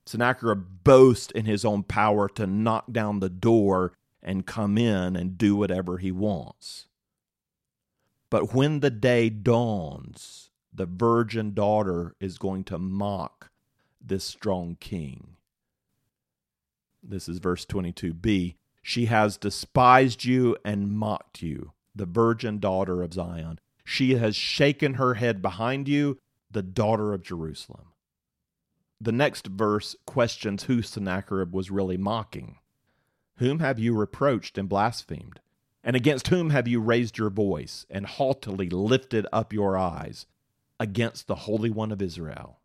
Sennacherib 0.04 0.84
boasts 0.84 1.32
in 1.32 1.46
his 1.46 1.64
own 1.64 1.82
power 1.82 2.28
to 2.30 2.46
knock 2.46 2.92
down 2.92 3.20
the 3.20 3.30
door 3.30 3.92
and 4.22 4.46
come 4.46 4.76
in 4.76 5.16
and 5.16 5.38
do 5.38 5.56
whatever 5.56 5.98
he 5.98 6.12
wants. 6.12 6.88
But 8.28 8.52
when 8.54 8.80
the 8.80 8.90
day 8.90 9.30
dawns, 9.30 10.50
the 10.76 10.86
virgin 10.86 11.54
daughter 11.54 12.14
is 12.20 12.36
going 12.36 12.62
to 12.62 12.78
mock 12.78 13.50
this 13.98 14.24
strong 14.24 14.76
king. 14.78 15.36
This 17.02 17.28
is 17.28 17.38
verse 17.38 17.64
22b. 17.64 18.56
She 18.82 19.06
has 19.06 19.38
despised 19.38 20.24
you 20.24 20.56
and 20.64 20.92
mocked 20.92 21.40
you, 21.42 21.72
the 21.94 22.04
virgin 22.04 22.58
daughter 22.58 23.02
of 23.02 23.14
Zion. 23.14 23.58
She 23.84 24.16
has 24.16 24.36
shaken 24.36 24.94
her 24.94 25.14
head 25.14 25.40
behind 25.40 25.88
you, 25.88 26.18
the 26.50 26.62
daughter 26.62 27.14
of 27.14 27.22
Jerusalem. 27.22 27.92
The 29.00 29.12
next 29.12 29.46
verse 29.46 29.96
questions 30.06 30.64
who 30.64 30.82
Sennacherib 30.82 31.54
was 31.54 31.70
really 31.70 31.96
mocking. 31.96 32.58
Whom 33.38 33.60
have 33.60 33.78
you 33.78 33.94
reproached 33.94 34.58
and 34.58 34.68
blasphemed? 34.68 35.40
And 35.82 35.96
against 35.96 36.28
whom 36.28 36.50
have 36.50 36.68
you 36.68 36.80
raised 36.80 37.16
your 37.16 37.30
voice 37.30 37.86
and 37.88 38.06
haughtily 38.06 38.68
lifted 38.68 39.26
up 39.32 39.52
your 39.52 39.78
eyes? 39.78 40.26
Against 40.78 41.26
the 41.26 41.34
Holy 41.34 41.70
One 41.70 41.92
of 41.92 42.02
Israel. 42.02 42.60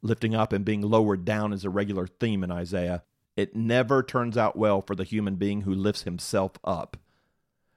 Lifting 0.00 0.34
up 0.34 0.52
and 0.52 0.64
being 0.64 0.80
lowered 0.80 1.24
down 1.24 1.52
is 1.52 1.64
a 1.64 1.70
regular 1.70 2.06
theme 2.06 2.42
in 2.42 2.50
Isaiah. 2.50 3.04
It 3.36 3.54
never 3.54 4.02
turns 4.02 4.36
out 4.36 4.56
well 4.56 4.80
for 4.80 4.94
the 4.94 5.04
human 5.04 5.36
being 5.36 5.62
who 5.62 5.74
lifts 5.74 6.02
himself 6.02 6.52
up. 6.64 6.96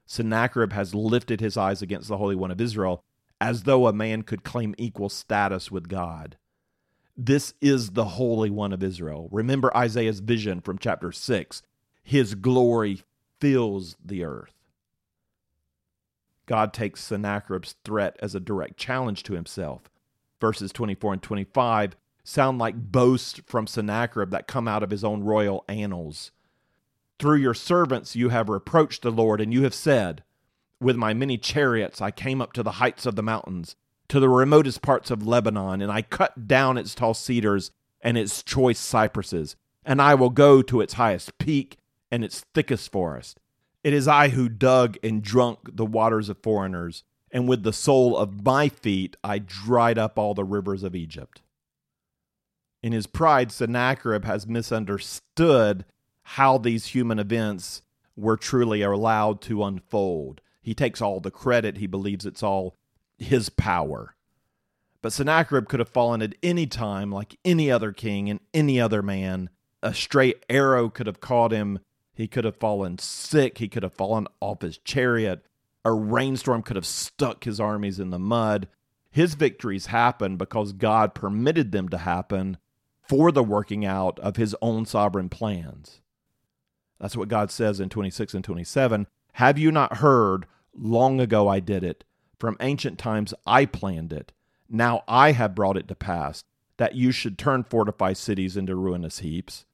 Sennacherib 0.06 0.72
has 0.72 0.94
lifted 0.94 1.40
his 1.40 1.56
eyes 1.56 1.82
against 1.82 2.08
the 2.08 2.16
Holy 2.16 2.34
One 2.34 2.50
of 2.50 2.60
Israel 2.60 3.02
as 3.40 3.64
though 3.64 3.86
a 3.86 3.92
man 3.92 4.22
could 4.22 4.44
claim 4.44 4.74
equal 4.78 5.08
status 5.08 5.70
with 5.70 5.88
God. 5.88 6.36
This 7.16 7.54
is 7.60 7.90
the 7.90 8.04
Holy 8.04 8.50
One 8.50 8.72
of 8.72 8.82
Israel. 8.82 9.28
Remember 9.30 9.74
Isaiah's 9.76 10.20
vision 10.20 10.60
from 10.60 10.78
chapter 10.78 11.12
6. 11.12 11.62
His 12.02 12.34
glory 12.34 13.02
fills 13.40 13.96
the 14.04 14.24
earth. 14.24 14.55
God 16.46 16.72
takes 16.72 17.02
Sennacherib's 17.02 17.74
threat 17.84 18.16
as 18.20 18.34
a 18.34 18.40
direct 18.40 18.76
challenge 18.76 19.22
to 19.24 19.34
himself. 19.34 19.90
Verses 20.40 20.72
24 20.72 21.14
and 21.14 21.22
25 21.22 21.96
sound 22.24 22.58
like 22.58 22.90
boasts 22.90 23.40
from 23.46 23.66
Sennacherib 23.66 24.30
that 24.30 24.46
come 24.48 24.66
out 24.66 24.82
of 24.82 24.90
his 24.90 25.04
own 25.04 25.22
royal 25.22 25.64
annals. 25.68 26.32
Through 27.18 27.38
your 27.38 27.54
servants 27.54 28.16
you 28.16 28.28
have 28.28 28.48
reproached 28.48 29.02
the 29.02 29.10
Lord, 29.10 29.40
and 29.40 29.52
you 29.52 29.62
have 29.62 29.74
said, 29.74 30.22
With 30.80 30.96
my 30.96 31.14
many 31.14 31.38
chariots 31.38 32.00
I 32.00 32.10
came 32.10 32.42
up 32.42 32.52
to 32.54 32.62
the 32.62 32.72
heights 32.72 33.06
of 33.06 33.16
the 33.16 33.22
mountains, 33.22 33.76
to 34.08 34.20
the 34.20 34.28
remotest 34.28 34.82
parts 34.82 35.10
of 35.10 35.26
Lebanon, 35.26 35.80
and 35.80 35.90
I 35.90 36.02
cut 36.02 36.46
down 36.46 36.76
its 36.76 36.94
tall 36.94 37.14
cedars 37.14 37.70
and 38.02 38.18
its 38.18 38.42
choice 38.42 38.78
cypresses, 38.78 39.56
and 39.84 40.02
I 40.02 40.14
will 40.14 40.30
go 40.30 40.62
to 40.62 40.80
its 40.80 40.94
highest 40.94 41.38
peak 41.38 41.78
and 42.10 42.24
its 42.24 42.44
thickest 42.54 42.92
forest. 42.92 43.40
It 43.86 43.94
is 43.94 44.08
I 44.08 44.30
who 44.30 44.48
dug 44.48 44.96
and 45.04 45.22
drunk 45.22 45.76
the 45.76 45.86
waters 45.86 46.28
of 46.28 46.42
foreigners, 46.42 47.04
and 47.30 47.48
with 47.48 47.62
the 47.62 47.72
sole 47.72 48.16
of 48.16 48.44
my 48.44 48.68
feet 48.68 49.16
I 49.22 49.38
dried 49.38 49.96
up 49.96 50.18
all 50.18 50.34
the 50.34 50.42
rivers 50.42 50.82
of 50.82 50.96
Egypt. 50.96 51.42
In 52.82 52.90
his 52.90 53.06
pride, 53.06 53.52
Sennacherib 53.52 54.24
has 54.24 54.44
misunderstood 54.44 55.84
how 56.24 56.58
these 56.58 56.86
human 56.86 57.20
events 57.20 57.82
were 58.16 58.36
truly 58.36 58.82
allowed 58.82 59.40
to 59.42 59.62
unfold. 59.62 60.40
He 60.60 60.74
takes 60.74 61.00
all 61.00 61.20
the 61.20 61.30
credit, 61.30 61.76
he 61.76 61.86
believes 61.86 62.26
it's 62.26 62.42
all 62.42 62.74
his 63.18 63.50
power. 63.50 64.16
But 65.00 65.12
Sennacherib 65.12 65.68
could 65.68 65.78
have 65.78 65.90
fallen 65.90 66.22
at 66.22 66.34
any 66.42 66.66
time, 66.66 67.12
like 67.12 67.38
any 67.44 67.70
other 67.70 67.92
king 67.92 68.28
and 68.28 68.40
any 68.52 68.80
other 68.80 69.00
man. 69.00 69.48
A 69.80 69.94
stray 69.94 70.34
arrow 70.50 70.88
could 70.88 71.06
have 71.06 71.20
caught 71.20 71.52
him. 71.52 71.78
He 72.16 72.26
could 72.26 72.44
have 72.44 72.56
fallen 72.56 72.98
sick. 72.98 73.58
He 73.58 73.68
could 73.68 73.82
have 73.82 73.92
fallen 73.92 74.26
off 74.40 74.62
his 74.62 74.78
chariot. 74.78 75.44
A 75.84 75.92
rainstorm 75.92 76.62
could 76.62 76.76
have 76.76 76.86
stuck 76.86 77.44
his 77.44 77.60
armies 77.60 78.00
in 78.00 78.10
the 78.10 78.18
mud. 78.18 78.68
His 79.10 79.34
victories 79.34 79.86
happened 79.86 80.38
because 80.38 80.72
God 80.72 81.14
permitted 81.14 81.72
them 81.72 81.90
to 81.90 81.98
happen 81.98 82.56
for 83.02 83.30
the 83.30 83.44
working 83.44 83.84
out 83.84 84.18
of 84.20 84.36
his 84.36 84.56
own 84.62 84.86
sovereign 84.86 85.28
plans. 85.28 86.00
That's 86.98 87.16
what 87.16 87.28
God 87.28 87.50
says 87.50 87.80
in 87.80 87.90
26 87.90 88.32
and 88.32 88.42
27. 88.42 89.06
Have 89.34 89.58
you 89.58 89.70
not 89.70 89.98
heard? 89.98 90.46
Long 90.74 91.20
ago 91.20 91.48
I 91.48 91.60
did 91.60 91.84
it. 91.84 92.02
From 92.38 92.56
ancient 92.60 92.98
times 92.98 93.34
I 93.46 93.66
planned 93.66 94.12
it. 94.12 94.32
Now 94.70 95.04
I 95.06 95.32
have 95.32 95.54
brought 95.54 95.76
it 95.76 95.86
to 95.88 95.94
pass 95.94 96.42
that 96.78 96.94
you 96.94 97.12
should 97.12 97.38
turn 97.38 97.62
fortified 97.62 98.16
cities 98.16 98.56
into 98.56 98.74
ruinous 98.74 99.18
heaps. 99.18 99.66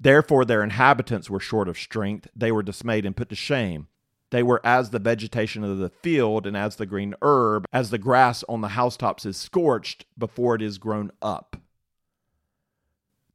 Therefore 0.00 0.44
their 0.44 0.62
inhabitants 0.62 1.28
were 1.28 1.40
short 1.40 1.68
of 1.68 1.78
strength. 1.78 2.28
They 2.34 2.52
were 2.52 2.62
dismayed 2.62 3.04
and 3.04 3.16
put 3.16 3.28
to 3.30 3.34
shame. 3.34 3.88
They 4.30 4.42
were 4.42 4.60
as 4.64 4.90
the 4.90 4.98
vegetation 4.98 5.64
of 5.64 5.78
the 5.78 5.88
field 5.88 6.46
and 6.46 6.56
as 6.56 6.76
the 6.76 6.86
green 6.86 7.14
herb, 7.22 7.64
as 7.72 7.90
the 7.90 7.98
grass 7.98 8.44
on 8.48 8.60
the 8.60 8.68
housetops 8.68 9.24
is 9.24 9.36
scorched 9.36 10.04
before 10.18 10.54
it 10.54 10.62
is 10.62 10.78
grown 10.78 11.10
up. 11.22 11.56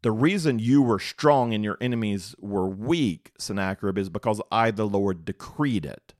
The 0.03 0.11
reason 0.11 0.59
you 0.59 0.81
were 0.81 0.99
strong 0.99 1.53
and 1.53 1.63
your 1.63 1.77
enemies 1.79 2.35
were 2.39 2.67
weak, 2.67 3.31
Sennacherib, 3.39 3.97
is 3.97 4.09
because 4.09 4.41
I, 4.51 4.69
the 4.69 4.85
Lord, 4.85 5.25
decreed 5.25 5.85
it. 5.85 6.13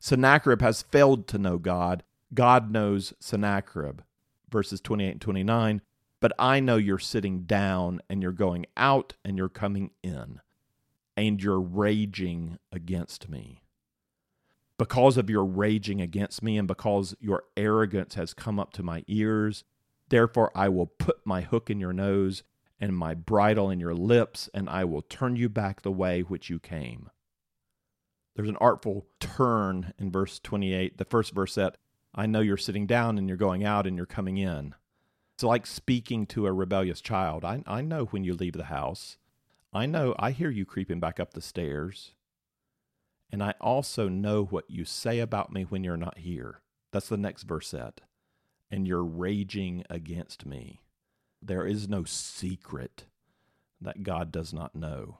Sennacherib 0.00 0.62
has 0.62 0.82
failed 0.82 1.28
to 1.28 1.38
know 1.38 1.58
God. 1.58 2.02
God 2.32 2.72
knows 2.72 3.12
Sennacherib. 3.20 4.00
Verses 4.50 4.80
28 4.80 5.10
and 5.10 5.20
29. 5.20 5.82
But 6.20 6.32
I 6.38 6.60
know 6.60 6.76
you're 6.76 6.98
sitting 6.98 7.42
down 7.42 8.00
and 8.10 8.22
you're 8.22 8.32
going 8.32 8.66
out 8.76 9.14
and 9.24 9.36
you're 9.36 9.48
coming 9.48 9.92
in, 10.02 10.40
and 11.16 11.42
you're 11.42 11.60
raging 11.60 12.58
against 12.72 13.28
me. 13.28 13.62
Because 14.78 15.16
of 15.16 15.28
your 15.28 15.44
raging 15.44 16.00
against 16.00 16.42
me 16.42 16.56
and 16.56 16.68
because 16.68 17.16
your 17.20 17.44
arrogance 17.56 18.14
has 18.14 18.34
come 18.34 18.60
up 18.60 18.72
to 18.74 18.82
my 18.82 19.04
ears, 19.08 19.64
Therefore, 20.08 20.50
I 20.54 20.68
will 20.68 20.86
put 20.86 21.18
my 21.24 21.42
hook 21.42 21.70
in 21.70 21.80
your 21.80 21.92
nose 21.92 22.42
and 22.80 22.96
my 22.96 23.14
bridle 23.14 23.70
in 23.70 23.80
your 23.80 23.94
lips, 23.94 24.48
and 24.54 24.68
I 24.68 24.84
will 24.84 25.02
turn 25.02 25.36
you 25.36 25.48
back 25.48 25.82
the 25.82 25.92
way 25.92 26.22
which 26.22 26.48
you 26.48 26.58
came. 26.58 27.10
There's 28.36 28.48
an 28.48 28.56
artful 28.56 29.06
turn 29.20 29.92
in 29.98 30.12
verse 30.12 30.38
28, 30.38 30.96
the 30.96 31.04
first 31.04 31.34
verse 31.34 31.56
that 31.56 31.76
I 32.14 32.26
know 32.26 32.40
you're 32.40 32.56
sitting 32.56 32.86
down 32.86 33.18
and 33.18 33.28
you're 33.28 33.36
going 33.36 33.64
out 33.64 33.86
and 33.86 33.96
you're 33.96 34.06
coming 34.06 34.38
in. 34.38 34.74
It's 35.38 35.44
like 35.44 35.68
speaking 35.68 36.26
to 36.26 36.48
a 36.48 36.52
rebellious 36.52 37.00
child. 37.00 37.44
I, 37.44 37.62
I 37.64 37.80
know 37.80 38.06
when 38.06 38.24
you 38.24 38.34
leave 38.34 38.54
the 38.54 38.64
house. 38.64 39.18
I 39.72 39.86
know, 39.86 40.16
I 40.18 40.32
hear 40.32 40.50
you 40.50 40.66
creeping 40.66 40.98
back 40.98 41.20
up 41.20 41.32
the 41.32 41.40
stairs. 41.40 42.10
And 43.30 43.40
I 43.40 43.54
also 43.60 44.08
know 44.08 44.42
what 44.42 44.68
you 44.68 44.84
say 44.84 45.20
about 45.20 45.52
me 45.52 45.62
when 45.62 45.84
you're 45.84 45.96
not 45.96 46.18
here. 46.18 46.60
That's 46.90 47.08
the 47.08 47.16
next 47.16 47.44
verse 47.44 47.72
and 48.68 48.88
you're 48.88 49.04
raging 49.04 49.84
against 49.88 50.44
me. 50.44 50.80
There 51.40 51.64
is 51.64 51.88
no 51.88 52.02
secret 52.02 53.04
that 53.80 54.02
God 54.02 54.32
does 54.32 54.52
not 54.52 54.74
know. 54.74 55.18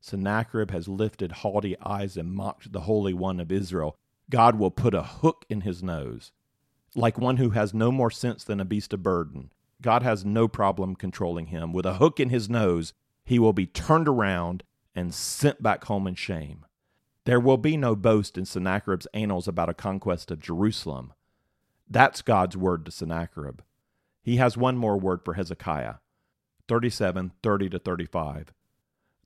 Sennacherib 0.00 0.70
has 0.70 0.88
lifted 0.88 1.32
haughty 1.32 1.78
eyes 1.84 2.16
and 2.16 2.32
mocked 2.32 2.72
the 2.72 2.80
Holy 2.80 3.12
One 3.12 3.40
of 3.40 3.52
Israel. 3.52 3.94
God 4.30 4.58
will 4.58 4.70
put 4.70 4.94
a 4.94 5.02
hook 5.02 5.44
in 5.50 5.60
his 5.60 5.82
nose, 5.82 6.32
like 6.94 7.18
one 7.18 7.36
who 7.36 7.50
has 7.50 7.72
no 7.72 7.92
more 7.92 8.10
sense 8.10 8.44
than 8.44 8.60
a 8.60 8.64
beast 8.64 8.92
of 8.92 9.02
burden. 9.02 9.52
God 9.82 10.02
has 10.02 10.24
no 10.24 10.48
problem 10.48 10.96
controlling 10.96 11.46
him. 11.46 11.72
With 11.72 11.86
a 11.86 11.94
hook 11.94 12.20
in 12.20 12.30
his 12.30 12.50
nose, 12.50 12.92
he 13.24 13.38
will 13.38 13.52
be 13.52 13.66
turned 13.66 14.08
around 14.08 14.62
and 14.94 15.14
sent 15.14 15.62
back 15.62 15.84
home 15.84 16.06
in 16.06 16.14
shame. 16.14 16.66
There 17.24 17.40
will 17.40 17.56
be 17.56 17.76
no 17.76 17.94
boast 17.94 18.36
in 18.36 18.44
Sennacherib's 18.44 19.06
annals 19.14 19.46
about 19.46 19.68
a 19.68 19.74
conquest 19.74 20.30
of 20.30 20.40
Jerusalem. 20.40 21.12
That's 21.88 22.22
God's 22.22 22.56
word 22.56 22.84
to 22.86 22.90
Sennacherib. 22.90 23.60
He 24.22 24.36
has 24.36 24.56
one 24.56 24.76
more 24.76 24.98
word 24.98 25.24
for 25.24 25.34
Hezekiah 25.34 25.94
37 26.68 27.32
30 27.42 27.68
to 27.70 27.78
35. 27.78 28.52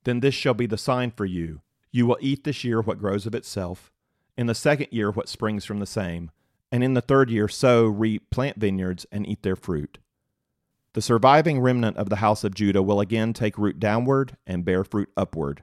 Then 0.04 0.20
this 0.20 0.34
shall 0.34 0.54
be 0.54 0.66
the 0.66 0.78
sign 0.78 1.10
for 1.10 1.24
you. 1.24 1.60
You 1.90 2.06
will 2.06 2.18
eat 2.20 2.44
this 2.44 2.64
year 2.64 2.80
what 2.80 2.98
grows 2.98 3.26
of 3.26 3.34
itself, 3.34 3.92
in 4.36 4.46
the 4.46 4.54
second 4.54 4.88
year 4.90 5.10
what 5.10 5.28
springs 5.28 5.64
from 5.64 5.78
the 5.78 5.86
same, 5.86 6.30
and 6.74 6.82
in 6.82 6.94
the 6.94 7.00
third 7.00 7.30
year 7.30 7.46
sow, 7.46 7.84
reap, 7.84 8.28
plant 8.30 8.56
vineyards, 8.56 9.06
and 9.12 9.28
eat 9.28 9.44
their 9.44 9.54
fruit. 9.54 9.98
The 10.94 11.02
surviving 11.02 11.60
remnant 11.60 11.96
of 11.96 12.08
the 12.08 12.16
house 12.16 12.42
of 12.42 12.52
Judah 12.52 12.82
will 12.82 12.98
again 12.98 13.32
take 13.32 13.56
root 13.56 13.78
downward 13.78 14.36
and 14.44 14.64
bear 14.64 14.82
fruit 14.82 15.08
upward. 15.16 15.62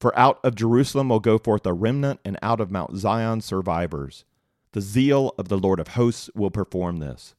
For 0.00 0.18
out 0.18 0.40
of 0.42 0.56
Jerusalem 0.56 1.10
will 1.10 1.20
go 1.20 1.38
forth 1.38 1.64
a 1.64 1.72
remnant, 1.72 2.18
and 2.24 2.36
out 2.42 2.60
of 2.60 2.72
Mount 2.72 2.96
Zion 2.96 3.40
survivors. 3.40 4.24
The 4.72 4.80
zeal 4.80 5.32
of 5.38 5.46
the 5.46 5.58
Lord 5.58 5.78
of 5.78 5.88
hosts 5.88 6.28
will 6.34 6.50
perform 6.50 6.96
this. 6.96 7.36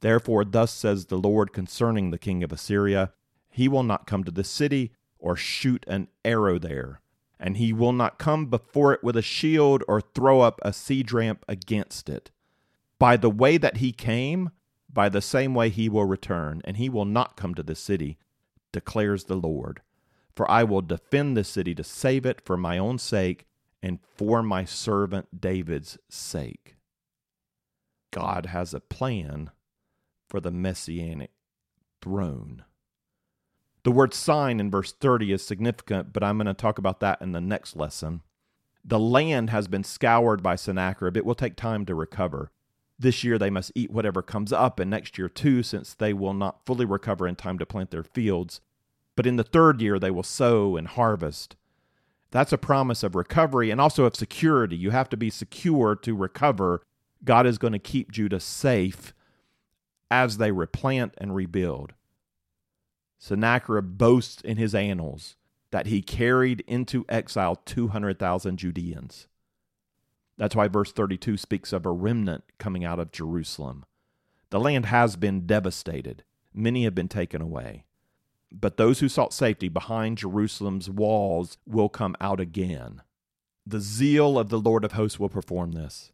Therefore, 0.00 0.44
thus 0.44 0.72
says 0.72 1.06
the 1.06 1.18
Lord 1.18 1.52
concerning 1.52 2.10
the 2.10 2.18
king 2.18 2.42
of 2.42 2.50
Assyria 2.50 3.12
He 3.48 3.68
will 3.68 3.84
not 3.84 4.08
come 4.08 4.24
to 4.24 4.32
the 4.32 4.42
city 4.42 4.90
or 5.20 5.36
shoot 5.36 5.84
an 5.86 6.08
arrow 6.24 6.58
there, 6.58 7.00
and 7.38 7.56
he 7.56 7.72
will 7.72 7.92
not 7.92 8.18
come 8.18 8.46
before 8.46 8.92
it 8.92 9.02
with 9.02 9.16
a 9.16 9.22
shield 9.22 9.82
or 9.88 10.00
throw 10.00 10.40
up 10.40 10.60
a 10.62 10.72
siege 10.72 11.12
ramp 11.12 11.44
against 11.48 12.08
it. 12.08 12.30
By 12.98 13.16
the 13.16 13.30
way 13.30 13.56
that 13.56 13.78
he 13.78 13.92
came, 13.92 14.50
by 14.92 15.08
the 15.08 15.20
same 15.20 15.54
way 15.54 15.68
he 15.68 15.88
will 15.88 16.04
return, 16.04 16.62
and 16.64 16.76
he 16.76 16.88
will 16.88 17.04
not 17.04 17.36
come 17.36 17.54
to 17.54 17.62
the 17.62 17.74
city, 17.74 18.18
declares 18.72 19.24
the 19.24 19.36
Lord. 19.36 19.82
For 20.34 20.50
I 20.50 20.64
will 20.64 20.82
defend 20.82 21.36
the 21.36 21.44
city 21.44 21.74
to 21.74 21.84
save 21.84 22.24
it 22.26 22.40
for 22.44 22.56
my 22.56 22.78
own 22.78 22.98
sake 22.98 23.46
and 23.82 23.98
for 24.16 24.42
my 24.42 24.64
servant 24.64 25.40
David's 25.40 25.98
sake. 26.08 26.76
God 28.10 28.46
has 28.46 28.72
a 28.72 28.80
plan 28.80 29.50
for 30.28 30.40
the 30.40 30.50
messianic 30.50 31.32
throne. 32.00 32.64
The 33.84 33.92
word 33.92 34.14
sign 34.14 34.60
in 34.60 34.70
verse 34.70 34.92
30 34.92 35.32
is 35.32 35.46
significant, 35.46 36.12
but 36.12 36.24
I'm 36.24 36.38
going 36.38 36.46
to 36.46 36.54
talk 36.54 36.78
about 36.78 37.00
that 37.00 37.20
in 37.20 37.32
the 37.32 37.40
next 37.40 37.76
lesson. 37.76 38.22
The 38.82 38.98
land 38.98 39.50
has 39.50 39.68
been 39.68 39.84
scoured 39.84 40.42
by 40.42 40.56
Sennacherib. 40.56 41.16
It 41.16 41.26
will 41.26 41.34
take 41.34 41.54
time 41.54 41.84
to 41.86 41.94
recover. 41.94 42.50
This 42.98 43.22
year 43.24 43.38
they 43.38 43.50
must 43.50 43.72
eat 43.74 43.90
whatever 43.90 44.22
comes 44.22 44.52
up, 44.52 44.80
and 44.80 44.90
next 44.90 45.18
year 45.18 45.28
too, 45.28 45.62
since 45.62 45.94
they 45.94 46.14
will 46.14 46.32
not 46.32 46.64
fully 46.64 46.86
recover 46.86 47.28
in 47.28 47.36
time 47.36 47.58
to 47.58 47.66
plant 47.66 47.90
their 47.90 48.02
fields. 48.02 48.62
But 49.16 49.26
in 49.26 49.36
the 49.36 49.44
third 49.44 49.82
year 49.82 49.98
they 49.98 50.10
will 50.10 50.22
sow 50.22 50.76
and 50.76 50.88
harvest. 50.88 51.56
That's 52.30 52.52
a 52.52 52.58
promise 52.58 53.02
of 53.02 53.14
recovery 53.14 53.70
and 53.70 53.80
also 53.80 54.04
of 54.06 54.16
security. 54.16 54.76
You 54.76 54.90
have 54.90 55.10
to 55.10 55.16
be 55.16 55.28
secure 55.28 55.94
to 55.96 56.16
recover. 56.16 56.82
God 57.22 57.46
is 57.46 57.58
going 57.58 57.74
to 57.74 57.78
keep 57.78 58.10
Judah 58.10 58.40
safe 58.40 59.12
as 60.10 60.38
they 60.38 60.52
replant 60.52 61.14
and 61.18 61.34
rebuild. 61.34 61.92
Sennacherib 63.18 63.96
boasts 63.98 64.42
in 64.42 64.56
his 64.56 64.74
annals 64.74 65.36
that 65.70 65.86
he 65.86 66.02
carried 66.02 66.62
into 66.66 67.04
exile 67.08 67.56
200,000 67.64 68.56
Judeans. 68.56 69.26
That's 70.36 70.56
why 70.56 70.68
verse 70.68 70.92
32 70.92 71.36
speaks 71.36 71.72
of 71.72 71.86
a 71.86 71.90
remnant 71.90 72.44
coming 72.58 72.84
out 72.84 72.98
of 72.98 73.12
Jerusalem. 73.12 73.84
The 74.50 74.60
land 74.60 74.86
has 74.86 75.16
been 75.16 75.46
devastated, 75.46 76.24
many 76.52 76.84
have 76.84 76.94
been 76.94 77.08
taken 77.08 77.40
away. 77.40 77.84
But 78.52 78.76
those 78.76 79.00
who 79.00 79.08
sought 79.08 79.32
safety 79.32 79.68
behind 79.68 80.18
Jerusalem's 80.18 80.88
walls 80.88 81.58
will 81.66 81.88
come 81.88 82.14
out 82.20 82.38
again. 82.38 83.02
The 83.66 83.80
zeal 83.80 84.38
of 84.38 84.50
the 84.50 84.60
Lord 84.60 84.84
of 84.84 84.92
hosts 84.92 85.18
will 85.18 85.28
perform 85.28 85.72
this. 85.72 86.12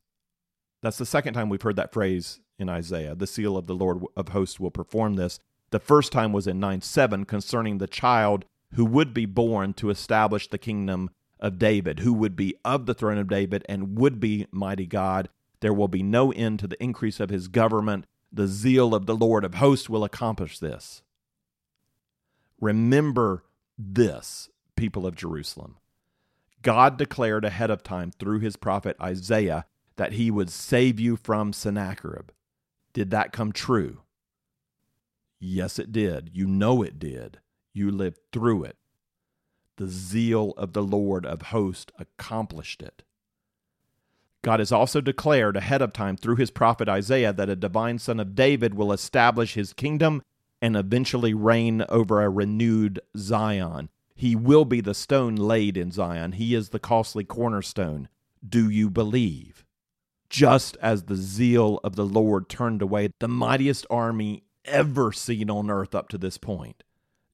That's 0.81 0.99
the 0.99 1.05
second 1.05 1.35
time 1.35 1.49
we've 1.49 1.61
heard 1.61 1.77
that 1.77 1.93
phrase 1.93 2.41
in 2.59 2.69
Isaiah. 2.69 3.15
The 3.15 3.27
zeal 3.27 3.57
of 3.57 3.67
the 3.67 3.75
Lord 3.75 4.03
of 4.17 4.29
hosts 4.29 4.59
will 4.59 4.71
perform 4.71 5.17
this. 5.17 5.39
The 5.71 5.81
first 5.81 6.13
time 6.13 6.33
was 6.33 6.47
in 6.47 6.59
9 6.59 6.81
7 6.81 7.25
concerning 7.25 7.79
the 7.79 7.87
child 7.87 8.45
who 8.75 8.85
would 8.85 9.15
be 9.15 9.27
born 9.27 9.73
to 9.75 9.91
establish 9.91 10.49
the 10.49 10.59
kingdom 10.59 11.11
of 11.39 11.59
David, 11.59 12.01
who 12.01 12.13
would 12.13 12.37
be 12.37 12.55
of 12.65 12.87
the 12.87 12.95
throne 12.95 13.19
of 13.19 13.29
David 13.29 13.65
and 13.69 13.97
would 13.97 14.21
be 14.21 14.47
mighty 14.51 14.87
God. 14.87 15.29
There 15.61 15.73
will 15.73 15.89
be 15.89 16.03
no 16.03 16.33
end 16.33 16.59
to 16.61 16.67
the 16.67 16.83
increase 16.83 17.21
of 17.21 17.31
his 17.31 17.49
government. 17.49 18.05
The 18.33 18.47
zeal 18.47 18.95
of 18.95 19.07
the 19.07 19.17
Lord 19.17 19.45
of 19.45 19.55
hosts 19.55 19.89
will 19.89 20.05
accomplish 20.05 20.59
this. 20.59 21.03
Remember 22.61 23.45
this, 23.79 24.51
people 24.77 25.07
of 25.07 25.17
Jerusalem. 25.17 25.77
God 26.63 26.99
declared 26.99 27.45
ahead 27.45 27.71
of 27.71 27.83
time 27.83 28.11
through 28.11 28.41
his 28.41 28.57
prophet 28.57 28.97
Isaiah 29.01 29.65
that 29.97 30.13
he 30.13 30.31
would 30.31 30.51
save 30.51 31.01
you 31.01 31.17
from 31.17 31.53
Sennacherib. 31.53 32.31
Did 32.93 33.11
that 33.11 33.33
come 33.33 33.53
true? 33.53 34.01
Yes, 35.41 35.79
it 35.79 35.91
did. 35.91 36.31
You 36.35 36.47
know 36.47 36.83
it 36.83 36.99
did 36.99 37.39
you 37.73 37.91
lived 37.91 38.19
through 38.33 38.65
it. 38.65 38.77
The 39.77 39.89
zeal 39.89 40.53
of 40.57 40.73
the 40.73 40.83
Lord 40.83 41.25
of 41.25 41.43
hosts 41.43 41.93
accomplished 41.99 42.83
it. 42.83 43.03
God 44.43 44.59
has 44.59 44.73
also 44.73 45.01
declared 45.01 45.57
ahead 45.57 45.83
of 45.83 45.93
time 45.93 46.17
through 46.17 46.37
his 46.37 46.51
prophet 46.51 46.89
Isaiah 46.89 47.33
that 47.33 47.49
a 47.49 47.57
divine 47.57 47.99
son 47.99 48.21
of 48.21 48.35
David 48.35 48.75
will 48.75 48.93
establish 48.93 49.55
his 49.55 49.73
kingdom 49.73 50.23
and 50.63 50.77
eventually 50.77 51.35
reign 51.35 51.85
over 51.89 52.23
a 52.23 52.29
renewed 52.31 53.01
Zion. 53.17 53.91
He 54.15 54.35
will 54.37 54.65
be 54.65 54.81
the 54.81 54.95
stone 54.95 55.37
laid 55.37 55.77
in 55.77 55.91
Zion. 55.91 56.33
He 56.33 56.55
is 56.55 56.71
the 56.71 56.79
costly 56.79 57.25
cornerstone. 57.25 58.09
Do 58.47 58.69
you 58.69 58.91
believe? 58.91 59.65
Just 60.29 60.77
as 60.81 61.05
the 61.05 61.17
zeal 61.17 61.81
of 61.83 61.97
the 61.97 62.07
Lord 62.07 62.49
turned 62.49 62.83
away 62.83 63.11
the 63.19 63.29
mightiest 63.29 63.87
army 63.91 64.45
ever 64.65 65.13
seen 65.13 65.51
on 65.51 65.71
earth 65.71 65.95
up 65.95 66.09
to 66.11 66.19
this 66.19 66.39
point, 66.39 66.83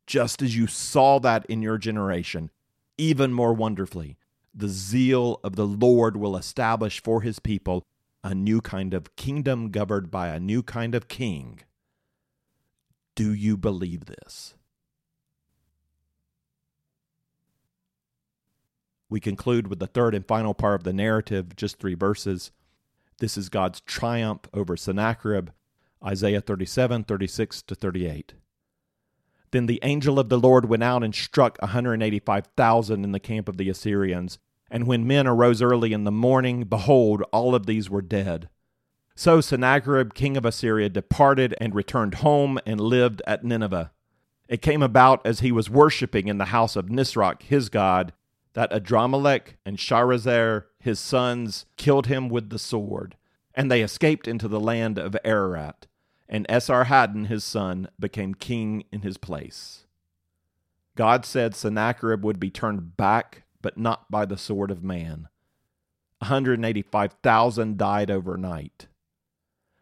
just 0.07 0.43
as 0.43 0.57
you 0.57 0.67
saw 0.67 1.19
that 1.21 1.45
in 1.47 1.63
your 1.63 1.79
generation, 1.79 2.51
even 2.99 3.33
more 3.33 3.53
wonderfully, 3.53 4.17
the 4.55 4.69
zeal 4.69 5.41
of 5.45 5.57
the 5.57 5.67
Lord 5.67 6.17
will 6.17 6.37
establish 6.37 7.03
for 7.03 7.21
his 7.21 7.39
people 7.39 7.83
a 8.25 8.35
new 8.35 8.61
kind 8.61 8.95
of 8.95 9.15
kingdom 9.17 9.71
governed 9.71 10.11
by 10.11 10.29
a 10.29 10.41
new 10.41 10.63
kind 10.63 10.95
of 10.95 11.09
king. 11.09 11.61
Do 13.15 13.33
you 13.33 13.57
believe 13.57 14.07
this? 14.07 14.55
We 19.09 19.21
conclude 19.21 19.69
with 19.69 19.79
the 19.79 19.87
third 19.87 20.15
and 20.15 20.27
final 20.27 20.55
part 20.55 20.81
of 20.81 20.85
the 20.85 20.93
narrative, 20.93 21.55
just 21.55 21.79
three 21.79 21.95
verses. 21.95 22.51
This 23.19 23.37
is 23.37 23.49
God's 23.49 23.81
triumph 23.83 24.41
over 24.53 24.77
Sennacherib, 24.77 25.51
Isaiah 26.05 26.41
37, 26.41 27.05
36 27.05 27.63
to 27.63 27.75
38. 27.75 28.35
Then 29.51 29.67
the 29.67 29.81
angel 29.83 30.19
of 30.19 30.29
the 30.29 30.39
Lord 30.39 30.69
went 30.69 30.83
out 30.83 31.03
and 31.03 31.15
struck 31.15 31.57
a 31.61 31.67
185,000 31.67 33.05
in 33.05 33.13
the 33.13 33.21
camp 33.21 33.49
of 33.49 33.57
the 33.57 33.71
Assyrians. 33.71 34.39
And 34.71 34.87
when 34.87 35.07
men 35.07 35.27
arose 35.27 35.63
early 35.63 35.93
in 35.93 36.05
the 36.05 36.11
morning, 36.11 36.65
behold, 36.65 37.23
all 37.33 37.55
of 37.55 37.67
these 37.67 37.89
were 37.89 38.03
dead. 38.03 38.49
So 39.15 39.41
Sennacherib, 39.41 40.13
king 40.13 40.37
of 40.37 40.45
Assyria, 40.45 40.91
departed 40.91 41.55
and 41.61 41.75
returned 41.75 42.17
home 42.17 42.59
and 42.67 42.81
lived 42.81 43.23
at 43.27 43.45
Nineveh. 43.45 43.93
It 44.49 44.63
came 44.63 44.83
about 44.83 45.25
as 45.27 45.41
he 45.41 45.51
was 45.51 45.71
worshipping 45.71 46.29
in 46.29 46.39
the 46.39 46.47
house 46.47 46.77
of 46.77 46.91
Nisroch, 46.91 47.43
his 47.43 47.69
god, 47.69 48.13
that 48.53 48.71
Adrammelech 48.71 49.57
and 49.65 49.79
Sharezer, 49.79 50.65
his 50.79 51.01
sons, 51.01 51.67
killed 51.77 52.07
him 52.07 52.29
with 52.29 52.51
the 52.51 52.59
sword, 52.59 53.17
and 53.57 53.71
they 53.71 53.83
escaped 53.83 54.29
into 54.29 54.47
the 54.47 54.61
land 54.61 54.99
of 54.99 55.17
Ararat 55.25 55.87
and 56.29 56.47
Esarhaddon 56.49 57.27
his 57.27 57.45
son 57.45 57.89
became 57.99 58.35
king 58.35 58.85
in 58.93 59.03
his 59.03 59.17
place. 59.17 59.87
God 60.97 61.25
said 61.25 61.55
Sennacherib 61.55 62.25
would 62.25 62.41
be 62.41 62.51
turned 62.51 62.97
back, 62.97 63.45
but 63.63 63.79
not 63.79 64.11
by 64.11 64.25
the 64.25 64.39
sword 64.39 64.71
of 64.71 64.83
man. 64.83 65.29
185,000 66.21 67.77
died 67.77 68.11
overnight. 68.11 68.89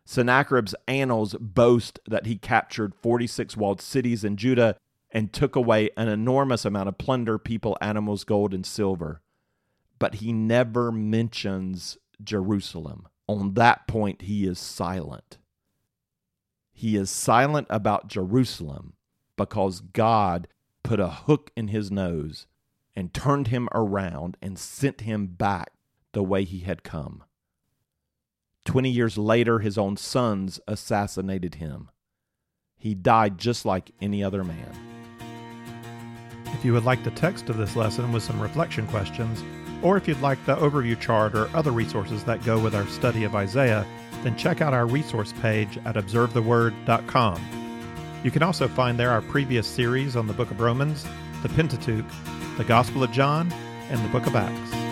Sennacherib's 0.04 0.74
annals 0.86 1.34
boast 1.40 1.98
that 2.06 2.26
he 2.26 2.36
captured 2.36 2.94
46 2.94 3.56
walled 3.56 3.80
cities 3.80 4.24
in 4.24 4.36
Judah 4.36 4.76
and 5.10 5.32
took 5.32 5.56
away 5.56 5.90
an 5.96 6.08
enormous 6.08 6.64
amount 6.64 6.88
of 6.88 6.98
plunder, 6.98 7.38
people, 7.38 7.78
animals, 7.80 8.24
gold, 8.24 8.52
and 8.52 8.66
silver. 8.66 9.22
But 9.98 10.16
he 10.16 10.32
never 10.32 10.90
mentions 10.90 11.96
Jerusalem. 12.22 13.06
On 13.26 13.54
that 13.54 13.86
point, 13.86 14.22
he 14.22 14.46
is 14.46 14.58
silent. 14.58 15.38
He 16.72 16.96
is 16.96 17.10
silent 17.10 17.66
about 17.70 18.08
Jerusalem 18.08 18.94
because 19.36 19.80
God 19.80 20.48
put 20.82 21.00
a 21.00 21.08
hook 21.08 21.50
in 21.56 21.68
his 21.68 21.90
nose 21.90 22.46
and 22.94 23.14
turned 23.14 23.48
him 23.48 23.68
around 23.72 24.36
and 24.42 24.58
sent 24.58 25.02
him 25.02 25.26
back 25.26 25.72
the 26.12 26.22
way 26.22 26.44
he 26.44 26.60
had 26.60 26.82
come. 26.82 27.24
Twenty 28.64 28.90
years 28.90 29.18
later, 29.18 29.58
his 29.58 29.76
own 29.76 29.96
sons 29.96 30.60
assassinated 30.66 31.56
him. 31.56 31.90
He 32.76 32.94
died 32.94 33.38
just 33.38 33.64
like 33.64 33.92
any 34.00 34.22
other 34.22 34.44
man. 34.44 34.70
If 36.46 36.64
you 36.64 36.72
would 36.72 36.84
like 36.84 37.02
the 37.02 37.10
text 37.12 37.48
of 37.50 37.56
this 37.56 37.76
lesson 37.76 38.12
with 38.12 38.22
some 38.22 38.40
reflection 38.40 38.86
questions, 38.86 39.42
or 39.84 39.98
if 39.98 40.08
you'd 40.08 40.20
like 40.20 40.44
the 40.46 40.56
overview 40.56 40.98
chart 40.98 41.34
or 41.34 41.54
other 41.54 41.70
resources 41.70 42.24
that 42.24 42.42
go 42.42 42.58
with 42.58 42.74
our 42.74 42.86
study 42.88 43.22
of 43.22 43.36
Isaiah, 43.36 43.86
then 44.22 44.36
check 44.36 44.62
out 44.62 44.72
our 44.72 44.86
resource 44.86 45.32
page 45.40 45.78
at 45.84 45.94
observetheword.com. 45.94 48.20
You 48.24 48.30
can 48.30 48.42
also 48.42 48.66
find 48.66 48.98
there 48.98 49.10
our 49.10 49.20
previous 49.20 49.66
series 49.66 50.16
on 50.16 50.26
the 50.26 50.32
book 50.32 50.50
of 50.50 50.58
Romans, 50.58 51.06
the 51.42 51.50
Pentateuch, 51.50 52.06
the 52.56 52.64
Gospel 52.64 53.04
of 53.04 53.12
John, 53.12 53.52
and 53.90 54.02
the 54.02 54.08
book 54.08 54.26
of 54.26 54.34
Acts. 54.34 54.83